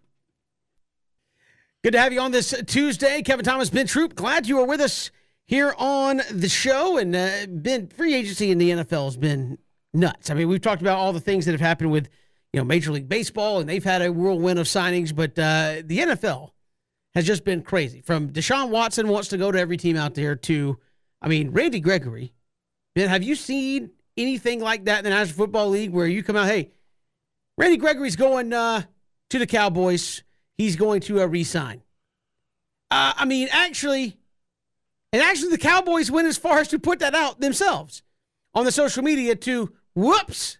[1.83, 4.15] Good to have you on this Tuesday, Kevin Thomas, Ben Troupe.
[4.15, 5.11] Glad you are with us
[5.45, 6.97] here on the show.
[6.97, 9.59] And uh, been free agency in the NFL has been
[9.93, 10.31] nuts.
[10.31, 12.09] I mean, we've talked about all the things that have happened with
[12.51, 15.99] you know Major League Baseball, and they've had a whirlwind of signings, but uh, the
[15.99, 16.51] NFL
[17.15, 18.01] has just been crazy.
[18.01, 20.77] From Deshaun Watson wants to go to every team out there to,
[21.21, 22.33] I mean, Randy Gregory
[22.95, 26.35] Ben, have you seen anything like that in the National Football League where you come
[26.35, 26.71] out, hey,
[27.57, 28.83] Randy Gregory's going uh,
[29.29, 30.23] to the Cowboys.
[30.57, 31.81] He's going to uh, resign.
[32.91, 34.17] Uh, I mean, actually,
[35.13, 38.03] and actually, the Cowboys went as far as to put that out themselves
[38.53, 40.57] on the social media to whoops.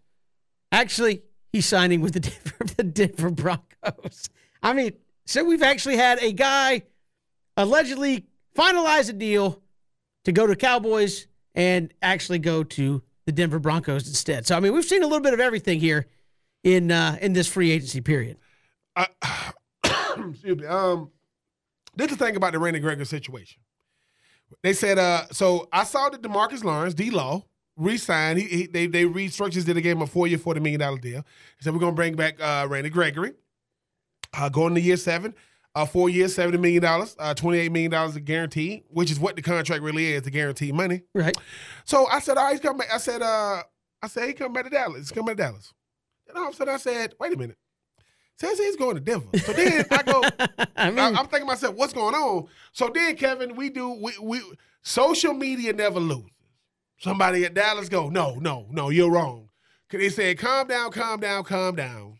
[0.71, 4.29] Actually, he's signing with the Denver, the Denver Broncos.
[4.61, 4.93] I mean,
[5.29, 6.81] so we've actually had a guy
[7.55, 8.25] allegedly
[8.57, 9.61] finalize a deal
[10.25, 14.47] to go to Cowboys and actually go to the Denver Broncos instead.
[14.47, 16.07] So I mean, we've seen a little bit of everything here
[16.63, 18.37] in uh, in this free agency period.
[18.95, 19.05] Uh,
[20.31, 20.65] excuse me.
[20.65, 21.11] Um,
[21.95, 23.61] this is the thing about the Randy Gregory situation.
[24.63, 27.43] They said, uh, so I saw that DeMarcus Lawrence, D Law,
[27.77, 28.39] re-signed.
[28.39, 31.23] He, he, they they restructured the game a four year, forty million dollar deal.
[31.59, 33.33] He said we're gonna bring back uh, Randy Gregory.
[34.33, 35.33] Uh, going to year seven
[35.75, 39.35] uh, four years, seventy million dollars, uh, twenty-eight million dollars a guarantee, which is what
[39.35, 41.03] the contract really is, the guaranteed money.
[41.13, 41.35] Right.
[41.85, 42.93] So I said, all right, he's coming back.
[42.93, 43.63] I said, uh,
[44.01, 44.97] I said, he coming back to Dallas.
[44.97, 45.73] He's coming back to Dallas.
[46.27, 47.57] And all of a sudden I said, wait a minute.
[48.39, 49.37] Says he's going to Denver.
[49.39, 50.23] So then I go,
[50.77, 52.47] I mean, I, am thinking myself, what's going on?
[52.71, 54.41] So then, Kevin, we do we we
[54.81, 56.31] social media never loses.
[56.99, 59.49] Somebody at Dallas go, no, no, no, you're wrong.
[59.89, 62.18] Cause they said, calm down, calm down, calm down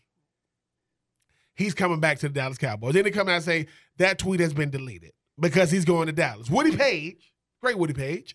[1.60, 2.94] he's coming back to the Dallas Cowboys.
[2.94, 3.66] Then they come out and say
[3.98, 6.48] that tweet has been deleted because he's going to Dallas.
[6.50, 8.34] Woody Paige, great Woody Paige.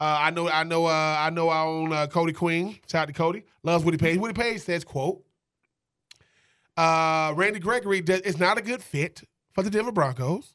[0.00, 2.78] Uh, I know, I know, uh, I know our own uh, Cody Queen.
[2.90, 3.44] Shout out to Cody.
[3.62, 4.18] Loves Woody Paige.
[4.18, 5.22] Woody Paige says, "quote
[6.76, 10.54] uh, Randy Gregory is not a good fit for the Denver Broncos.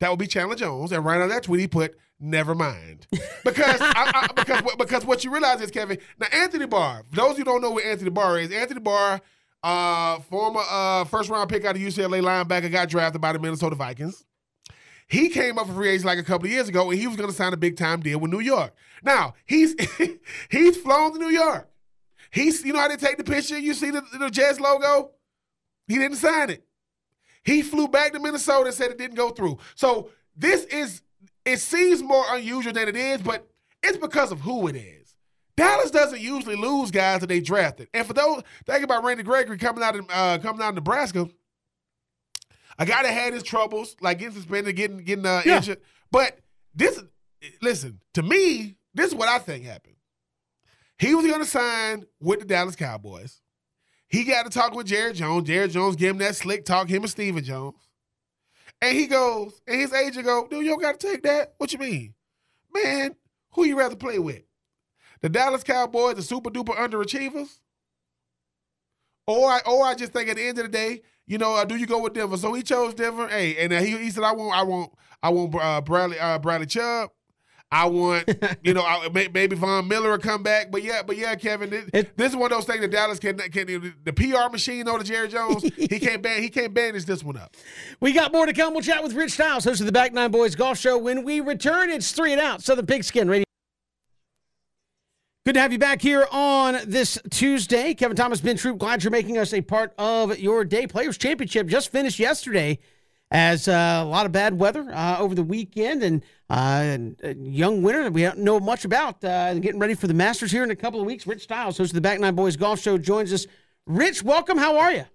[0.00, 3.06] That would be Chandler Jones." And right on that tweet, he put, "Never mind,"
[3.44, 5.98] because I, I, because because what you realize is Kevin.
[6.18, 7.04] Now Anthony Barr.
[7.12, 9.20] Those who don't know what Anthony Barr is, Anthony Barr
[9.62, 13.76] uh, former uh, first round pick out of UCLA linebacker got drafted by the Minnesota
[13.76, 14.24] Vikings.
[15.08, 17.16] He came up for free agency like a couple of years ago, and he was
[17.16, 18.74] going to sign a big time deal with New York.
[19.02, 19.74] Now he's
[20.50, 21.68] he's flown to New York.
[22.30, 23.58] He's you know how they take the picture.
[23.58, 25.12] You see the, the logo.
[25.86, 26.64] He didn't sign it.
[27.44, 29.58] He flew back to Minnesota and said it didn't go through.
[29.74, 31.02] So this is
[31.44, 33.46] it seems more unusual than it is, but
[33.82, 35.01] it's because of who it is.
[35.56, 37.88] Dallas doesn't usually lose guys that they drafted.
[37.92, 41.28] And for those think about Randy Gregory coming out of uh, coming out of Nebraska,
[42.78, 45.56] a guy that had his troubles, like getting suspended, getting getting uh, yeah.
[45.56, 45.78] injured.
[46.10, 46.38] But
[46.74, 47.02] this,
[47.60, 48.76] listen to me.
[48.94, 49.96] This is what I think happened.
[50.98, 53.40] He was going to sign with the Dallas Cowboys.
[54.08, 55.46] He got to talk with Jared Jones.
[55.46, 56.88] Jerry Jones gave him that slick talk.
[56.88, 57.88] Him and Stephen Jones.
[58.82, 61.54] And he goes, and his agent go, dude, you don't got to take that.
[61.56, 62.14] What you mean,
[62.74, 63.16] man?
[63.52, 64.42] Who you rather play with?
[65.22, 67.60] The Dallas Cowboys are super duper underachievers?
[69.26, 71.64] Or I, or I just think at the end of the day, you know, uh,
[71.64, 72.36] do you go with Denver?
[72.36, 73.28] So he chose Denver.
[73.28, 74.92] Hey, and uh, he, he said, I want, I want,
[75.22, 77.10] I want uh, Bradley, uh, Bradley Chubb.
[77.70, 78.28] I want,
[78.64, 81.88] you know, I, maybe Von Miller will come back, but yeah, but yeah, Kevin, this,
[81.94, 84.98] it, this is one of those things that Dallas can, can the PR machine or
[84.98, 87.56] the Jerry Jones, he can't ban, he can't banish this one up.
[88.00, 88.74] We got more to come.
[88.74, 90.98] We'll chat with Rich Stiles, host of the Back Nine Boys Golf Show.
[90.98, 92.62] When we return, it's three and out.
[92.62, 93.44] Southern Pigskin Radio.
[95.44, 97.94] Good to have you back here on this Tuesday.
[97.94, 100.86] Kevin Thomas, Ben Troupe, glad you're making us a part of your day.
[100.86, 102.78] Players Championship just finished yesterday
[103.28, 106.96] as uh, a lot of bad weather uh, over the weekend and, uh,
[107.40, 110.62] young winner that we don't know much about uh, getting ready for the Masters here
[110.62, 111.26] in a couple of weeks.
[111.26, 113.48] Rich Stiles, host of the Back Nine Boys Golf Show, joins us.
[113.84, 114.58] Rich, welcome.
[114.58, 115.06] How are you?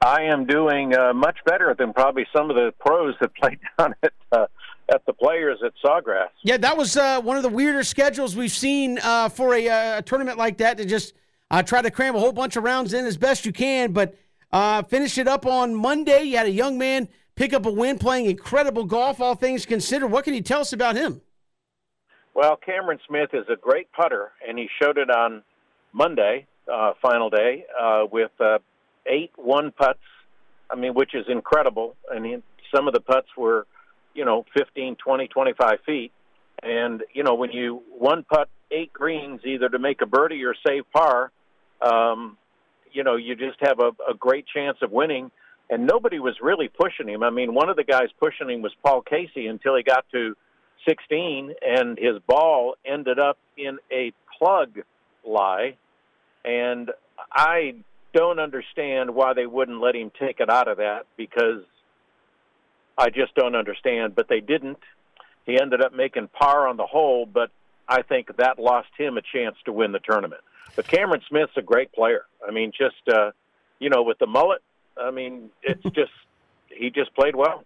[0.00, 3.94] I am doing uh, much better than probably some of the pros that played down
[4.02, 4.46] at uh,
[4.88, 6.28] at the players at Sawgrass.
[6.42, 9.98] Yeah, that was uh, one of the weirder schedules we've seen uh, for a, uh,
[9.98, 11.14] a, tournament like that to just
[11.50, 13.92] uh, try to cram a whole bunch of rounds in as best you can.
[13.92, 14.16] But
[14.88, 16.24] finish it up on Monday.
[16.24, 20.08] You had a young man pick up a win playing incredible golf, all things considered.
[20.08, 21.20] What can you tell us about him?
[22.34, 25.42] Well, Cameron Smith is a great putter, and he showed it on
[25.92, 26.46] Monday,
[27.00, 27.64] final day,
[28.10, 28.30] with
[29.06, 30.00] eight one putts.
[30.70, 31.96] I mean, which is incredible.
[32.10, 32.36] And he,
[32.74, 33.66] some of the putts were,
[34.14, 36.12] you know, 15, 20, 25 feet.
[36.62, 40.54] And you know, when you one putt eight greens, either to make a birdie or
[40.66, 41.32] save par,
[41.80, 42.36] um,
[42.92, 45.30] you know, you just have a, a great chance of winning.
[45.70, 47.22] And nobody was really pushing him.
[47.22, 50.36] I mean, one of the guys pushing him was Paul Casey until he got to
[50.86, 54.80] 16, and his ball ended up in a plug
[55.26, 55.76] lie.
[56.44, 56.90] And
[57.32, 57.76] I
[58.12, 61.62] don't understand why they wouldn't let him take it out of that because
[62.98, 64.14] I just don't understand.
[64.14, 64.78] But they didn't.
[65.46, 67.50] He ended up making par on the hole, but
[67.88, 70.40] I think that lost him a chance to win the tournament.
[70.76, 72.26] But Cameron Smith's a great player.
[72.46, 73.32] I mean, just uh,
[73.78, 74.62] you know, with the mullet,
[74.96, 76.12] I mean, it's just
[76.68, 77.64] he just played well.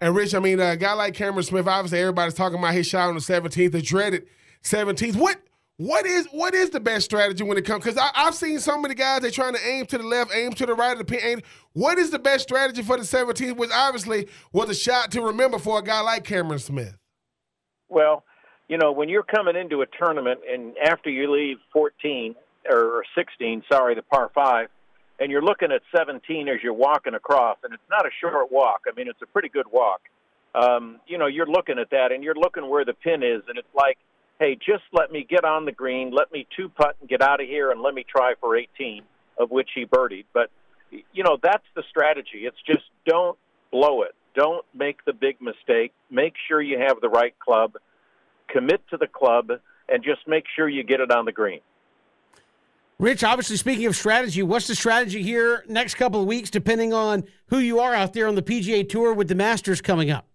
[0.00, 3.08] And Rich, I mean, a guy like Cameron Smith, obviously everybody's talking about his shot
[3.08, 4.26] on the 17th, the dreaded
[4.62, 5.16] 17th.
[5.16, 5.38] What
[5.78, 7.84] what is what is the best strategy when it comes?
[7.84, 10.66] Because I've seen so many guys they trying to aim to the left, aim to
[10.66, 11.42] the right of the pin.
[11.74, 13.56] What is the best strategy for the 17th?
[13.56, 16.96] Which obviously was a shot to remember for a guy like Cameron Smith.
[17.88, 18.24] Well,
[18.68, 22.34] you know when you're coming into a tournament and after you leave 14
[22.70, 24.68] or 16, sorry, the par five,
[25.20, 28.82] and you're looking at 17 as you're walking across, and it's not a short walk.
[28.90, 30.00] I mean, it's a pretty good walk.
[30.54, 33.58] Um, you know, you're looking at that, and you're looking where the pin is, and
[33.58, 33.98] it's like
[34.38, 37.40] hey, just let me get on the green, let me two putt and get out
[37.40, 39.02] of here, and let me try for 18,
[39.38, 40.24] of which he birdied.
[40.32, 40.50] But,
[40.90, 42.44] you know, that's the strategy.
[42.44, 43.38] It's just don't
[43.72, 44.14] blow it.
[44.34, 45.92] Don't make the big mistake.
[46.10, 47.72] Make sure you have the right club.
[48.48, 49.50] Commit to the club,
[49.88, 51.60] and just make sure you get it on the green.
[52.98, 57.24] Rich, obviously, speaking of strategy, what's the strategy here next couple of weeks, depending on
[57.48, 60.26] who you are out there on the PGA Tour with the Masters coming up?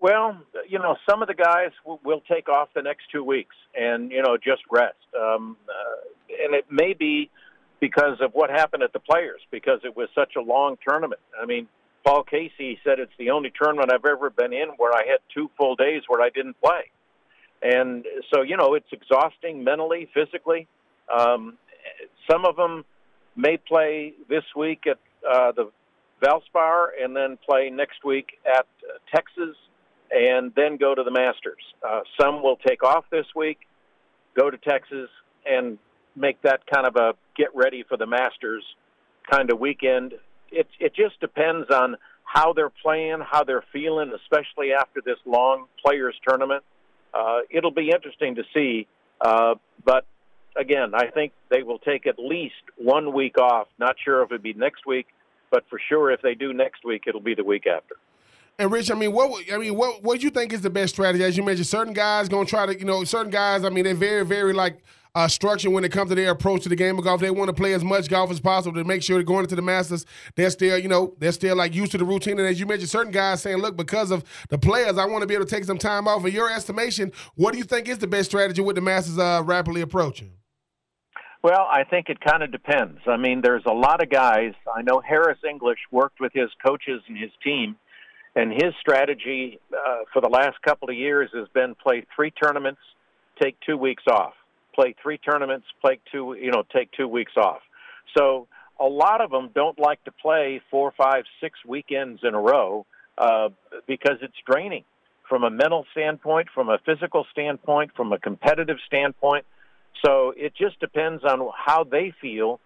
[0.00, 0.38] Well,
[0.68, 4.10] you know, some of the guys will, will take off the next two weeks and
[4.12, 4.96] you know just rest.
[5.18, 7.30] Um, uh, and it may be
[7.80, 11.20] because of what happened at the Players because it was such a long tournament.
[11.40, 11.68] I mean,
[12.04, 15.50] Paul Casey said it's the only tournament I've ever been in where I had two
[15.56, 16.90] full days where I didn't play,
[17.62, 20.68] and so you know it's exhausting mentally, physically.
[21.12, 21.58] Um,
[22.30, 22.84] some of them
[23.34, 24.98] may play this week at
[25.28, 25.70] uh, the
[26.22, 29.56] Valspar and then play next week at uh, Texas
[30.10, 31.62] and then go to the Masters.
[31.86, 33.58] Uh, some will take off this week,
[34.36, 35.08] go to Texas,
[35.46, 35.78] and
[36.16, 38.64] make that kind of a get ready for the Masters
[39.30, 40.14] kind of weekend.
[40.50, 45.66] It it just depends on how they're playing, how they're feeling, especially after this long
[45.84, 46.62] players tournament.
[47.14, 48.86] Uh, it'll be interesting to see.
[49.20, 49.54] Uh,
[49.84, 50.04] but
[50.56, 53.68] again, I think they will take at least one week off.
[53.78, 55.06] Not sure if it'll be next week,
[55.50, 57.96] but for sure, if they do next week, it'll be the week after.
[58.60, 60.94] And Rich, I mean, what I mean, what what do you think is the best
[60.94, 61.22] strategy?
[61.22, 63.64] As you mentioned, certain guys gonna try to, you know, certain guys.
[63.64, 64.82] I mean, they're very, very like
[65.14, 67.20] uh, structured when it comes to their approach to the game of golf.
[67.20, 69.54] They want to play as much golf as possible to make sure they're going into
[69.54, 70.06] the Masters.
[70.34, 72.38] They're still, you know, they're still like used to the routine.
[72.40, 75.28] And as you mentioned, certain guys saying, "Look, because of the players, I want to
[75.28, 77.98] be able to take some time off." In your estimation, what do you think is
[77.98, 80.32] the best strategy with the Masters uh, rapidly approaching?
[81.44, 82.98] Well, I think it kind of depends.
[83.06, 84.54] I mean, there's a lot of guys.
[84.74, 87.76] I know Harris English worked with his coaches and his team
[88.38, 92.80] and his strategy uh, for the last couple of years has been play three tournaments,
[93.42, 94.34] take two weeks off.
[94.76, 97.58] Play three tournaments, play two, you know, take two weeks off.
[98.16, 98.46] So
[98.78, 102.86] a lot of them don't like to play four, five, six weekends in a row
[103.18, 103.48] uh,
[103.88, 104.84] because it's draining
[105.28, 109.46] from a mental standpoint, from a physical standpoint, from a competitive standpoint.
[110.04, 112.60] So it just depends on how they feel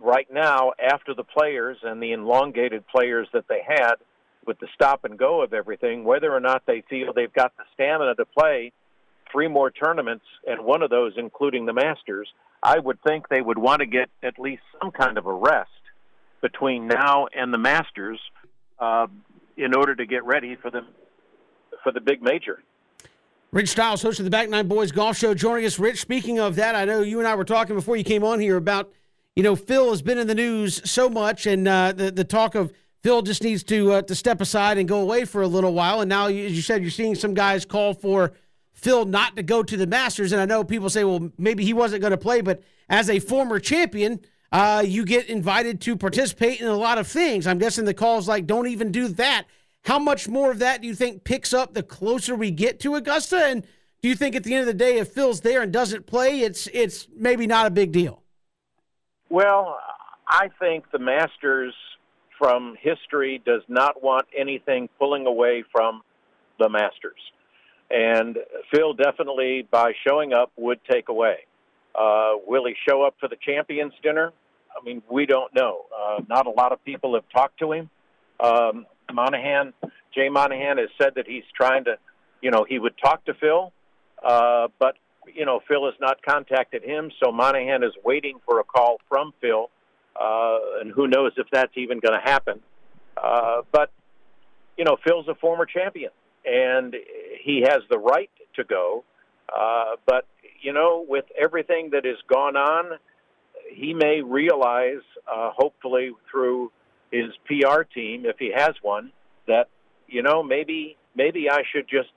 [0.00, 3.94] right now after the players and the elongated players that they had
[4.46, 7.64] with the stop and go of everything, whether or not they feel they've got the
[7.74, 8.72] stamina to play
[9.30, 12.28] three more tournaments, and one of those including the Masters,
[12.62, 15.70] I would think they would want to get at least some kind of a rest
[16.40, 18.18] between now and the Masters
[18.78, 19.06] uh,
[19.56, 20.80] in order to get ready for the
[21.82, 22.62] for the big major.
[23.50, 25.78] Rich Stiles, host of the Back Nine Boys Golf Show, joining us.
[25.78, 28.40] Rich, speaking of that, I know you and I were talking before you came on
[28.40, 28.92] here about,
[29.36, 32.54] you know, Phil has been in the news so much, and uh, the the talk
[32.54, 32.72] of
[33.02, 36.00] Phil just needs to uh, to step aside and go away for a little while.
[36.00, 38.32] And now, as you said, you're seeing some guys call for
[38.72, 40.32] Phil not to go to the Masters.
[40.32, 43.18] And I know people say, well, maybe he wasn't going to play, but as a
[43.18, 44.20] former champion,
[44.52, 47.46] uh, you get invited to participate in a lot of things.
[47.46, 49.44] I'm guessing the calls like, don't even do that.
[49.84, 52.94] How much more of that do you think picks up the closer we get to
[52.94, 53.36] Augusta?
[53.36, 53.62] And
[54.02, 56.40] do you think at the end of the day, if Phil's there and doesn't play,
[56.40, 58.22] it's it's maybe not a big deal?
[59.28, 59.78] Well,
[60.28, 61.74] I think the Masters
[62.38, 66.02] from history does not want anything pulling away from
[66.58, 67.20] the Masters.
[67.90, 68.36] And
[68.72, 71.38] Phil definitely, by showing up, would take away.
[71.94, 74.32] Uh, will he show up for the Champions Dinner?
[74.70, 75.86] I mean, we don't know.
[75.96, 77.90] Uh, not a lot of people have talked to him.
[78.40, 79.72] Um, Monahan,
[80.14, 81.96] Jay Monahan, has said that he's trying to,
[82.40, 83.72] you know, he would talk to Phil,
[84.24, 84.96] uh, but
[85.34, 89.32] you know, Phil has not contacted him, so Monahan is waiting for a call from
[89.40, 89.70] Phil,
[90.20, 92.60] uh, and who knows if that's even going to happen.
[93.16, 93.90] Uh, but
[94.76, 96.10] you know, Phil's a former champion,
[96.44, 96.94] and
[97.42, 99.04] he has the right to go.
[99.48, 100.26] Uh, but
[100.60, 102.98] you know, with everything that has gone on,
[103.72, 106.70] he may realize, uh, hopefully through
[107.10, 109.12] his PR team, if he has one,
[109.46, 109.68] that
[110.06, 112.10] you know maybe maybe I should just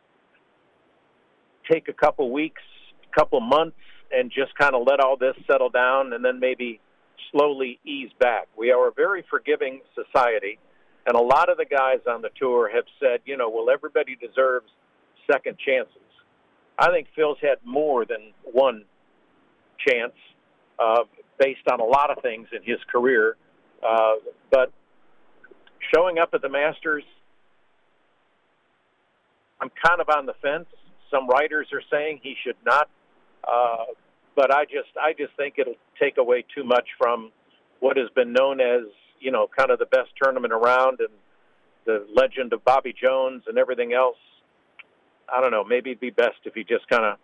[1.70, 2.62] take a couple weeks,
[3.16, 3.78] couple months,
[4.12, 6.80] and just kind of let all this settle down, and then maybe
[7.32, 8.48] slowly ease back.
[8.58, 10.60] We are a very forgiving society,
[11.06, 14.16] and a lot of the guys on the tour have said, you know, well, everybody
[14.16, 14.70] deserves
[15.32, 15.96] second chances.
[16.78, 18.84] I think Phil's had more than one
[19.88, 20.14] chance
[20.80, 21.04] uh,
[21.40, 23.36] based on a lot of things in his career,
[23.88, 24.16] uh,
[24.52, 24.72] but
[25.94, 27.04] showing up at the Masters,
[29.60, 30.68] I'm kind of on the fence.
[31.12, 32.90] Some writers are saying he should not,
[33.44, 33.86] uh,
[34.36, 37.32] but I just I just think it'll take away too much from
[37.80, 38.84] what has been known as
[39.20, 41.10] you know kind of the best tournament around and
[41.86, 44.18] the legend of Bobby Jones and everything else.
[45.34, 45.64] I don't know.
[45.64, 47.18] Maybe it'd be best if he just kind of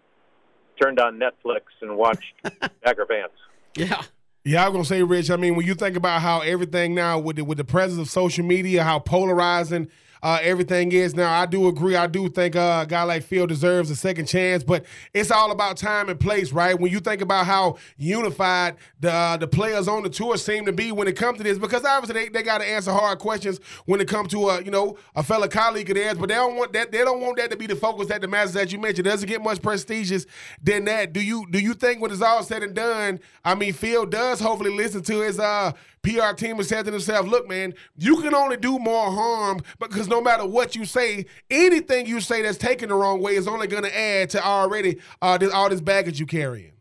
[0.82, 2.34] turned on Netflix and watched
[2.84, 3.32] Bagger Vance.
[3.76, 4.02] Yeah.
[4.44, 5.30] Yeah, I was gonna say, Rich.
[5.30, 8.10] I mean, when you think about how everything now with the, with the presence of
[8.10, 9.90] social media, how polarizing
[10.24, 11.32] uh, everything is now.
[11.32, 11.96] I do agree.
[11.96, 15.52] I do think uh, a guy like Phil deserves a second chance, but it's all
[15.52, 16.80] about time and place, right?
[16.80, 20.74] When you think about how unified the uh, the players on the tour seem to
[20.74, 23.60] be when it comes to this, because obviously they, they got to answer hard questions
[23.86, 26.56] when it comes to a you know a fellow colleague of theirs, but they don't
[26.56, 26.92] want that.
[26.92, 29.08] They don't want that to be the focus that the Masters that you mentioned.
[29.08, 30.26] It doesn't get much prestigious
[30.62, 31.14] than that.
[31.14, 33.20] Do you do you think when it's all said and done?
[33.44, 35.72] I mean, Phil does hopefully listen to his uh
[36.08, 40.08] PR team has said to themselves, look, man, you can only do more harm because
[40.08, 43.68] no matter what you say, anything you say that's taken the wrong way is only
[43.68, 46.72] going to add to already uh, this, all this baggage you're carrying.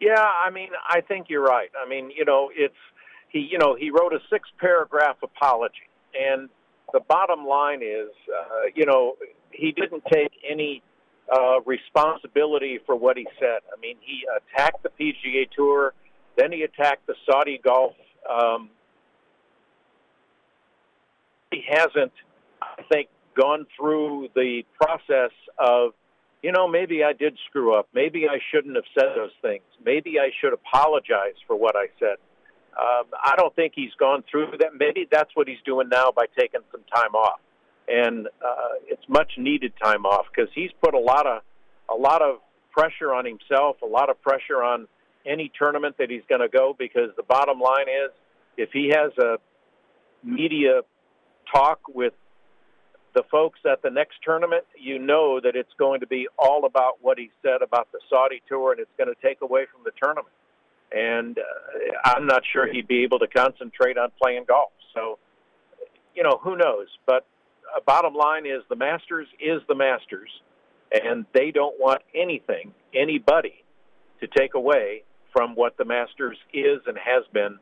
[0.00, 1.70] Yeah, I mean, I think you're right.
[1.80, 2.74] I mean, you know, it's
[3.28, 6.48] he, you know, he wrote a six paragraph apology, and
[6.92, 9.14] the bottom line is, uh, you know,
[9.50, 10.82] he didn't take any
[11.32, 13.60] uh, responsibility for what he said.
[13.72, 15.94] I mean, he attacked the PGA Tour,
[16.36, 17.94] then he attacked the Saudi Golf
[18.30, 18.70] um,
[21.50, 22.12] he hasn't,
[22.62, 25.92] I think, gone through the process of,
[26.42, 27.88] you know, maybe I did screw up.
[27.94, 29.62] Maybe I shouldn't have said those things.
[29.84, 32.16] Maybe I should apologize for what I said.
[32.78, 34.70] Um, I don't think he's gone through that.
[34.76, 37.38] Maybe that's what he's doing now by taking some time off,
[37.86, 41.42] and uh, it's much needed time off because he's put a lot of
[41.88, 42.38] a lot of
[42.72, 44.88] pressure on himself, a lot of pressure on
[45.26, 48.10] any tournament that he's going to go because the bottom line is
[48.56, 49.38] if he has a
[50.22, 50.80] media
[51.52, 52.12] talk with
[53.14, 56.94] the folks at the next tournament, you know that it's going to be all about
[57.00, 59.92] what he said about the Saudi tour and it's going to take away from the
[60.02, 60.34] tournament.
[60.92, 61.42] And uh,
[62.04, 64.72] I'm not sure he'd be able to concentrate on playing golf.
[64.94, 65.18] So,
[66.14, 66.86] you know, who knows?
[67.06, 67.26] But
[67.74, 70.30] uh, bottom line is the Masters is the Masters,
[70.92, 73.64] and they don't want anything, anybody,
[74.20, 75.02] to take away
[75.34, 77.58] from what the Masters is and has been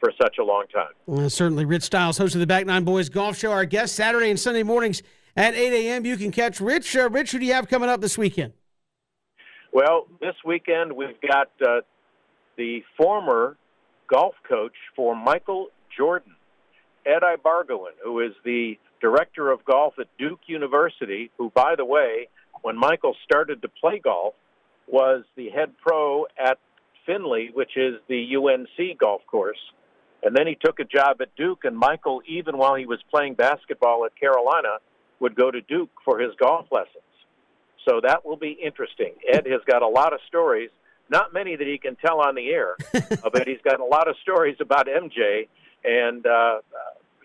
[0.00, 0.90] for such a long time.
[1.06, 4.28] Well, certainly, Rich Stiles, host of the Back Nine Boys Golf Show, our guest Saturday
[4.28, 5.02] and Sunday mornings
[5.36, 6.04] at 8 a.m.
[6.04, 6.96] You can catch Rich.
[6.96, 8.52] Uh, Rich, who do you have coming up this weekend?
[9.72, 11.80] Well, this weekend we've got uh,
[12.56, 13.56] the former
[14.12, 16.34] golf coach for Michael Jordan,
[17.06, 22.28] Ed Ibarguen, who is the director of golf at Duke University, who, by the way,
[22.62, 24.34] when Michael started to play golf,
[24.88, 26.58] was the head pro at
[27.06, 29.58] Finley, which is the UNC golf course.
[30.22, 33.34] And then he took a job at Duke, and Michael, even while he was playing
[33.34, 34.78] basketball at Carolina,
[35.18, 37.02] would go to Duke for his golf lessons.
[37.88, 39.14] So that will be interesting.
[39.32, 40.70] Ed has got a lot of stories,
[41.10, 42.76] not many that he can tell on the air,
[43.32, 45.48] but he's got a lot of stories about MJ,
[45.84, 46.58] and uh,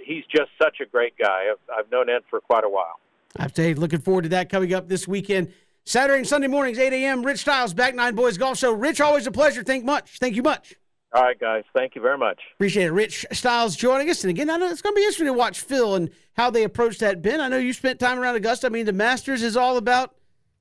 [0.04, 1.46] he's just such a great guy.
[1.52, 3.00] I've, I've known Ed for quite a while.
[3.38, 5.54] I have to say, looking forward to that coming up this weekend.
[5.88, 7.24] Saturday and Sunday mornings, 8 a.m.
[7.24, 8.74] Rich Stiles, Back Nine Boys Golf Show.
[8.74, 9.64] Rich, always a pleasure.
[9.64, 10.18] Thank much.
[10.20, 10.76] Thank you much.
[11.14, 11.64] All right, guys.
[11.74, 12.42] Thank you very much.
[12.56, 12.92] Appreciate it.
[12.92, 14.22] Rich Stiles joining us.
[14.26, 16.64] And again, I know it's going to be interesting to watch Phil and how they
[16.64, 17.22] approach that.
[17.22, 18.68] Ben, I know you spent time around Augusta.
[18.68, 20.14] I mean, the Masters is all about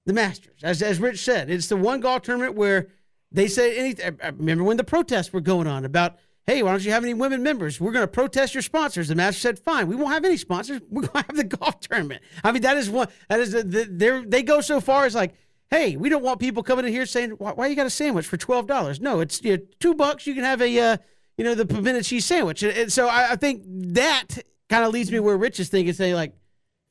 [0.05, 0.61] the Masters.
[0.63, 2.87] As, as Rich said, it's the one golf tournament where
[3.33, 4.21] they say anything.
[4.23, 7.15] I remember when the protests were going on about, hey, why don't you have any
[7.15, 7.81] women members?
[7.81, 9.09] We're going to protest your sponsors.
[9.09, 10.81] The Masters said, fine, we won't have any sponsors.
[10.91, 12.23] We're going to have the golf tournament.
[12.45, 15.35] I mean, that is one, that is, the, they go so far as like,
[15.71, 18.27] hey, we don't want people coming in here saying, why, why you got a sandwich
[18.27, 19.01] for $12?
[19.01, 20.27] No, it's you know, two bucks.
[20.27, 20.97] You can have a, uh,
[21.37, 22.63] you know, the pimento cheese sandwich.
[22.63, 25.93] And, and so I, I, think that kind of leads me where Rich is thinking,
[25.93, 26.33] say like,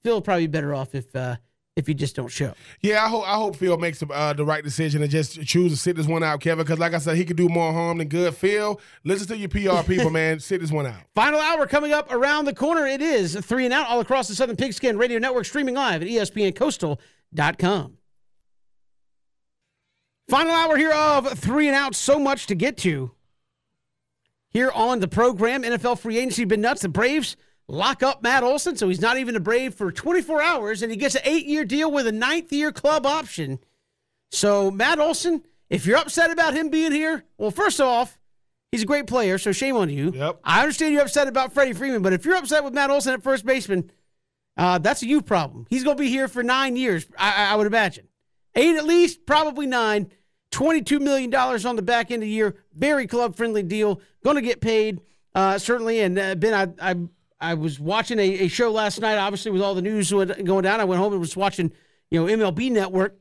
[0.03, 1.37] Phil probably better off if uh,
[1.75, 2.53] if you just don't show.
[2.81, 5.77] Yeah, I hope I hope Phil makes uh, the right decision and just choose to
[5.77, 6.63] sit this one out, Kevin.
[6.63, 8.33] Because like I said, he could do more harm than good.
[8.35, 10.39] Phil, listen to your PR people, man.
[10.39, 11.01] Sit this one out.
[11.13, 12.85] Final hour coming up around the corner.
[12.85, 16.07] It is three and out all across the Southern Pigskin Radio Network, streaming live at
[16.07, 17.97] ESPNCoastal.com.
[20.29, 21.93] Final hour here of three and out.
[21.93, 23.11] So much to get to
[24.49, 25.63] here on the program.
[25.63, 26.81] NFL free agency been nuts.
[26.81, 27.35] The Braves
[27.67, 30.97] lock up Matt Olson, so he's not even a Brave for 24 hours, and he
[30.97, 33.59] gets an eight-year deal with a ninth-year club option.
[34.31, 38.19] So Matt Olson, if you're upset about him being here, well, first off,
[38.71, 40.11] he's a great player, so shame on you.
[40.11, 40.39] Yep.
[40.43, 43.23] I understand you're upset about Freddie Freeman, but if you're upset with Matt Olson at
[43.23, 43.91] first baseman,
[44.57, 45.65] uh, that's a you problem.
[45.69, 48.07] He's going to be here for nine years, I, I would imagine.
[48.55, 50.11] Eight at least, probably nine.
[50.51, 52.55] $22 million on the back end of the year.
[52.73, 53.99] Very club friendly deal.
[54.23, 55.01] Going to get paid,
[55.33, 55.99] uh, certainly.
[55.99, 56.95] And uh, Ben, I, I,
[57.39, 60.79] I was watching a, a, show last night, obviously, with all the news going down.
[60.79, 61.71] I went home and was watching,
[62.09, 63.17] you know, MLB Network.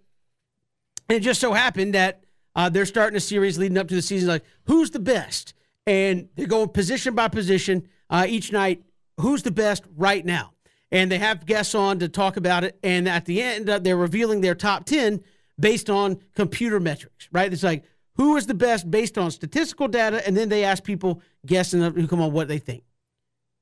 [1.09, 2.25] And it just so happened that
[2.55, 5.55] uh, they're starting a series leading up to the season, like, who's the best?
[5.87, 8.83] And they're going position by position uh, each night.
[9.21, 10.53] Who's the best right now?
[10.91, 12.79] And they have guests on to talk about it.
[12.83, 15.23] And at the end, uh, they're revealing their top 10
[15.59, 17.53] based on computer metrics, right?
[17.53, 17.85] It's like
[18.17, 22.07] who is the best based on statistical data, and then they ask people guessing who
[22.07, 22.85] come on what they think.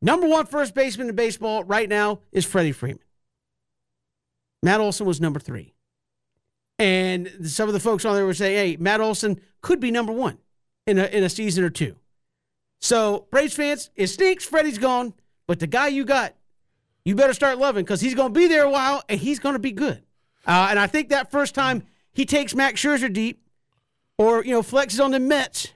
[0.03, 2.99] Number one first baseman in baseball right now is Freddie Freeman.
[4.63, 5.73] Matt Olson was number three.
[6.79, 10.13] And some of the folks on there were saying, hey, Matt Olson could be number
[10.13, 10.39] one
[10.87, 11.95] in a, in a season or two.
[12.81, 14.45] So, Braves fans, it stinks.
[14.45, 15.15] Freddie's gone,
[15.47, 16.35] but the guy you got,
[17.05, 19.55] you better start loving because he's going to be there a while and he's going
[19.55, 20.03] to be good.
[20.45, 23.41] Uh, and I think that first time he takes Max Scherzer deep,
[24.19, 25.69] or you know flexes on the Mets,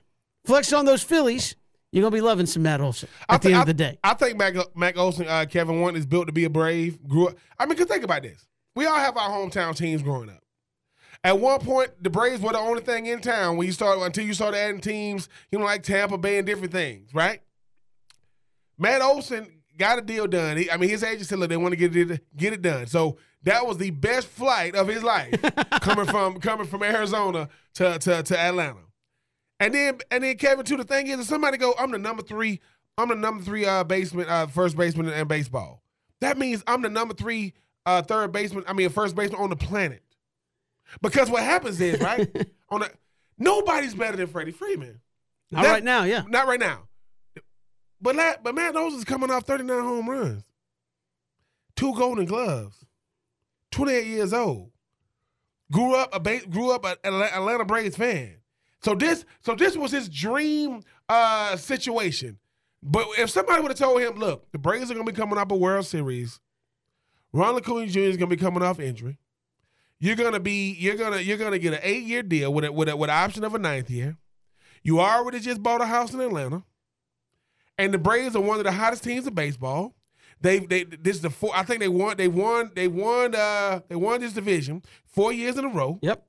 [0.46, 1.54] flexes on those Phillies,
[1.96, 3.98] you're gonna be loving some Matt Olson at the end of the day.
[4.04, 7.02] I think Mac, Mac Olson, uh, Kevin One is built to be a brave.
[7.08, 7.36] Grew up.
[7.58, 8.46] I mean, cause think about this.
[8.74, 10.42] We all have our hometown teams growing up.
[11.24, 14.26] At one point, the Braves were the only thing in town when you started until
[14.26, 17.40] you started adding teams, you know, like Tampa Bay and different things, right?
[18.76, 20.58] Matt Olson got a deal done.
[20.58, 22.88] He, I mean, his agent said, "Look, they want to get it get it done."
[22.88, 25.32] So that was the best flight of his life
[25.80, 28.80] coming from coming from Arizona to, to, to Atlanta.
[29.58, 32.22] And then and then Kevin too, the thing is if somebody go, I'm the number
[32.22, 32.60] three,
[32.98, 35.82] I'm the number three uh baseman, uh first baseman in, baseball.
[36.20, 37.54] That means I'm the number three
[37.86, 40.02] uh third baseman, I mean first baseman on the planet.
[41.02, 42.28] Because what happens is, right?
[42.68, 42.88] on a
[43.38, 45.00] nobody's better than Freddie Freeman.
[45.50, 46.22] Not that, right now, yeah.
[46.28, 46.88] Not right now.
[48.00, 50.44] But that, but Matt is coming off 39 home runs.
[51.76, 52.84] Two golden gloves.
[53.70, 54.70] 28 years old.
[55.72, 58.36] Grew up a grew up an Atlanta Braves fan.
[58.86, 62.38] So this so this was his dream uh, situation.
[62.80, 65.50] But if somebody would have told him, look, the Braves are gonna be coming up
[65.50, 66.38] a World Series,
[67.32, 67.98] Ronald Acuna Jr.
[67.98, 69.18] is gonna be coming off injury.
[69.98, 72.88] You're gonna be you're gonna you're gonna get an eight year deal with it with
[72.88, 74.18] a, with an option of a ninth year.
[74.84, 76.62] You already just bought a house in Atlanta,
[77.76, 79.96] and the Braves are one of the hottest teams in baseball.
[80.40, 81.50] They they this is the four.
[81.56, 82.16] I think they won.
[82.16, 82.70] They won.
[82.76, 83.34] They won.
[83.34, 85.98] Uh, they won this division four years in a row.
[86.02, 86.24] Yep.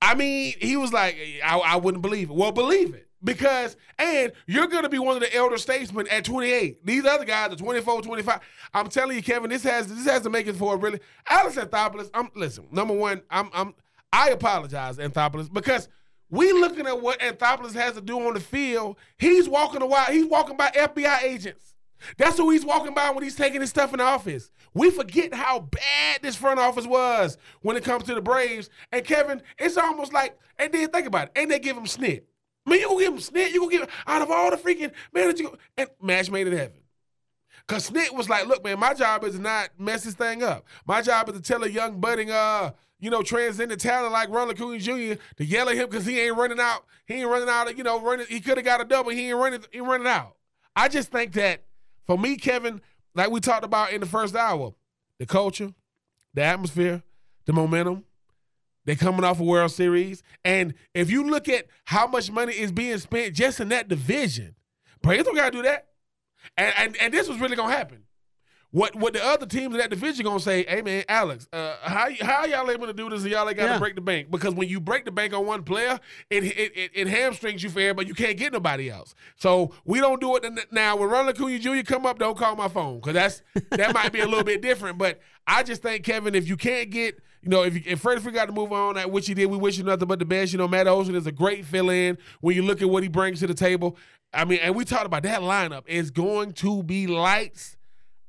[0.00, 2.36] I mean, he was like, I, I wouldn't believe it.
[2.36, 3.08] Well, believe it.
[3.22, 7.24] Because and you're going to be one of the elder statesmen at 28 these other
[7.24, 8.40] guys are 24 25
[8.74, 11.56] i'm telling you kevin this has this has to make it for a really alex
[11.56, 13.74] anthopoulos i'm listen number one i'm i'm
[14.12, 15.88] i apologize anthopoulos because
[16.30, 18.98] we looking at what anthopoulos has to do on the field.
[19.16, 21.74] He's walking a while he's walking by fbi agents
[22.16, 24.50] that's who he's walking by when he's taking his stuff in the office.
[24.74, 28.70] We forget how bad this front office was when it comes to the Braves.
[28.92, 32.22] And Kevin, it's almost like, and then think about it, and they give him snit.
[32.66, 34.56] I mean, you gonna give him snit, you gonna give him, out of all the
[34.56, 36.78] freaking managers, and match made in heaven.
[37.66, 40.66] Cause Snit was like, look, man, my job is not mess this thing up.
[40.86, 44.56] My job is to tell a young budding, uh, you know, transcendent talent like Ronald
[44.56, 45.20] Acuna Jr.
[45.36, 46.86] to yell at him because he ain't running out.
[47.06, 47.70] He ain't running out.
[47.70, 48.26] Of, you know, running.
[48.26, 49.10] He could have got a double.
[49.10, 49.62] He ain't running.
[49.70, 50.36] He running out.
[50.74, 51.62] I just think that
[52.08, 52.80] For me, Kevin,
[53.14, 54.74] like we talked about in the first hour,
[55.18, 55.74] the culture,
[56.32, 57.02] the atmosphere,
[57.44, 58.04] the momentum.
[58.86, 60.22] They're coming off a World Series.
[60.42, 64.54] And if you look at how much money is being spent just in that division,
[65.02, 65.88] Braves don't gotta do that.
[66.56, 68.04] And and, and this was really gonna happen.
[68.70, 70.64] What what the other teams in that division gonna say?
[70.68, 73.22] Hey man, Alex, uh, how how y'all able to do this?
[73.22, 73.78] And y'all ain't got to Yeah.
[73.78, 76.90] break the bank because when you break the bank on one player, it it, it,
[76.94, 78.08] it hamstrings you for everybody.
[78.08, 79.14] You can't get nobody else.
[79.36, 80.96] So we don't do it now.
[80.96, 81.82] When Ronald Acuna Jr.
[81.82, 84.98] come up, don't call my phone because that's that might be a little bit different.
[84.98, 88.20] But I just think Kevin, if you can't get you know, if, you, if Freddie
[88.20, 90.24] Freeman got to move on, that which he did, we wish you nothing but the
[90.24, 90.52] best.
[90.52, 93.38] You know, Matt Olson is a great fill-in when you look at what he brings
[93.40, 93.96] to the table.
[94.34, 97.76] I mean, and we talked about that lineup is going to be lights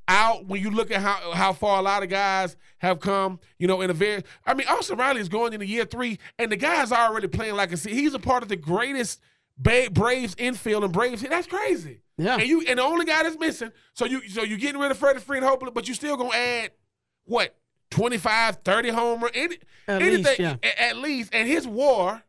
[0.10, 3.68] out when you look at how how far a lot of guys have come, you
[3.68, 6.58] know, in a very I mean, Austin Riley is going into year three, and the
[6.58, 9.22] guy's already playing like a he's a part of the greatest
[9.58, 11.22] Ba- Braves infield and Braves.
[11.22, 12.02] That's crazy.
[12.18, 12.36] Yeah.
[12.38, 14.98] And you and the only guy that's missing, so you so you getting rid of
[14.98, 16.72] Freddie Freeman, hopefully, but you still gonna add
[17.26, 17.56] what
[17.92, 19.58] 25, 30 homer, any,
[19.88, 20.56] At anything least, yeah.
[20.64, 22.24] a- at least, and his WAR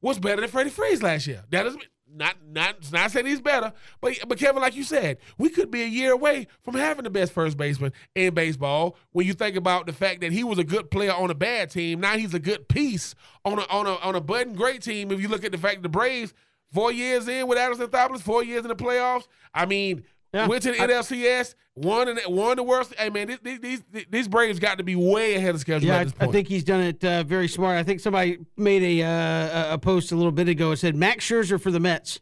[0.00, 1.44] was better than Freddie Freeze last year.
[1.50, 1.76] That is
[2.12, 5.82] not not not saying he's better, but but Kevin, like you said, we could be
[5.82, 8.96] a year away from having the best first baseman in baseball.
[9.12, 11.70] When you think about the fact that he was a good player on a bad
[11.70, 13.14] team, now he's a good piece
[13.44, 15.10] on a on a on a budding great team.
[15.10, 16.32] If you look at the fact the Braves
[16.72, 19.26] four years in with Anderson Anthopoulos, four years in the playoffs.
[19.54, 20.04] I mean.
[20.36, 20.46] Yeah.
[20.48, 22.92] Went to the I- NLCS, won and won the World.
[22.98, 26.14] Hey man, these, these these Braves got to be way ahead of schedule Yeah, at
[26.20, 27.78] I, I think he's done it uh, very smart.
[27.78, 30.72] I think somebody made a uh, a- post a little bit ago.
[30.72, 32.20] It said Max Scherzer for the Mets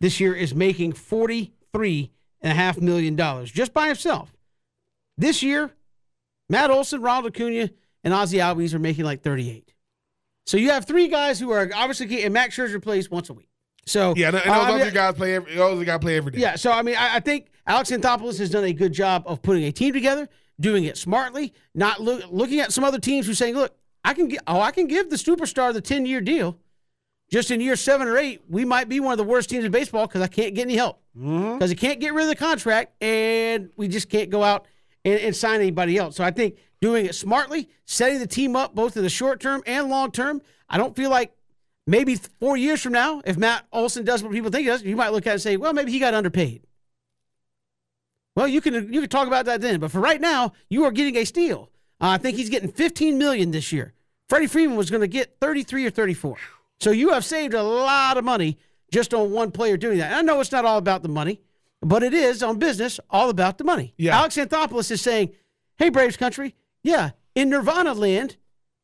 [0.00, 2.10] this year is making forty three
[2.40, 4.36] and a half million dollars just by himself.
[5.16, 5.70] This year,
[6.48, 7.70] Matt Olson, Ronald Acuna,
[8.02, 9.72] and Ozzie Albies are making like thirty eight.
[10.46, 13.48] So you have three guys who are obviously and Max Scherzer plays once a week.
[13.86, 15.34] So yeah, and those uh, other guys play.
[15.34, 16.38] Every, those guys play every day.
[16.40, 19.42] yeah, so I mean, I, I think Alex Anthopoulos has done a good job of
[19.42, 20.28] putting a team together,
[20.58, 23.74] doing it smartly, not look, looking at some other teams who saying, "Look,
[24.04, 26.58] I can get, oh, I can give the superstar the ten year deal.
[27.30, 29.70] Just in year seven or eight, we might be one of the worst teams in
[29.70, 31.54] baseball because I can't get any help mm-hmm.
[31.54, 34.66] because he can't get rid of the contract, and we just can't go out
[35.04, 36.16] and, and sign anybody else.
[36.16, 39.62] So I think doing it smartly, setting the team up both in the short term
[39.66, 40.42] and long term.
[40.68, 41.32] I don't feel like
[41.86, 44.96] maybe four years from now, if Matt Olson does what people think he does, you
[44.96, 46.62] might look at it and say, well, maybe he got underpaid.
[48.34, 50.90] Well, you can you can talk about that then, but for right now, you are
[50.90, 51.70] getting a steal.
[52.00, 53.92] Uh, I think he's getting 15 million this year.
[54.28, 56.36] Freddie Freeman was going to get 33 or 34.
[56.80, 58.58] So you have saved a lot of money
[58.90, 60.06] just on one player doing that.
[60.06, 61.40] And I know it's not all about the money,
[61.80, 63.94] but it is on business all about the money.
[63.98, 64.18] Yeah.
[64.18, 65.32] Alex Anthopoulos is saying,
[65.76, 68.36] "Hey Braves country, yeah, in Nirvana land,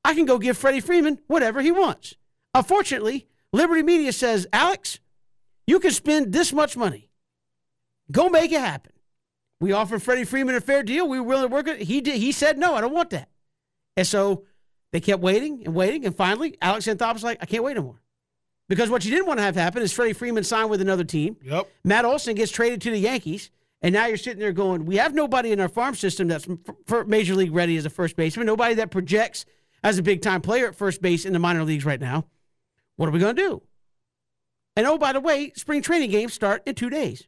[0.05, 2.15] I can go give Freddie Freeman whatever he wants."
[2.55, 5.01] Unfortunately, Liberty Media says, "Alex,
[5.67, 7.09] you can spend this much money.
[8.13, 8.93] Go make it happen."
[9.61, 11.09] We offered Freddie Freeman a fair deal.
[11.09, 11.83] We were willing to work it.
[11.83, 12.17] He did.
[12.17, 12.75] He said no.
[12.75, 13.29] I don't want that.
[13.97, 14.45] And so
[14.93, 18.01] they kept waiting and waiting, and finally, Alex Anthopoulos like, I can't wait anymore.
[18.69, 21.37] Because what you didn't want to have happen is Freddie Freeman signed with another team.
[21.43, 21.69] Yep.
[21.85, 23.51] Matt Olson gets traded to the Yankees,
[23.83, 26.47] and now you're sitting there going, we have nobody in our farm system that's
[26.87, 28.47] for major league ready as a first baseman.
[28.47, 29.47] Nobody that projects
[29.83, 32.27] as a big time player at first base in the minor leagues right now.
[32.97, 33.63] What are we going to do?
[34.77, 37.27] And oh, by the way, spring training games start in two days.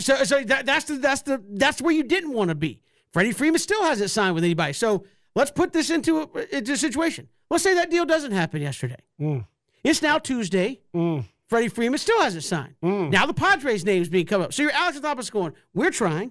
[0.00, 2.80] So so that, that's the that's the that's where you didn't want to be.
[3.12, 4.72] Freddie Freeman still hasn't signed with anybody.
[4.72, 7.28] So let's put this into a, into a situation.
[7.50, 9.02] Let's say that deal doesn't happen yesterday.
[9.20, 9.46] Mm.
[9.82, 10.80] It's now Tuesday.
[10.94, 11.24] Mm.
[11.48, 12.76] Freddie Freeman still hasn't signed.
[12.82, 13.10] Mm.
[13.10, 14.52] Now the Padres' name's being come up.
[14.52, 16.30] So you're Alex Anthopoulos going, we're trying.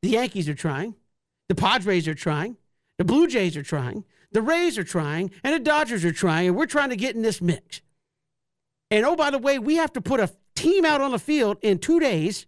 [0.00, 0.94] The Yankees are trying.
[1.48, 2.56] The Padres are trying.
[2.96, 4.04] The Blue Jays are trying.
[4.32, 5.30] The Rays are trying.
[5.44, 6.48] And the Dodgers are trying.
[6.48, 7.82] And we're trying to get in this mix.
[8.90, 11.58] And oh, by the way, we have to put a team out on the field
[11.60, 12.46] in two days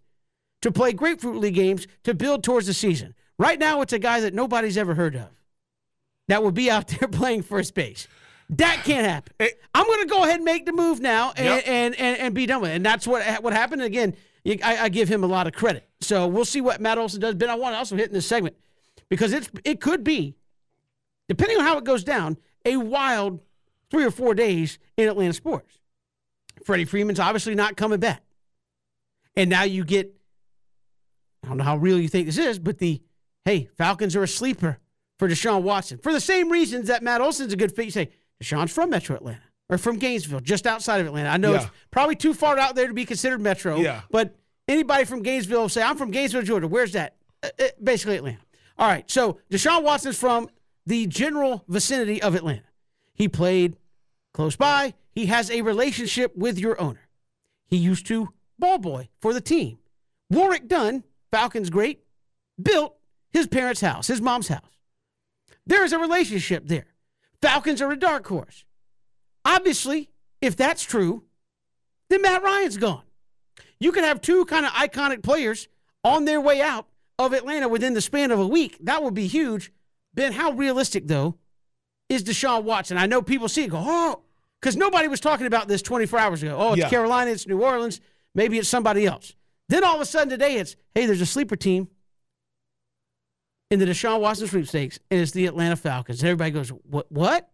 [0.61, 3.15] to play Grapefruit League games to build towards the season.
[3.37, 5.29] Right now, it's a guy that nobody's ever heard of
[6.27, 8.07] that will be out there playing first base.
[8.49, 9.33] That can't happen.
[9.39, 9.53] Hey.
[9.73, 11.63] I'm going to go ahead and make the move now and, Yep.
[11.67, 12.75] and, and, and be done with it.
[12.75, 13.81] And that's what what happened.
[13.81, 14.15] Again,
[14.45, 15.87] I, I give him a lot of credit.
[16.01, 17.35] So we'll see what Matt Olson does.
[17.35, 18.57] Ben, I want to also hit in this segment
[19.07, 20.35] because it's it could be,
[21.29, 23.39] depending on how it goes down, a wild
[23.89, 25.77] three or four days in Atlanta sports.
[26.65, 28.21] Freddie Freeman's obviously not coming back.
[29.35, 30.13] And now you get,
[31.43, 33.01] I don't know how real you think this is, but the,
[33.45, 34.77] hey, Falcons are a sleeper
[35.19, 35.97] for Deshaun Watson.
[35.97, 37.85] For the same reasons that Matt Olson's a good fit.
[37.85, 38.09] You say,
[38.41, 41.29] Deshaun's from Metro Atlanta or from Gainesville, just outside of Atlanta.
[41.29, 41.61] I know Yeah.
[41.63, 43.77] it's probably too far out there to be considered Metro.
[43.77, 44.01] Yeah.
[44.11, 44.35] But
[44.67, 46.67] anybody from Gainesville will say, I'm from Gainesville, Georgia.
[46.67, 47.15] Where's that?
[47.43, 48.39] Uh, uh, basically Atlanta.
[48.77, 49.09] All right.
[49.09, 50.49] So Deshaun Watson's from
[50.85, 52.63] the general vicinity of Atlanta.
[53.13, 53.77] He played
[54.33, 54.93] close by.
[55.11, 57.07] He has a relationship with your owner.
[57.67, 59.77] He used to ball boy for the team.
[60.29, 62.03] Warrick Dunn, Falcons great,
[62.61, 62.95] built
[63.31, 64.61] his parents' house, his mom's house.
[65.65, 66.85] There is a relationship there.
[67.41, 68.65] Falcons are a dark horse.
[69.45, 70.09] Obviously,
[70.41, 71.23] if that's true,
[72.09, 73.03] then Matt Ryan's gone.
[73.79, 75.67] You can have two kind of iconic players
[76.03, 76.87] on their way out
[77.17, 78.77] of Atlanta within the span of a week.
[78.81, 79.71] That would be huge.
[80.13, 81.37] Ben, how realistic, though,
[82.09, 82.97] is Deshaun Watson?
[82.97, 84.21] I know people see it go, oh,
[84.59, 86.57] because nobody was talking about this 24 hours ago.
[86.59, 86.89] Oh, it's Yeah.
[86.89, 88.01] Carolina, it's New Orleans,
[88.35, 89.33] maybe it's somebody else.
[89.71, 91.87] Then all of a sudden today, it's, hey, there's a sleeper team
[93.69, 96.21] in the Deshaun Watson sweepstakes, and it's the Atlanta Falcons.
[96.21, 97.09] Everybody goes, what?
[97.09, 97.49] What?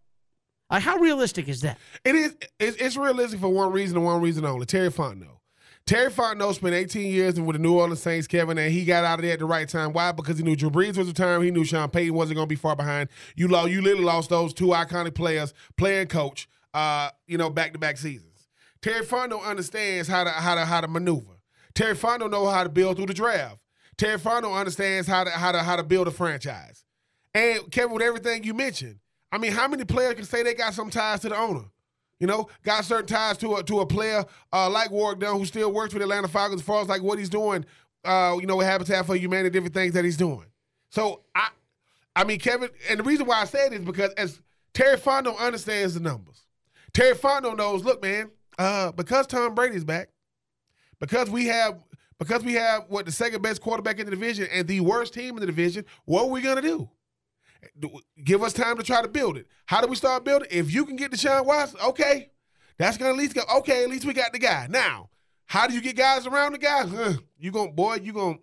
[0.71, 1.77] Like, how realistic is that?
[2.03, 2.35] It is.
[2.59, 4.65] It's, it's realistic for one reason and one reason only.
[4.65, 5.37] Terry Fontenot.
[5.85, 9.19] Terry Fontenot spent 18 years with the New Orleans Saints, Kevin, and he got out
[9.19, 9.93] of there at the right time.
[9.93, 10.11] Why?
[10.11, 11.43] Because he knew Drew Brees was retiring.
[11.43, 13.09] He knew Sean Payton wasn't going to be far behind.
[13.35, 13.69] You lost.
[13.69, 16.49] You literally lost those two iconic players, player and coach.
[16.73, 18.47] Uh, you know, back to back seasons.
[18.81, 21.36] Terry Fontenot understands how to how to how to maneuver.
[21.77, 23.59] Terry Fontenot know how to build through the draft.
[23.97, 26.83] Terry Fontenot understands how to how to how to build a franchise.
[27.35, 28.97] And Kevin, with everything you mentioned,
[29.31, 31.65] I mean, how many players can say they got some ties to the owner?
[32.19, 35.45] You know, got certain ties to a to a player uh, like Warrick Dunn, who
[35.45, 37.63] still works with Atlanta Falcons as far as like what he's doing.
[38.03, 40.45] Uh, you know, with Habitat for Humanity, different things that he's doing.
[40.89, 41.49] So I,
[42.15, 44.41] I mean, Kevin, and the reason why I say it is because as
[44.73, 46.41] Terry Fontenot understands the numbers.
[46.91, 47.83] Terry Fontenot knows.
[47.83, 50.09] Look, man, uh, because Tom Brady's back,
[50.99, 51.79] because we have
[52.19, 55.35] because we have what the second best quarterback in the division and the worst team
[55.35, 56.89] in the division, what are we gonna do?
[57.79, 59.47] Do- Give us time to try to build it.
[59.65, 60.47] How do we start building?
[60.51, 62.31] If you can get the Deshaun Watson, okay,
[62.77, 63.41] that's gonna at least go.
[63.57, 64.67] Okay, at least we got the guy.
[64.69, 65.09] Now,
[65.45, 66.85] how do you get guys around the guy?
[66.87, 68.39] Huh, you going boy, you going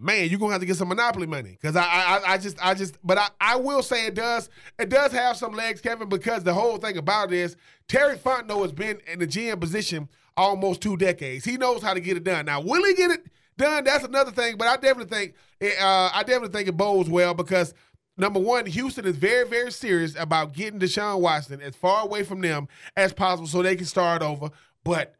[0.00, 1.58] man, you're gonna have to get some monopoly money.
[1.60, 4.48] Cause I, I I just I just but I, I will say it does
[4.78, 7.56] it does have some legs, Kevin, because the whole thing about it is
[7.88, 10.08] Terry Fontenot has been in the GM position
[10.38, 11.44] almost two decades.
[11.44, 12.46] He knows how to get it done.
[12.46, 13.26] Now, will he get it
[13.58, 13.84] done?
[13.84, 17.34] That's another thing, but I definitely think it, uh, I definitely think it bodes well
[17.34, 17.74] because
[18.16, 22.40] number one, Houston is very, very serious about getting Deshaun Watson as far away from
[22.40, 24.50] them as possible so they can start over.
[24.84, 25.16] But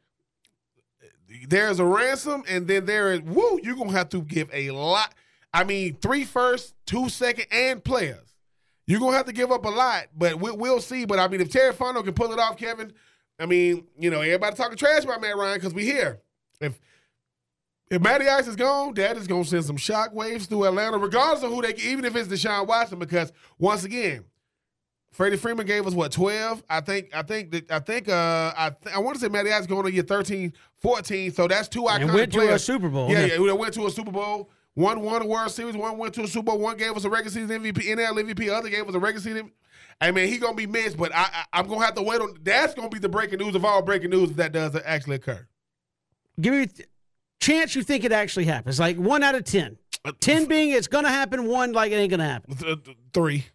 [1.49, 3.61] there's a ransom, and then there is woo.
[3.63, 5.15] You're gonna have to give a lot.
[5.53, 8.35] I mean, three first, two second, and players.
[8.87, 11.05] You're gonna have to give up a lot, but we, we'll see.
[11.05, 12.93] But I mean, if Terry Fontenot can pull it off, Kevin,
[13.39, 16.21] I mean, you know, everybody talking trash about Matt Ryan because we here.
[16.61, 16.79] If
[17.91, 21.51] if Matty Ice is gone, that is gonna send some shockwaves through Atlanta, regardless of
[21.51, 24.25] who they, even if it's Deshaun Watson, because once again,
[25.13, 26.63] Freddie Freeman gave us what 12?
[26.69, 29.53] I think I think that I think uh I th- I want to say Matty
[29.53, 31.33] Ice going to year 13, 14.
[31.33, 32.59] So that's two iconic And went to a.
[32.59, 33.11] Super Bowl.
[33.11, 34.51] Yeah, yeah, they went to a Super Bowl.
[34.75, 37.11] One won a World Series, one went to a Super Bowl, one gave us a
[37.11, 39.51] regular season MVP, NL MVP, other gave us a regular season.
[40.01, 42.37] I mean, he gonna be missed, but I, I I'm gonna have to wait on.
[42.43, 45.47] That's gonna be the breaking news of all breaking news if that does actually occur.
[46.41, 46.69] Give me a
[47.41, 48.79] chance you think it actually happens.
[48.79, 49.77] Like one out of 10.
[50.05, 52.57] Uh, 10 being it's to happen, one like it ain't to happen.
[52.57, 53.47] Th- th- three.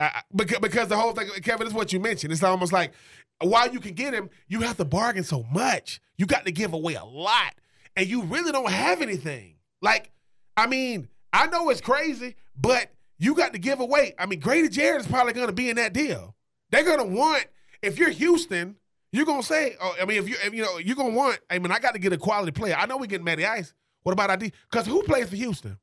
[0.00, 2.32] I- because, because the whole thing, Kevin, is what you mentioned.
[2.32, 2.92] It's almost like
[3.40, 6.00] while you can get him, you have to bargain so much.
[6.16, 7.54] You got to give away a lot,
[7.96, 9.56] and you really don't have anything.
[9.80, 10.10] Like,
[10.56, 12.88] I mean, I know it's crazy, but
[13.22, 14.14] you got to give away.
[14.18, 16.34] I mean, Grady Jarrett is probably going to be in that deal.
[16.70, 17.46] They're going to want
[17.82, 18.76] if you're Houston,
[19.12, 21.16] you're going to say, oh, I mean, if you if, you know, you're going to
[21.16, 21.38] want.
[21.50, 22.74] I mean, I got to get a quality player.
[22.76, 23.74] I know we getting Matty Ice.
[24.02, 24.52] What about ID?
[24.70, 25.78] Because who plays for Houston?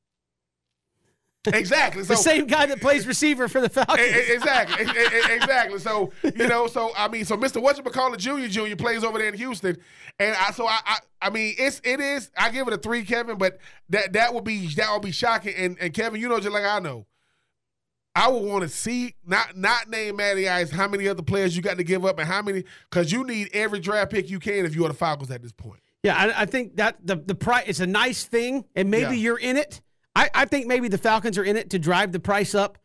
[1.48, 2.04] Exactly.
[2.10, 4.00] The same guy that plays receiver for the Falcons.
[4.00, 4.86] Exactly,
[5.34, 5.80] exactly.
[5.80, 7.64] So you know, so I mean, so Mr.
[7.64, 9.78] Whatchamacallit Junior Junior plays over there in Houston,
[10.20, 13.04] and I so I, I I mean it's it is I give it a three,
[13.04, 13.60] Kevin, but
[13.90, 15.54] that that would be that would be shocking.
[15.56, 17.06] And and Kevin, you know, just like I know,
[18.16, 21.62] I would want to see not not name Matty Ice how many other players you
[21.62, 24.66] got to give up and how many because you need every draft pick you can
[24.66, 25.80] if you are the Falcons at this point.
[26.04, 29.24] Yeah, I, I think that the the price it's a nice thing, and maybe Yeah.
[29.24, 29.82] you're in it.
[30.16, 32.78] I, I think maybe the Falcons are in it to drive the price up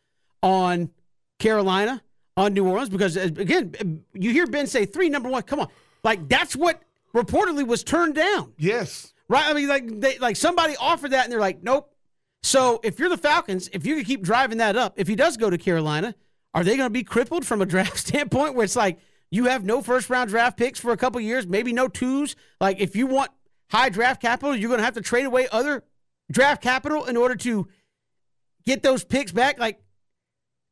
[0.43, 0.91] on
[1.39, 2.03] Carolina,
[2.37, 5.43] on New Orleans, because uh, again, you hear Ben say three number one.
[5.43, 5.69] Come on,
[6.05, 6.83] like that's what
[7.15, 9.15] reportedly was turned down, Yes.
[9.29, 9.49] right?
[9.49, 11.91] I mean, like they like somebody offered that, and they're like, nope.
[12.45, 15.39] So if you're the Falcons, if you can keep driving that up, if he does
[15.39, 16.15] go to Carolina,
[16.53, 18.99] are they going to be crippled from a draft standpoint where it's like
[19.31, 22.37] you have no first round draft picks for a couple years, maybe no twos?
[22.61, 23.31] Like if you want
[23.71, 25.85] high draft capital, you're going to have to trade away other
[26.31, 27.66] draft capital in order to
[28.66, 29.59] get those picks back.
[29.59, 29.81] Like,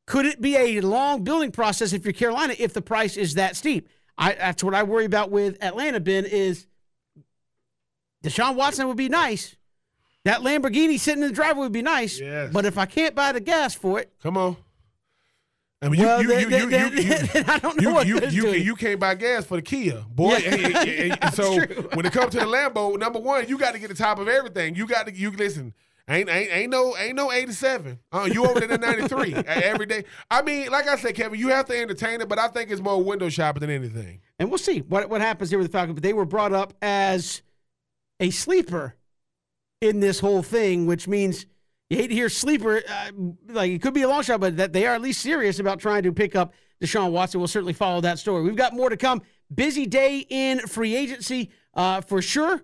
[0.07, 3.57] could it be a long building process if you're Carolina if the price is that
[3.57, 3.89] steep?
[4.19, 6.01] I, that's what I worry about with Atlanta.
[6.01, 6.67] Ben is
[8.23, 9.57] Deshaun Watson would be nice.
[10.25, 12.21] That Lamborghini sitting in the driveway would be nice.
[12.21, 12.53] Yes.
[12.53, 14.57] But if I can't buy the gas for it, Come on.
[15.85, 17.95] I mean, you Well, you then- you then- you then- you, I don't know you,
[17.95, 18.63] what you, you, doing.
[18.63, 20.37] you can't buy gas for the Kia, boy.
[20.37, 20.55] Yeah.
[20.55, 21.89] And- and- and- and so true.
[21.95, 24.29] when it comes to the Lambo, number one, you got to get the top of
[24.29, 24.77] everything.
[24.77, 25.75] You got to you listen.
[26.09, 27.99] Ain't ain't ain't no ain't no eighty seven.
[28.13, 30.05] Uh, you over there in ninety three every day.
[30.31, 32.81] I mean, like I said, Kevin, you have to entertain it, but I think it's
[32.81, 34.21] more window shopping than anything.
[34.39, 35.95] and we'll see what what happens here with the Falcons.
[35.95, 37.43] But they were brought up as
[38.19, 38.97] a sleeper
[39.83, 41.45] in this whole thing, which means
[41.91, 42.83] you hate to hear sleeper.
[42.89, 43.11] Uh,
[43.49, 45.81] like it could be a long shot, but that they are at least serious about
[45.81, 47.41] trying to pick up Deshaun Watson.
[47.41, 48.45] We'll certainly follow that story.
[48.45, 49.23] We've got more to come.
[49.53, 52.63] Busy day in free agency uh, for sure.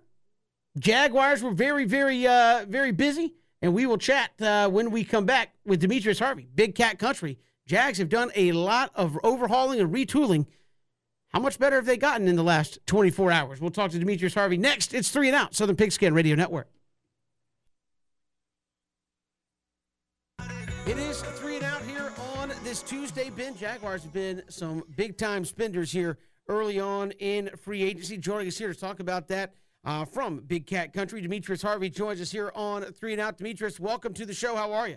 [0.78, 5.26] Jaguars were very, very, uh, very busy, and we will chat uh, when we come
[5.26, 7.38] back with Demetrius Harvey, Big Cat Country.
[7.66, 10.46] Jags have done a lot of overhauling and retooling.
[11.30, 13.60] How much better have they gotten in the last 24 hours?
[13.60, 14.94] We'll talk to Demetrius Harvey next.
[14.94, 16.68] It's three and out, Southern Pigskin Radio Network.
[20.89, 23.28] It is three and out here on this Tuesday.
[23.28, 26.16] Ben Jaguars have been some big time spenders here
[26.48, 28.16] early on in free agency.
[28.16, 29.52] Joining us here to talk about that
[29.85, 33.36] uh, from Big Cat Country, Demetrius Harvey joins us here on three and out.
[33.36, 34.56] Demetrius, welcome to the show.
[34.56, 34.97] How are you?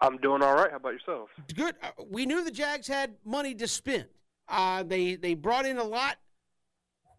[0.00, 0.70] I'm doing all right.
[0.70, 1.28] How about yourself?
[1.54, 1.74] Good.
[1.82, 4.06] Uh, We knew the Jags had money to spend.
[4.48, 6.16] Uh, they they brought in a lot.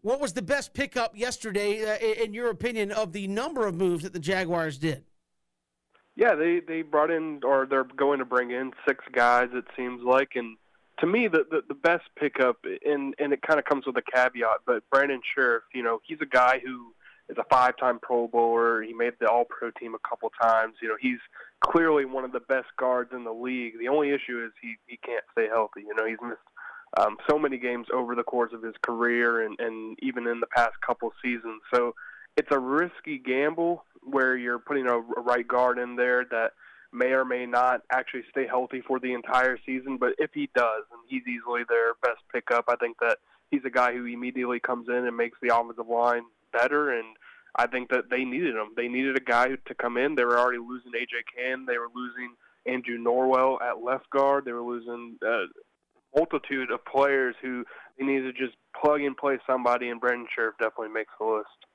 [0.00, 3.76] What was the best pickup yesterday, uh, in in your opinion, of the number of
[3.76, 5.04] moves that the Jaguars did?
[6.16, 9.50] Yeah, they they brought in or they're going to bring in six guys.
[9.52, 10.56] It seems like, and
[11.00, 14.02] to me, the the, the best pickup, and and it kind of comes with a
[14.02, 14.60] caveat.
[14.66, 16.94] But Brandon Scherff, you know, he's a guy who
[17.28, 18.82] is a five-time Pro Bowler.
[18.82, 20.74] He made the All-Pro team a couple times.
[20.80, 21.18] You know, he's
[21.60, 23.74] clearly one of the best guards in the league.
[23.78, 25.82] The only issue is he he can't stay healthy.
[25.86, 26.40] You know, he's missed
[26.98, 30.46] um, so many games over the course of his career, and and even in the
[30.46, 31.60] past couple seasons.
[31.74, 31.94] So
[32.38, 36.52] it's a risky gamble where you're putting a, a right guard in there that
[36.92, 39.98] may or may not actually stay healthy for the entire season.
[39.98, 43.18] But if he does, and he's easily their best pickup, I think that
[43.50, 46.22] he's a guy who immediately comes in and makes the offensive line
[46.52, 46.92] better.
[46.92, 47.16] And
[47.56, 48.72] I think that they needed him.
[48.76, 50.14] They needed a guy to come in.
[50.14, 51.66] They were already losing AJ Cann.
[51.66, 52.34] They were losing
[52.66, 54.44] Andrew Norwell at left guard.
[54.44, 55.44] They were losing a
[56.16, 57.64] multitude of players who
[57.98, 59.88] they needed to just plug and play somebody.
[59.90, 61.65] And Brandon Scherff definitely makes the list.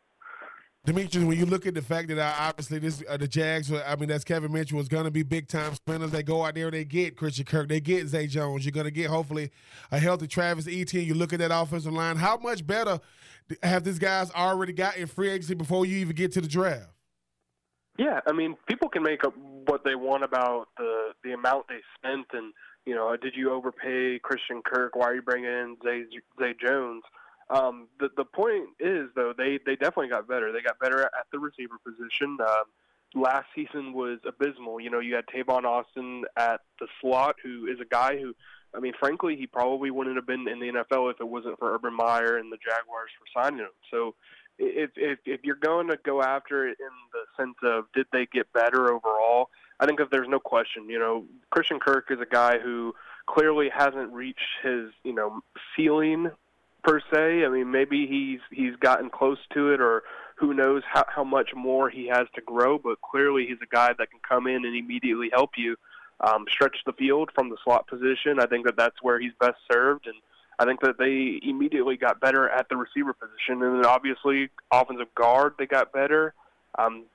[0.83, 3.95] Demetrius, when you look at the fact that uh, obviously this uh, the Jags, I
[3.97, 6.09] mean, that's Kevin Mitchell was going to be big time spenders.
[6.09, 8.65] They go out there, they get Christian Kirk, they get Zay Jones.
[8.65, 9.51] You're going to get hopefully
[9.91, 11.05] a healthy Travis Etienne.
[11.05, 12.15] You look at that offensive line.
[12.15, 12.99] How much better
[13.61, 16.89] have these guys already got in free agency before you even get to the draft?
[17.99, 21.81] Yeah, I mean, people can make up what they want about the the amount they
[21.95, 22.53] spent, and
[22.87, 24.95] you know, did you overpay Christian Kirk?
[24.95, 26.05] Why are you bringing in Zay
[26.39, 27.03] Zay Jones?
[27.51, 30.51] Um, the the point is though they they definitely got better.
[30.51, 32.37] They got better at the receiver position.
[32.39, 32.63] Um,
[33.13, 34.79] last season was abysmal.
[34.79, 38.33] You know, you had Tavon Austin at the slot, who is a guy who,
[38.73, 41.73] I mean, frankly, he probably wouldn't have been in the NFL if it wasn't for
[41.73, 43.67] Urban Meyer and the Jaguars for signing him.
[43.89, 44.15] So
[44.57, 48.27] if if if you're going to go after it in the sense of did they
[48.27, 49.49] get better overall,
[49.79, 50.89] I think that there's no question.
[50.89, 52.93] You know, Christian Kirk is a guy who
[53.27, 55.41] clearly hasn't reached his you know
[55.75, 56.31] ceiling
[56.83, 57.45] per se.
[57.45, 60.03] I mean, maybe he's he's gotten close to it, or
[60.35, 62.77] who knows how how much more he has to grow.
[62.77, 65.75] But clearly, he's a guy that can come in and immediately help you
[66.19, 68.39] um, stretch the field from the slot position.
[68.39, 70.15] I think that that's where he's best served, and
[70.59, 75.13] I think that they immediately got better at the receiver position, and then obviously offensive
[75.15, 76.33] guard they got better.
[76.77, 77.05] Um,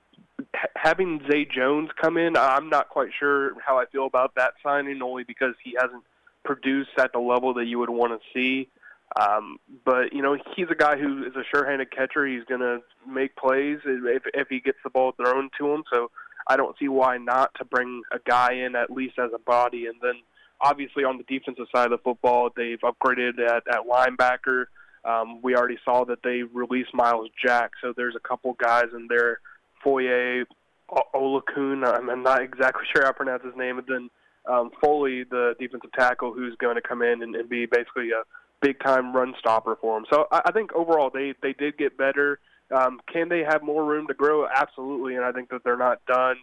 [0.75, 5.01] having Zay Jones come in, I'm not quite sure how I feel about that signing,
[5.01, 6.03] only because he hasn't
[6.43, 8.69] produced at the level that you would want to see.
[9.15, 12.27] Um, but you know, he's a guy who is a sure-handed catcher.
[12.27, 15.83] He's going to make plays if if he gets the ball thrown to him.
[15.91, 16.11] So
[16.47, 19.87] I don't see why not to bring a guy in at least as a body,
[19.87, 20.15] and then
[20.59, 24.65] obviously on the defensive side of the football, they've upgraded at, at linebacker.
[25.05, 29.07] Um, we already saw that they released Myles Jack, so there's a couple guys in
[29.07, 29.39] there,
[29.83, 30.43] Foye,
[30.89, 31.85] O- Olakun.
[31.85, 34.09] I'm not exactly sure how to pronounce his name, and then
[34.47, 38.23] um, Foley, the defensive tackle, who's going to come in and, and be basically a
[38.61, 40.05] big time run stopper for them.
[40.11, 42.39] So I, I think overall they they did get better.
[42.75, 44.45] Um, can they have more room to grow?
[44.47, 46.35] Absolutely, and I think that they're not done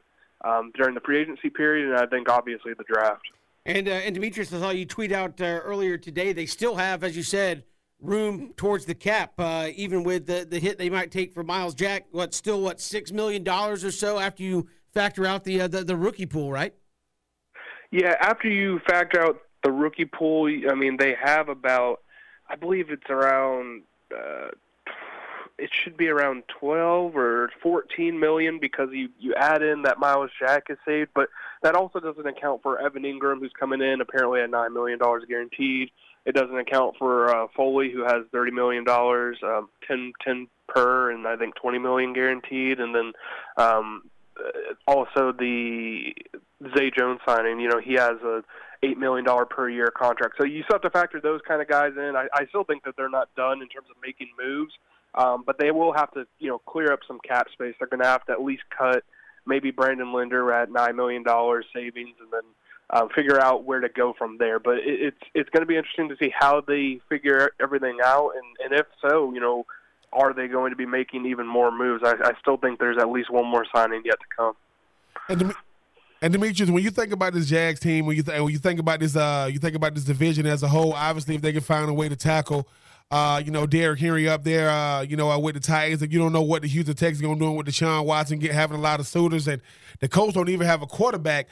[0.44, 3.22] um, during the free agency period, and I think obviously the draft.
[3.66, 6.32] And uh, and Demetrius, I saw you tweet out uh, earlier today.
[6.32, 7.64] They still have, as you said,
[8.00, 11.74] room towards the cap, uh, even with the the hit they might take for Myles
[11.74, 12.06] Jack.
[12.10, 15.82] What still what six million dollars or so after you factor out the, uh, the
[15.84, 16.74] the rookie pool, right?
[17.90, 22.00] Yeah, after you factor out the rookie pool, I mean they have about,
[22.48, 23.82] I believe it's around.
[24.14, 24.48] Uh,
[25.56, 30.30] it should be around 12 or 14 million because you you add in that Myles
[30.38, 31.10] Jack is saved.
[31.14, 31.28] But
[31.62, 35.24] that also doesn't account for Evan Engram, who's coming in apparently at nine million dollars
[35.28, 35.90] guaranteed.
[36.26, 41.10] It doesn't account for uh, Foley, who has thirty million dollars, um, 10, 10 per,
[41.10, 43.12] and I think twenty million guaranteed, and then
[43.56, 44.02] um,
[44.38, 46.14] uh, also the
[46.76, 47.60] Zay Jones signing.
[47.60, 48.42] You know, he has a
[48.84, 50.34] eight million dollar per year contract.
[50.38, 52.14] So you still have to factor those kind of guys in.
[52.16, 54.72] I, I still think that they're not done in terms of making moves,
[55.14, 57.74] um, but they will have to you know clear up some cap space.
[57.78, 59.04] They're going to have to at least cut
[59.46, 62.42] maybe Brandon Linder at nine million dollars savings, and then
[62.90, 64.58] uh, figure out where to go from there.
[64.58, 68.32] But it, it's it's going to be interesting to see how they figure everything out,
[68.34, 69.66] and and if so, you know,
[70.12, 72.02] are they going to be making even more moves?
[72.04, 74.54] I, I still think there's at least one more signing yet to come.
[75.28, 75.54] And
[76.24, 78.80] and Demetrius, when you think about this Jags team, when you th- when you think
[78.80, 80.94] about this, uh, you think about this division as a whole.
[80.94, 82.66] Obviously, if they can find a way to tackle,
[83.10, 86.10] uh, you know, Derrick Henry up there, uh, you know, uh, with the Titans, and
[86.10, 88.78] you don't know what the Houston Texans going to do with Deshaun Watson, get having
[88.78, 89.60] a lot of suitors, and
[90.00, 91.46] the Colts don't even have a quarterback.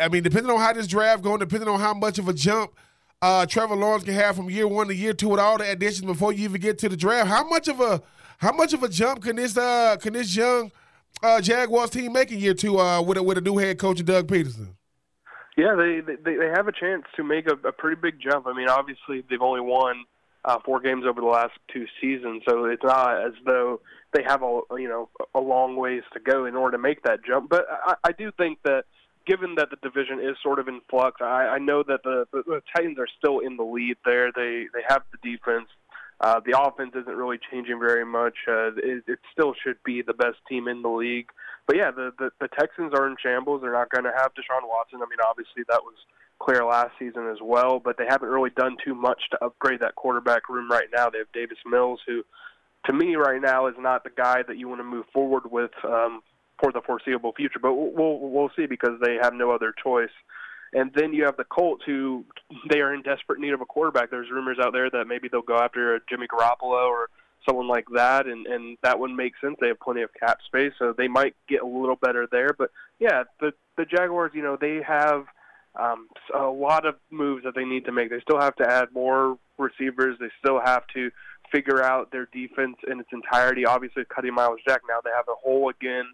[0.00, 2.72] I mean, depending on how this draft going, depending on how much of a jump
[3.20, 6.06] uh, Trevor Lawrence can have from year one to year two with all the additions
[6.06, 8.00] before you even get to the draft, how much of a
[8.38, 10.72] how much of a jump can this uh can this young
[11.24, 14.28] uh, Jaguars team making year two uh, with a, with a new head coach, Doug
[14.28, 14.74] Pederson?
[15.56, 18.46] Yeah, they they, they have a chance to make a, a pretty big jump.
[18.46, 20.04] I mean, obviously they've only won
[20.44, 23.80] uh, four games over the last two seasons, so it's not as though
[24.12, 27.24] they have a you know a long ways to go in order to make that
[27.24, 27.50] jump.
[27.50, 28.84] But I, I do think that
[29.26, 32.42] given that the division is sort of in flux, I, I know that the, the,
[32.46, 34.30] the Titans are still in the lead there.
[34.34, 35.68] They they have the defense.
[36.24, 38.32] Uh, the offense isn't really changing very much.
[38.48, 41.28] Uh, it, it still should be the best team in the league.
[41.66, 43.60] But yeah, the, the, the Texans are in shambles.
[43.60, 45.00] They're not going to have Deshaun Watson.
[45.02, 45.96] I mean, obviously that was
[46.38, 49.96] clear last season as well, but they haven't really done too much to upgrade that
[49.96, 51.10] quarterback room right now.
[51.10, 52.22] They have Davis Mills, who
[52.86, 55.72] to me right now is not the guy that you want to move forward with
[55.84, 56.22] um,
[56.58, 57.58] for the foreseeable future.
[57.60, 60.08] But we'll we'll see because they have no other choice.
[60.74, 62.24] And then you have the Colts, who
[62.68, 64.10] they are in desperate need of a quarterback.
[64.10, 67.10] There's rumors out there that maybe they'll go after a Jimmy Garoppolo or
[67.48, 69.56] someone like that, and and that would make sense.
[69.60, 72.50] They have plenty of cap space, so they might get a little better there.
[72.56, 75.26] But yeah, the the Jaguars, you know, they have
[75.78, 78.10] um, a lot of moves that they need to make.
[78.10, 80.16] They still have to add more receivers.
[80.18, 81.10] They still have to
[81.52, 83.64] figure out their defense in its entirety.
[83.66, 86.04] Obviously, cutting Myles Jack now, they have a hole again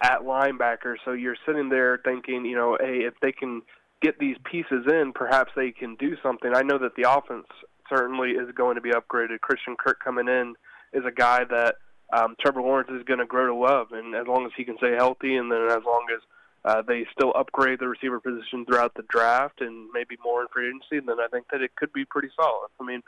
[0.00, 0.96] at linebacker.
[1.04, 3.62] So you're sitting there thinking, you know, hey, if they can
[4.00, 6.54] get these pieces in, perhaps they can do something.
[6.54, 7.46] I know that the offense
[7.88, 9.40] certainly is going to be upgraded.
[9.40, 10.54] Christian Kirk coming in
[10.92, 11.76] is a guy that
[12.12, 14.76] um, Trevor Lawrence is going to grow to love, and as long as he can
[14.78, 16.20] stay healthy, and then as long as
[16.64, 20.68] uh, they still upgrade the receiver position throughout the draft and maybe more in free
[20.68, 22.68] agency, then I think that it could be pretty solid.
[22.80, 23.02] I mean,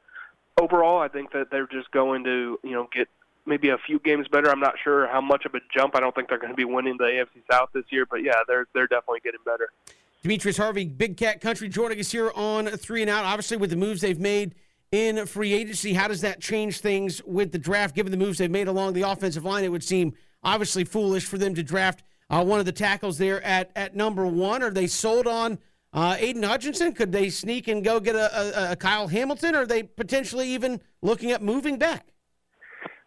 [0.61, 3.09] overall, I think that they're just going to you know get
[3.47, 4.51] maybe a few games better.
[4.51, 5.97] I'm not sure how much of a jump.
[5.97, 8.41] I don't think they're going to be winning the AFC South this year, but yeah,
[8.47, 9.71] they're they're definitely getting better.
[10.23, 13.25] Demetrius Harvey, Big Cat Country, joining us here on Three and Out.
[13.25, 14.55] Obviously, with the moves they've made
[14.93, 17.95] in free agency, how does that change things with the draft?
[17.95, 21.39] Given the moves they've made along the offensive line, it would seem obviously foolish for
[21.39, 24.63] them to draft uh, one of the tackles there at at number one.
[24.63, 25.59] Are they sold on
[25.95, 26.93] uh, Aidan Hutchinson?
[26.93, 29.55] Could they sneak and go get a, a, a Kyle Hamilton?
[29.55, 32.09] Or are they potentially even looking at moving back?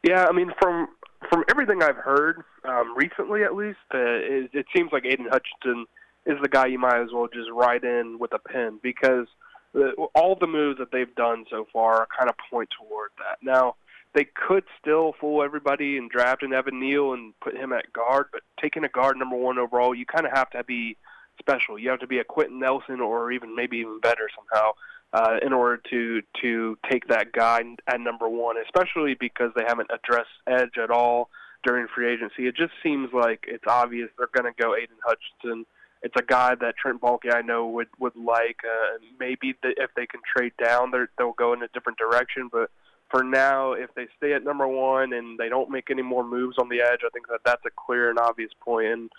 [0.03, 0.87] Yeah, I mean, from
[1.29, 5.85] from everything I've heard um, recently, at least, uh, it, it seems like Aidan Hutchinson
[6.25, 9.27] is the guy you might as well just write in with a pen because
[10.13, 13.39] all the moves that they've done so far kind of point toward that.
[13.41, 13.75] Now,
[14.13, 18.27] they could still fool everybody and draft an Evan Neal and put him at guard,
[18.31, 20.95] but taking a guard number one overall, you kind of have to be
[21.39, 21.79] special.
[21.79, 24.73] You have to be a Quenton Nelson or even maybe even better somehow
[25.13, 29.89] uh, in order to to take that guy at number one, especially because they haven't
[29.91, 31.29] addressed edge at all
[31.63, 32.47] during free agency.
[32.47, 35.65] It just seems like it's obvious they're going to go Aidan Hutchinson
[36.03, 38.57] it's a guy that Trent Baalke I know would would like.
[38.63, 42.49] Uh, maybe the, if they can trade down, they'll go in a different direction.
[42.51, 42.69] But
[43.09, 46.57] for now, if they stay at number one and they don't make any more moves
[46.59, 48.87] on the edge, I think that that's a clear and obvious point.
[48.87, 49.09] And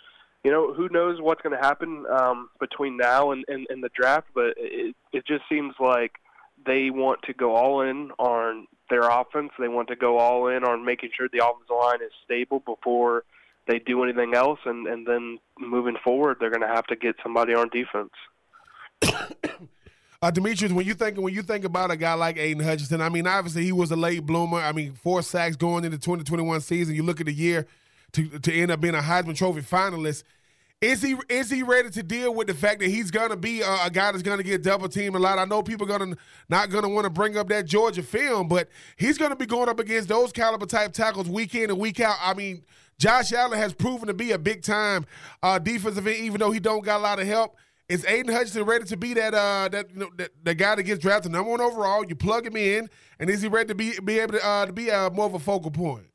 [0.44, 3.90] you know, who knows what's going to happen um, between now and, and, and the
[3.98, 4.28] draft?
[4.34, 6.12] But it it just seems like
[6.66, 9.52] they want to go all in on their offense.
[9.58, 13.24] They want to go all in on making sure the offensive line is stable before
[13.66, 17.16] they do anything else, and and then moving forward, they're going to have to get
[17.22, 18.10] somebody on defense.
[20.22, 23.10] Uh, Demetrius, when you think when you think about a guy like Aidan Hutchinson, I
[23.10, 24.56] mean, obviously he was a late bloomer.
[24.56, 26.94] I mean, four sacks going into 2021 season.
[26.94, 27.66] You look at the year
[28.12, 30.22] to to end up being a Heisman Trophy finalist.
[30.80, 33.84] Is he is he ready to deal with the fact that he's gonna be a,
[33.84, 35.38] a guy that's gonna get double teamed a lot?
[35.38, 36.16] I know people are gonna
[36.48, 39.78] not gonna want to bring up that Georgia film, but he's gonna be going up
[39.78, 42.16] against those caliber type tackles week in and week out.
[42.22, 42.64] I mean,
[42.98, 45.06] Josh Allen has proven to be a big time
[45.42, 47.56] uh, defensive end, even though he don't got a lot of help.
[47.88, 50.84] Is Aidan Hutchinson ready to be that uh that you know that, that guy that
[50.84, 52.04] gets drafted number one overall?
[52.04, 52.88] You plug him in,
[53.18, 55.34] and is he ready to be be able to uh, to be uh, more of
[55.34, 56.06] a focal point?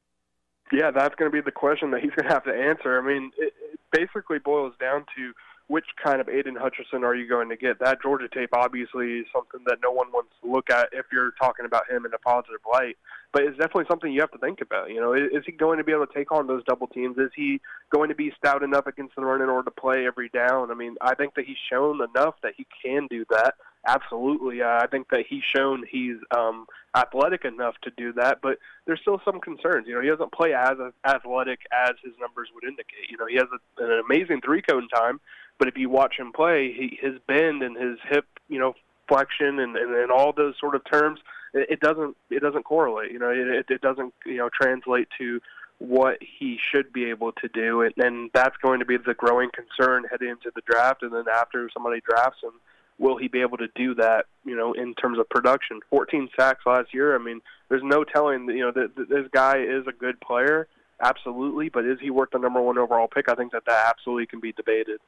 [0.72, 3.00] Yeah, that's going to be the question that he's going to have to answer.
[3.00, 5.34] I mean, it, it basically boils down to
[5.70, 7.78] which kind of Aidan Hutchinson are you going to get?
[7.80, 11.32] That Georgia tape obviously is something that no one wants to look at if you're
[11.40, 12.98] talking about him in a positive light.
[13.32, 14.90] But it's definitely something you have to think about.
[14.90, 17.20] You know, is, is he going to be able to take on those double teams?
[17.20, 20.30] Is he going to be stout enough against the run in order to play every
[20.30, 20.72] down?
[20.72, 23.54] I mean, I think that he's shown enough that he can do that.
[23.88, 26.66] Absolutely, uh, I think that he's shown he's um,
[26.98, 28.40] athletic enough to do that.
[28.42, 29.88] But there's still some concerns.
[29.88, 33.10] You know, he doesn't play as athletic as his numbers would indicate.
[33.10, 35.22] You know, he has a, an amazing three cone time,
[35.60, 38.74] but if you watch him play, he, his bend and his hip, you know,
[39.08, 41.20] flexion and, and, and all those sort of terms,
[41.54, 43.12] it, it doesn't it doesn't correlate.
[43.12, 45.42] You know, it, it doesn't you know translate to
[45.80, 49.50] what he should be able to do, and, and that's going to be the growing
[49.54, 51.04] concern heading into the draft.
[51.04, 52.52] And then after somebody drafts him,
[52.98, 54.26] will he be able to do that?
[54.46, 57.16] You know, in terms of production, 14 sacks last year.
[57.16, 58.48] I mean, there's no telling.
[58.50, 60.68] You know, that, that this guy is a good player,
[61.02, 63.30] absolutely, but is he worth the number one overall pick?
[63.30, 65.00] I think that that absolutely can be debated.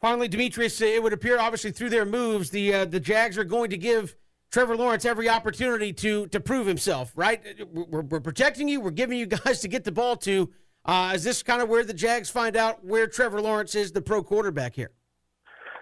[0.00, 3.70] Finally, Demetrius, it would appear obviously through their moves, the uh, the Jags are going
[3.70, 4.14] to give
[4.50, 7.12] Trevor Lawrence every opportunity to to prove himself.
[7.16, 7.42] Right?
[7.72, 8.80] We're, we're protecting you.
[8.80, 10.50] We're giving you guys to get the ball to.
[10.84, 14.00] Uh, is this kind of where the Jags find out where Trevor Lawrence is the
[14.00, 14.90] pro quarterback here?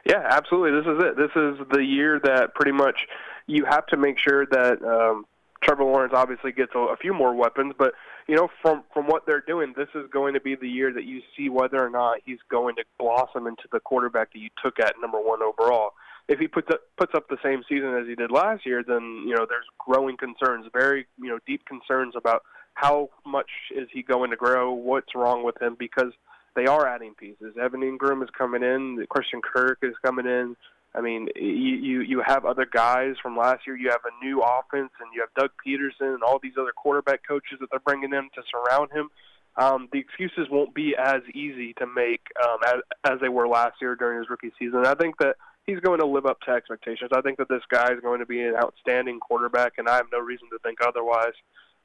[0.05, 0.81] Yeah, absolutely.
[0.81, 1.17] This is it.
[1.17, 3.07] This is the year that pretty much
[3.47, 5.25] you have to make sure that um,
[5.63, 7.93] Trevor Lawrence obviously gets a, a few more weapons, but
[8.29, 11.05] you know, from from what they're doing, this is going to be the year that
[11.05, 14.81] you see whether or not he's going to blossom into the quarterback that you took
[14.81, 15.91] at number one overall.
[16.29, 19.25] If he puts up, puts up the same season as he did last year, then
[19.27, 22.43] you know there's growing concerns, very you know deep concerns about
[22.75, 26.13] how much is he going to grow, what's wrong with him, because
[26.57, 27.55] they are adding pieces.
[27.61, 30.57] Evan Engram is coming in, Christian Kirk is coming in.
[30.97, 33.77] I mean, you, you you have other guys from last year.
[33.77, 37.21] You have a new offense, and you have Doug Pederson and all these other quarterback
[37.27, 39.11] coaches that they're bringing in to surround him.
[39.59, 43.75] Um, the excuses won't be as easy to make um, as, as they were last
[43.81, 44.85] year during his rookie season.
[44.87, 45.37] I think that
[45.67, 47.11] he's going to live up to expectations.
[47.13, 50.07] I think that this guy is going to be an outstanding quarterback, and I have
[50.13, 51.35] no reason to think otherwise.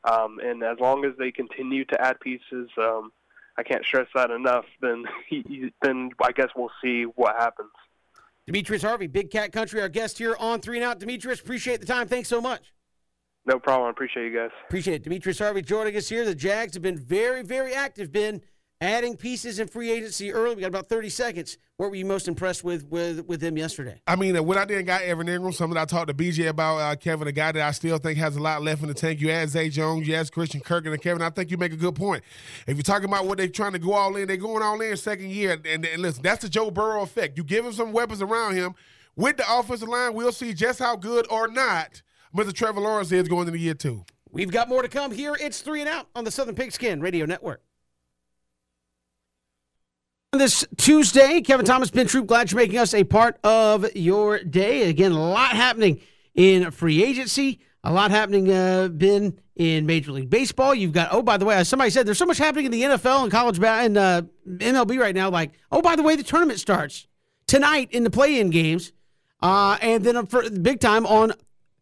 [0.04, 3.12] Um, and as long as they continue to add pieces, um,
[3.58, 4.66] I can't stress that enough.
[4.82, 7.72] Then, he, then I guess we'll see what happens.
[8.52, 11.00] Demetrius Harvey, Big Cat Country, our guest here on Three and Out.
[11.00, 12.10] Demetrius, appreciate the time.
[12.10, 12.74] Thanks so much.
[13.46, 13.88] No problem.
[13.88, 14.50] I appreciate you guys.
[14.68, 15.04] Appreciate it.
[15.04, 16.26] Demetrius Harvey joining us here.
[16.26, 18.42] The Jags have been very, very active, been
[18.82, 20.56] adding pieces in free agency early.
[20.56, 21.58] We got about 30 seconds.
[21.78, 24.02] What were you most impressed with with, with him yesterday?
[24.06, 26.96] I mean, when I didn't got Evan Engram, something I talked to BJ about, uh,
[26.96, 29.22] Kevin, a guy that I still think has a lot left in the tank.
[29.22, 31.78] You add Zay Jones, you add Christian Kirk, and Kevin, I think you make a
[31.78, 32.24] good point.
[32.68, 34.98] If you're talking about what they're trying to go all in, they're going all in
[34.98, 35.54] second year.
[35.54, 37.38] And, and listen, that's the Joe Burrow effect.
[37.38, 38.76] You give him some weapons around him–
[39.16, 42.02] with the offensive line, we'll see just how good or not
[42.36, 42.54] Mr.
[42.54, 44.06] Trevor Lawrence is going into year two.
[44.32, 45.36] We've got more to come here.
[45.40, 47.62] It's three and out on the Southern Pigskin Radio Network.
[50.34, 54.88] This Tuesday, Kevin Thomas, Ben Troupe, glad you're making us a part of your day.
[54.88, 56.00] Again, a lot happening
[56.34, 60.74] in free agency, a lot happening, uh, Ben, in Major League Baseball.
[60.74, 63.24] You've got, oh, by the way, somebody said there's so much happening in the NFL
[63.24, 65.30] and college and uh, MLB right now.
[65.30, 67.08] Like, oh, by the way, the tournament starts
[67.46, 68.94] tonight in the play in games.
[69.42, 71.34] Uh, and then for big time on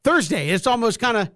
[0.03, 0.49] Thursday.
[0.49, 1.29] It's almost kind of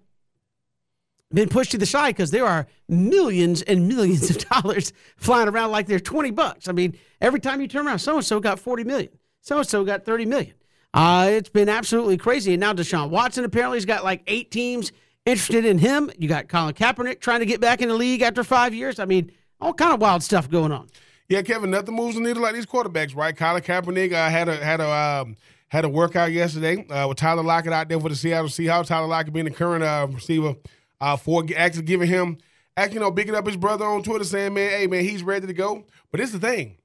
[1.34, 5.72] been pushed to the side because there are millions and millions of dollars flying around
[5.72, 6.68] like they're 20 bucks.
[6.68, 9.10] I mean, every time you turn around, so and so got 40 million,
[9.42, 10.54] so and so got 30 million.
[10.94, 12.54] Uh, it's been absolutely crazy.
[12.54, 14.92] And now Deshaun Watson apparently has got like eight teams
[15.26, 16.12] interested in him.
[16.20, 19.00] You got Colin Kaepernick trying to get back in the league after five years.
[19.00, 20.88] I mean, all kind of wild stuff going on.
[21.30, 23.36] Yeah, Kevin, nothing moves the needle like these quarterbacks, right?
[23.36, 25.38] Colin Kaepernick uh, had a had a um,
[25.70, 28.88] had a workout yesterday uh, with Tyler Lockett out there for the Seattle Seahawks.
[28.88, 30.56] Tyler Lockett being the current uh, receiver
[31.04, 32.38] uh, for actually giving him,
[32.78, 35.46] actually, you know, bigging up his brother on Twitter saying, man, hey, man, he's ready
[35.46, 35.84] to go.
[36.12, 36.78] But it's the thing.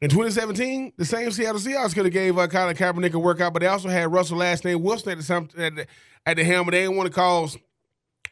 [0.00, 3.60] In 2017, the same Seattle Seahawks could have gave uh, Colin Kaepernick a workout, but
[3.60, 5.86] they also had Russell last name Wilson at the, at the,
[6.26, 7.56] at the helm, they didn't want to cause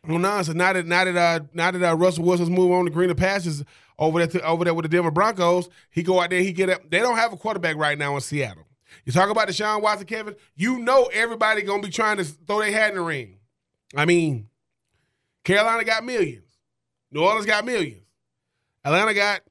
[0.05, 0.57] no nonsense.
[0.57, 3.63] Now that now that uh, now that uh, Russell Wilson's moving on to greener pastures
[4.01, 6.69] over there to, over there with the Denver Broncos, he go out there, he get
[6.69, 6.91] up.
[6.91, 8.65] They don't have a quarterback right now in Seattle.
[9.05, 10.35] You talk about Deshaun Watson, Kevin.
[10.57, 13.39] You know everybody gonna be trying to throw their hat in the ring.
[13.95, 14.49] I mean,
[15.45, 16.47] Carolina got millions.
[17.11, 18.03] New Orleans got millions.
[18.85, 19.43] Atlanta got,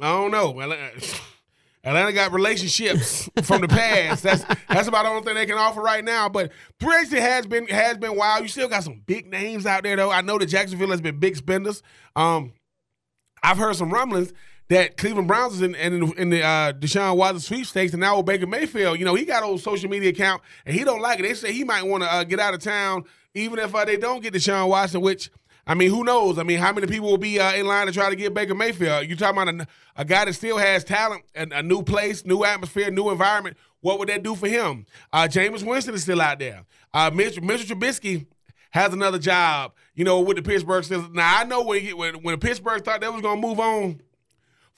[0.00, 0.60] I don't know.
[1.84, 4.22] Atlanta got relationships from the past.
[4.22, 6.28] That's that's about the only thing they can offer right now.
[6.28, 8.42] But free has been has been wild.
[8.42, 10.10] You still got some big names out there though.
[10.10, 11.82] I know that Jacksonville has been big spenders.
[12.14, 12.52] Um,
[13.42, 14.32] I've heard some rumblings
[14.68, 18.26] that Cleveland Browns is in, in, in the uh, Deshaun Watson sweepstakes, and now with
[18.26, 21.22] Baker Mayfield, you know, he got old social media account, and he don't like it.
[21.22, 23.04] They say he might want to uh, get out of town,
[23.34, 25.30] even if uh, they don't get Deshaun Watson, which
[25.66, 26.38] I mean, who knows?
[26.38, 28.54] I mean, how many people will be uh, in line to try to get Baker
[28.54, 29.06] Mayfield?
[29.06, 32.42] You talking about a, a guy that still has talent, and a new place, new
[32.44, 33.58] atmosphere, new environment.
[33.80, 34.86] What would that do for him?
[35.12, 36.64] Uh, Jameis Winston is still out there.
[36.92, 38.26] Uh, Mitch, Mitchell Trubisky
[38.70, 40.84] has another job, you know, with the Pittsburgh.
[41.12, 44.00] Now I know when when, when the Pittsburgh thought they was gonna move on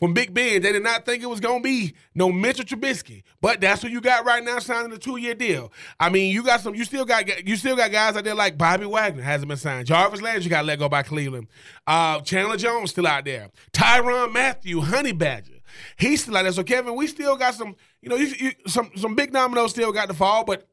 [0.01, 3.23] from Big Ben, they did not think it was gonna be no Mitchell Trubisky.
[3.41, 5.71] But that's what you got right now, signing a two year deal.
[6.01, 6.75] I mean, you got some.
[6.75, 9.87] You still got you still got guys out there like Bobby Wagner hasn't been signed.
[9.87, 11.49] Jarvis Landry got let go by Cleveland.
[11.87, 13.51] Uh, Chandler Jones still out there.
[13.73, 15.61] Tyrann Mathieu, Honey Badger.
[15.97, 16.53] He's still out there.
[16.53, 17.77] So Kevin, we still got some.
[18.01, 20.67] You know, you, you, some some big dominoes still got to fall, but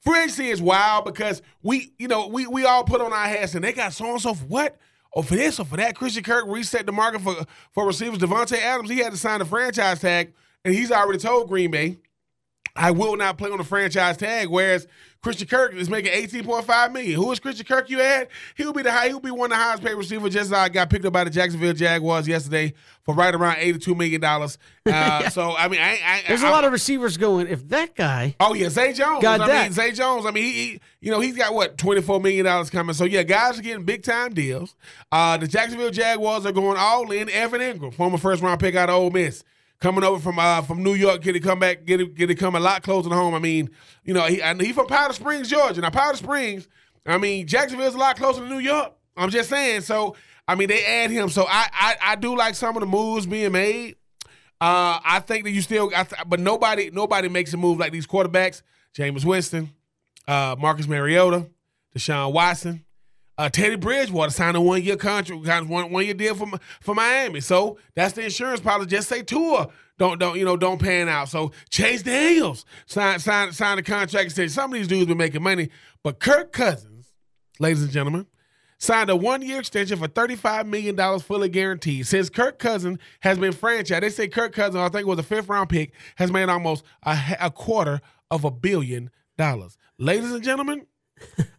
[0.00, 3.54] Free agency is wild because we, you know, we we all put on our hats
[3.54, 4.78] and they got so and so for what?
[5.12, 5.96] Or for this or for that.
[5.96, 7.34] Christian Kirk reset the market for
[7.72, 8.18] for receivers.
[8.18, 10.32] Davante Adams, he had to sign a franchise tag,
[10.64, 11.98] and he's already told Green Bay,
[12.76, 14.48] I will not play on the franchise tag.
[14.48, 14.86] Whereas
[15.22, 17.16] Christian Kirk is making eighteen point five million.
[17.16, 17.90] Who is Christian Kirk?
[17.90, 20.32] You had he'll be the high, he'll be one of the highest paid receivers.
[20.32, 22.72] Just as I got picked up by the Jacksonville Jaguars yesterday
[23.02, 24.56] for right around eighty two million dollars.
[24.86, 25.28] Uh, yeah.
[25.28, 27.48] So I mean, I, I, there's I, a lot of receivers going.
[27.48, 29.62] If that guy, oh yeah, Zay Jones, got I that.
[29.64, 30.24] mean, Zay Jones.
[30.24, 32.94] I mean, he, he, you know, he's got what twenty four million dollars coming.
[32.94, 34.74] So yeah, guys are getting big time deals.
[35.12, 37.28] Uh, the Jacksonville Jaguars are going all in.
[37.28, 39.44] Evan Engram, former first round pick out of Ole Miss
[39.80, 42.36] coming over from uh, from New York, get it come back, get it get it
[42.36, 43.34] come a lot closer to home.
[43.34, 43.70] I mean,
[44.04, 45.80] you know, he he from Powder Springs, Georgia.
[45.80, 46.68] Now Powder Springs,
[47.06, 48.92] I mean, Jacksonville's a lot closer to New York.
[49.16, 49.82] I'm just saying.
[49.82, 50.16] So
[50.46, 51.28] I mean, they add him.
[51.28, 53.96] So I I, I do like some of the moves being made.
[54.60, 58.06] Uh, I think that you still, th- but nobody nobody makes a move like these
[58.06, 58.62] quarterbacks.
[58.94, 59.70] Jameis Winston,
[60.28, 61.48] uh, Marcus Mariota,
[61.96, 62.84] Deshaun Watson.
[63.40, 66.46] Uh, Teddy Bridgewater signed a one year contract, one one year deal for
[66.82, 67.40] for Miami.
[67.40, 68.90] So that's the insurance policy.
[68.90, 71.30] Just say Tua don't don't you know don't pan out.
[71.30, 75.42] So Chase Daniels signed signed signed a contract said some of these dudes been making
[75.42, 75.70] money,
[76.02, 77.14] but Kirk Cousins,
[77.58, 78.26] ladies and gentlemen,
[78.76, 82.06] signed a one year extension for thirty five million dollars fully guaranteed.
[82.06, 85.22] Since Kirk Cousins has been franchised, they say Kirk Cousins, I think it was a
[85.22, 89.08] fifth round pick, has made almost a, a quarter of a billion
[89.38, 89.78] dollars.
[89.96, 90.84] Ladies and gentlemen.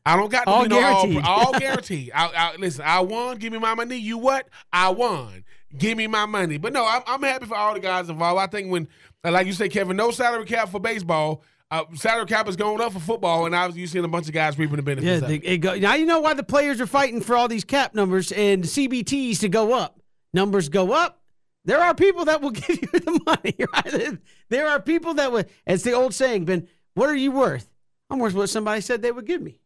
[0.06, 1.24] I don't got to all be guaranteed.
[1.24, 2.12] no all, all guaranteed.
[2.14, 3.38] I, I, listen, I won.
[3.38, 3.98] Give me my money.
[3.98, 4.48] You what?
[4.74, 5.44] I won.
[5.78, 6.58] Give me my money.
[6.58, 8.40] But no, I'm, I'm happy for all the guys involved.
[8.40, 8.88] I think when,
[9.24, 11.44] like you say, Kevin, no salary cap for baseball.
[11.70, 14.34] Uh, salary cap is going up for football, and obviously you're seeing a bunch of
[14.34, 15.22] guys reaping the benefits.
[15.22, 17.64] Yeah, they, it go, now you know why the players are fighting for all these
[17.64, 20.02] cap numbers and CBTs to go up.
[20.34, 21.22] Numbers go up.
[21.64, 23.56] There are people that will give you the money.
[23.74, 24.18] Right?
[24.50, 25.48] There are people that would.
[25.66, 26.68] It's the old saying, Ben.
[26.94, 27.71] What are you worth?
[28.12, 29.58] I'm worth what somebody said they would give me.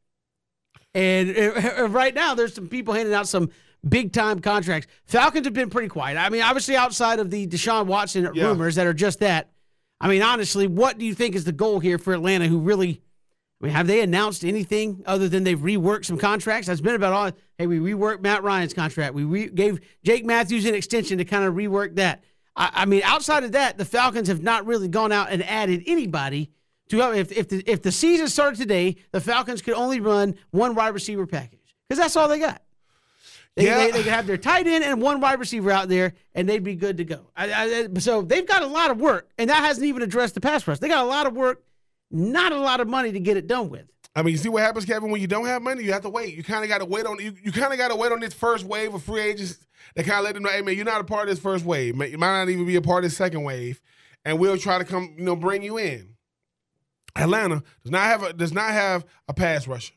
[0.94, 3.50] And uh, right now, there's some people handing out some
[3.88, 4.88] big time contracts.
[5.06, 6.18] Falcons have been pretty quiet.
[6.18, 8.46] I mean, obviously, outside of the Deshaun Watson Yeah.
[8.48, 9.50] rumors that are just that.
[10.00, 12.48] I mean, honestly, what do you think is the goal here for Atlanta?
[12.48, 13.02] Who really,
[13.62, 16.68] I mean, have they announced anything other than they've reworked some contracts?
[16.68, 17.32] That's been about all.
[17.58, 19.16] Hey, we reworked Matt Ryan's contract.
[19.16, 22.24] We re- gave Jake Matthews an extension to kind of rework that.
[22.56, 25.84] I, I mean, outside of that, the Falcons have not really gone out and added
[25.88, 26.52] anybody
[26.90, 27.16] to help.
[27.16, 30.94] If if the, if the season started today, the Falcons could only run one wide
[30.94, 32.62] receiver package because that's all they got.
[33.56, 33.78] They, Yeah.
[33.78, 36.64] they, they could have their tight end and one wide receiver out there, and they'd
[36.64, 37.32] be good to go.
[37.36, 40.42] I, I, so they've got a lot of work, and that hasn't even addressed the
[40.42, 40.80] pass rush.
[40.80, 41.64] They got a lot of work,
[42.12, 43.86] not a lot of money to get it done with.
[44.18, 46.10] I mean, you see what happens, Kevin, when you don't have money, you have to
[46.10, 46.36] wait.
[46.36, 47.34] You kind of got to wait on you.
[47.44, 49.58] You kind of got to wait on this first wave of free agents.
[49.96, 51.64] They kind of let them know, hey man, you're not a part of this first
[51.66, 51.96] wave.
[51.96, 53.82] You might not even be a part of this second wave,
[54.26, 56.15] and we'll try to come, you know, bring you in.
[57.16, 59.94] Atlanta does not have a does not have a pass rusher.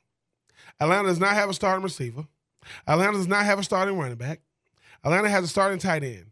[0.81, 2.27] Atlanta does not have a starting receiver.
[2.87, 4.41] Atlanta does not have a starting running back.
[5.05, 6.27] Atlanta has a starting tight end.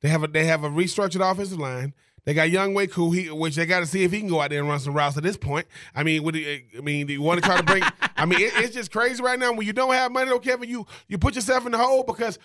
[0.00, 1.94] They have a they have a restructured offensive line.
[2.24, 4.48] They got Younghoe Koo, he, which they got to see if he can go out
[4.48, 5.66] there and run some routes at this point.
[5.94, 7.82] I mean, would he, I mean, do you want to try to bring?
[8.16, 10.68] I mean, it, it's just crazy right now when you don't have money, though, Kevin.
[10.68, 12.38] You you put yourself in the hole because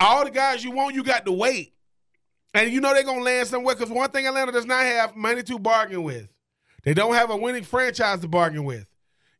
[0.00, 1.74] all the guys you want, you got to wait,
[2.54, 3.74] and you know they're gonna land somewhere.
[3.74, 6.28] Because one thing Atlanta does not have money to bargain with.
[6.86, 8.86] They don't have a winning franchise to bargain with.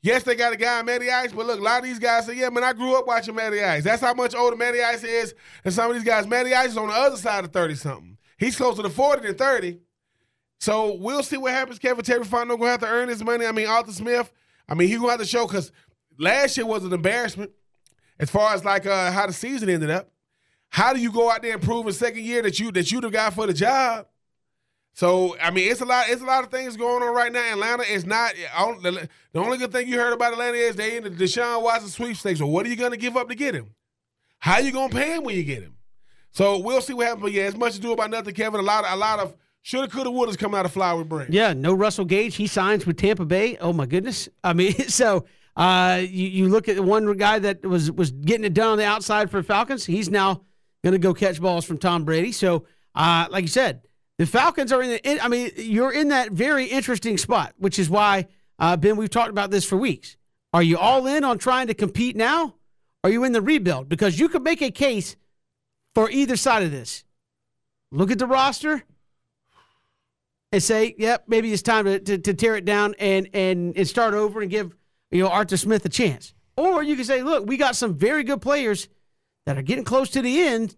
[0.02, 2.35] Yes, they got a guy Matty Ice, but look, a lot of these guys say,
[2.35, 3.85] yeah, man, I grew up watching Matty Ice.
[3.85, 5.32] That's how much older Matty Ice is.
[5.64, 8.18] And some of these guys, Matty Ice is on the other side of 30 something.
[8.36, 9.78] He's closer to 40 than 30.
[10.59, 11.78] So we'll see what happens.
[11.78, 13.47] Kevin Terry Fontenot gonna have to earn his money.
[13.47, 14.32] I mean, Arthur Smith,
[14.68, 15.70] I mean, he gonna have to show because
[16.18, 17.52] last year was an embarrassment
[18.18, 20.10] as far as like uh, how the season ended up.
[20.70, 23.01] How do you go out there and prove in second year that you that you
[23.01, 24.06] the guy for the job?
[24.97, 26.06] So I mean, it's a lot.
[26.09, 27.52] It's a lot of things going on right now.
[27.52, 28.32] Atlanta is not.
[28.35, 32.39] The only good thing you heard about Atlanta is they in the Deshaun Watson sweepstakes.
[32.39, 33.74] So what are you going to give up to get him?
[34.39, 35.74] How are you going to pay him when you get him?
[36.31, 37.24] So we'll see what happens.
[37.24, 38.59] But yeah, as much to do about nothing, Kevin.
[38.59, 41.28] A lot of a lot of shoulda, coulda, wouldas coming out of Flowery Branch.
[41.28, 42.36] Yeah, no Russell Gage.
[42.36, 43.59] He signs with Tampa Bay.
[43.59, 44.31] Oh my goodness.
[44.43, 48.55] I mean, so uh, you, you look at one guy that was was getting it
[48.55, 49.85] done on the outside for Falcons.
[49.85, 50.40] He's now
[50.82, 52.32] going to go catch balls from Tom Brady.
[52.32, 52.64] So,
[52.94, 53.82] uh, like you said,
[54.19, 55.23] the Falcons are in the.
[55.23, 58.29] I mean, you're in that very interesting spot, which is why
[58.59, 58.97] uh, Ben.
[58.97, 60.17] We've talked about this for weeks.
[60.53, 62.55] Are you all in on trying to compete now?
[63.05, 63.89] Are you in the rebuild?
[63.89, 65.17] Because you could make a case
[65.95, 67.05] for either side of this.
[67.93, 68.83] Look at the roster
[70.53, 73.87] and say, yep, maybe it's time to, to, to tear it down and, and, and
[73.87, 74.75] start over and give
[75.11, 76.35] you know Arthur Smith a chance.
[76.57, 78.89] Or you can say, look, we got some very good players
[79.45, 80.75] that are getting close to the end.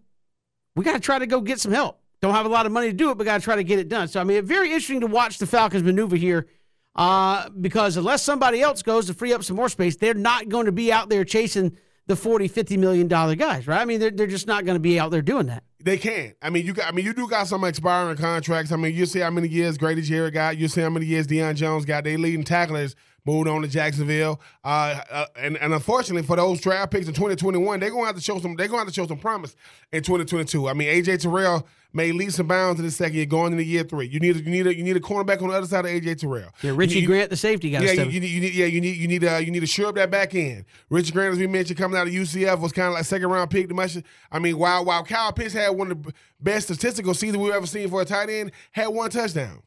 [0.75, 1.98] We got to try to go get some help.
[2.21, 3.79] Don't have a lot of money to do it, but got to try to get
[3.79, 4.07] it done.
[4.07, 6.47] So, I mean, very interesting to watch the Falcons maneuver here
[6.95, 10.65] uh, because unless somebody else goes to free up some more space, they're not going
[10.65, 11.77] to be out there chasing
[12.07, 13.79] the 40, 50 million dollar guys, right?
[13.79, 15.63] I mean, they're, they're just not going to be out there doing that.
[15.81, 16.33] They can.
[16.41, 16.87] I mean, you got.
[16.87, 18.71] I mean, you do got some expiring contracts.
[18.73, 20.57] I mean, you see how many years Grady Jarrett got.
[20.57, 22.03] You see how many years Deion Jones got.
[22.03, 24.39] They leading tacklers moved on to Jacksonville.
[24.63, 28.21] Uh, uh, and, and unfortunately for those draft picks in 2021, they're gonna have to
[28.21, 28.55] show some.
[28.55, 29.55] They're gonna have to show some promise
[29.91, 30.67] in 2022.
[30.67, 33.83] I mean, AJ Terrell made leaps and bounds in the second year, going into year
[33.83, 34.07] three.
[34.07, 35.91] You need a, you need a, you need a cornerback on the other side of
[35.91, 36.49] AJ Terrell.
[36.61, 37.81] Yeah, Richie you, Grant, the safety guy.
[37.81, 39.67] Yeah, you, you, need, you need yeah you need you need uh, you need to
[39.67, 40.65] shore up that back end.
[40.89, 43.49] Richie Grant, as we mentioned, coming out of UCF was kind of like second round
[43.49, 43.67] pick.
[43.67, 43.97] The much,
[44.31, 47.67] I mean, while while Kyle Pitts had one of the best statistical seasons we've ever
[47.67, 49.61] seen for a tight end, had one touchdown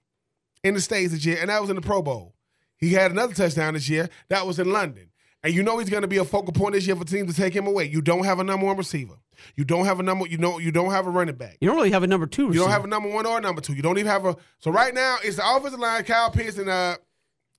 [0.64, 2.34] in the states this year, and that was in the Pro Bowl.
[2.82, 4.10] He had another touchdown this year.
[4.28, 5.08] That was in London.
[5.44, 7.40] And you know he's going to be a focal point this year for teams to
[7.40, 7.84] take him away.
[7.84, 9.14] You don't have a number one receiver.
[9.56, 10.26] You don't have a number.
[10.26, 11.58] You know you don't have a running back.
[11.60, 12.48] You don't really have a number two.
[12.48, 12.54] Receiver.
[12.54, 13.74] You don't have a number one or a number two.
[13.74, 14.36] You don't even have a.
[14.58, 16.96] So right now it's the offensive line, Kyle Pitts and uh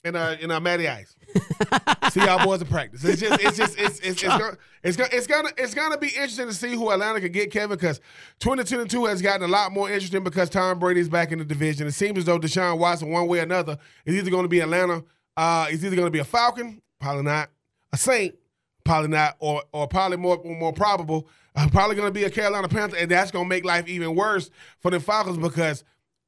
[0.03, 1.15] and uh and uh Matty Ice.
[2.11, 3.03] see y'all boys in practice.
[3.03, 6.07] It's just it's just it's it's, it's, gonna, it's gonna it's gonna it's gonna be
[6.07, 7.99] interesting to see who Atlanta can get, Kevin, because
[8.39, 11.87] 2022 has gotten a lot more interesting because Tom Brady's back in the division.
[11.87, 14.59] It seems as though Deshaun Watson, one way or another, is either going to be
[14.59, 15.03] Atlanta,
[15.37, 17.49] uh, he's either going to be a Falcon, probably not,
[17.91, 18.35] a Saint,
[18.83, 22.67] probably not, or or probably more more probable, uh, probably going to be a Carolina
[22.67, 24.49] Panther, and that's going to make life even worse
[24.81, 25.83] for the Falcons because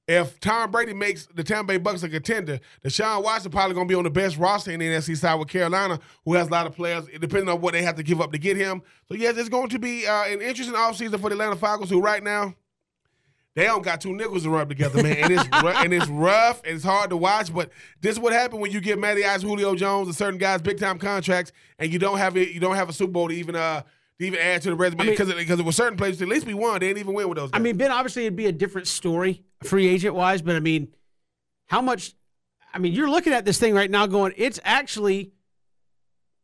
[0.08, 3.92] if Tom Brady makes the Tampa Bay Bucks a contender, Deshaun Watson probably going to
[3.92, 6.68] be on the best roster in the NFC side with Carolina, who has a lot
[6.68, 8.84] of players, depending on what they have to give up to get him.
[9.08, 12.02] So, yes, it's going to be uh, an interesting offseason for the Atlanta Falcons, who
[12.02, 12.54] right now,
[13.56, 15.16] they don't got two nickels to rub together, man.
[15.16, 17.54] And it's and it's rough and it's hard to watch.
[17.54, 17.70] But
[18.02, 20.78] this is what happened when you give Matty Ice, Julio Jones, and certain guys big
[20.78, 22.50] time contracts, and you don't have it.
[22.50, 23.84] You don't have a Super Bowl to even uh
[24.20, 26.28] to even add to the resume because I mean, because it was certain places at
[26.28, 26.80] least we won.
[26.80, 27.52] They didn't even win with those.
[27.52, 27.60] Guys.
[27.60, 30.90] I mean, Ben, obviously it'd be a different story, free agent wise, but I mean,
[31.68, 32.14] how much?
[32.74, 35.32] I mean, you're looking at this thing right now, going, it's actually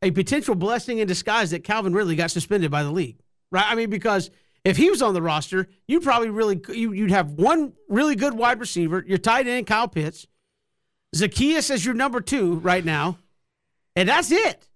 [0.01, 3.19] a potential blessing in disguise that Calvin Ridley got suspended by the league,
[3.51, 3.65] right?
[3.67, 4.31] I mean, because
[4.63, 8.59] if he was on the roster, you'd probably really you'd have one really good wide
[8.59, 10.27] receiver, your tight end Kyle Pitts,
[11.15, 13.17] Zaccheaus as your number two right now,
[13.95, 14.67] and that's it.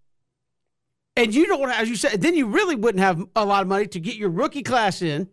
[1.16, 3.88] And you don't, as you said, then you really wouldn't have a lot of money
[3.88, 5.30] to get your rookie class in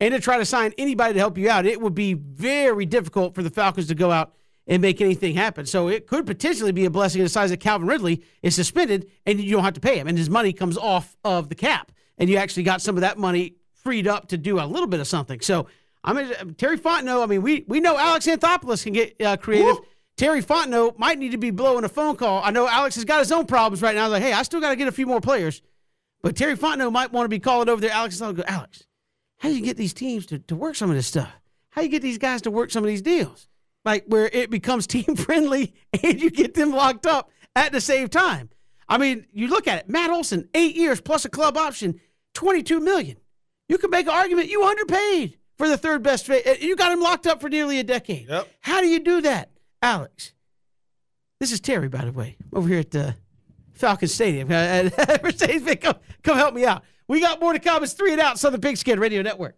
[0.00, 1.66] and to try to sign anybody to help you out.
[1.66, 4.34] It would be very difficult for the Falcons to go out
[4.66, 5.66] and make anything happen.
[5.66, 9.10] So it could potentially be a blessing in the size that Calvin Ridley is suspended
[9.26, 11.92] and you don't have to pay him, and his money comes off of the cap,
[12.16, 15.00] and you actually got some of that money freed up to do a little bit
[15.00, 15.40] of something.
[15.40, 15.66] So
[16.04, 17.22] I mean, Terry Fontenot.
[17.22, 19.76] I mean, we we know Alex Anthopoulos can get uh, creative.
[20.16, 22.42] Terry Fontenot might need to be blowing a phone call.
[22.44, 24.08] I know Alex has got his own problems right now.
[24.08, 25.62] Like, hey, I still got to get a few more players,
[26.22, 27.90] but Terry Fontenot might want to be calling over there.
[27.90, 28.84] Alex is go, Alex,
[29.38, 31.32] how do you get these teams to, to work some of this stuff?
[31.70, 33.48] How do you get these guys to work some of these deals?
[33.84, 38.08] Like where it becomes team friendly and you get them locked up at the same
[38.08, 38.50] time.
[38.88, 39.88] I mean, you look at it.
[39.88, 42.00] Matt Olson, eight years plus a club option,
[42.34, 43.16] twenty-two million.
[43.68, 46.28] You can make an argument you underpaid for the third best.
[46.28, 48.28] You got him locked up for nearly a decade.
[48.28, 48.48] Yep.
[48.60, 49.50] How do you do that,
[49.82, 50.32] Alex?
[51.40, 53.16] This is Terry, by the way, over here at the
[53.72, 54.48] Falcon Stadium.
[55.22, 56.84] Mercedes, come, come help me out.
[57.08, 57.82] We got more to come.
[57.82, 58.38] It's three and out.
[58.38, 59.56] Southern Pigskin Radio Network.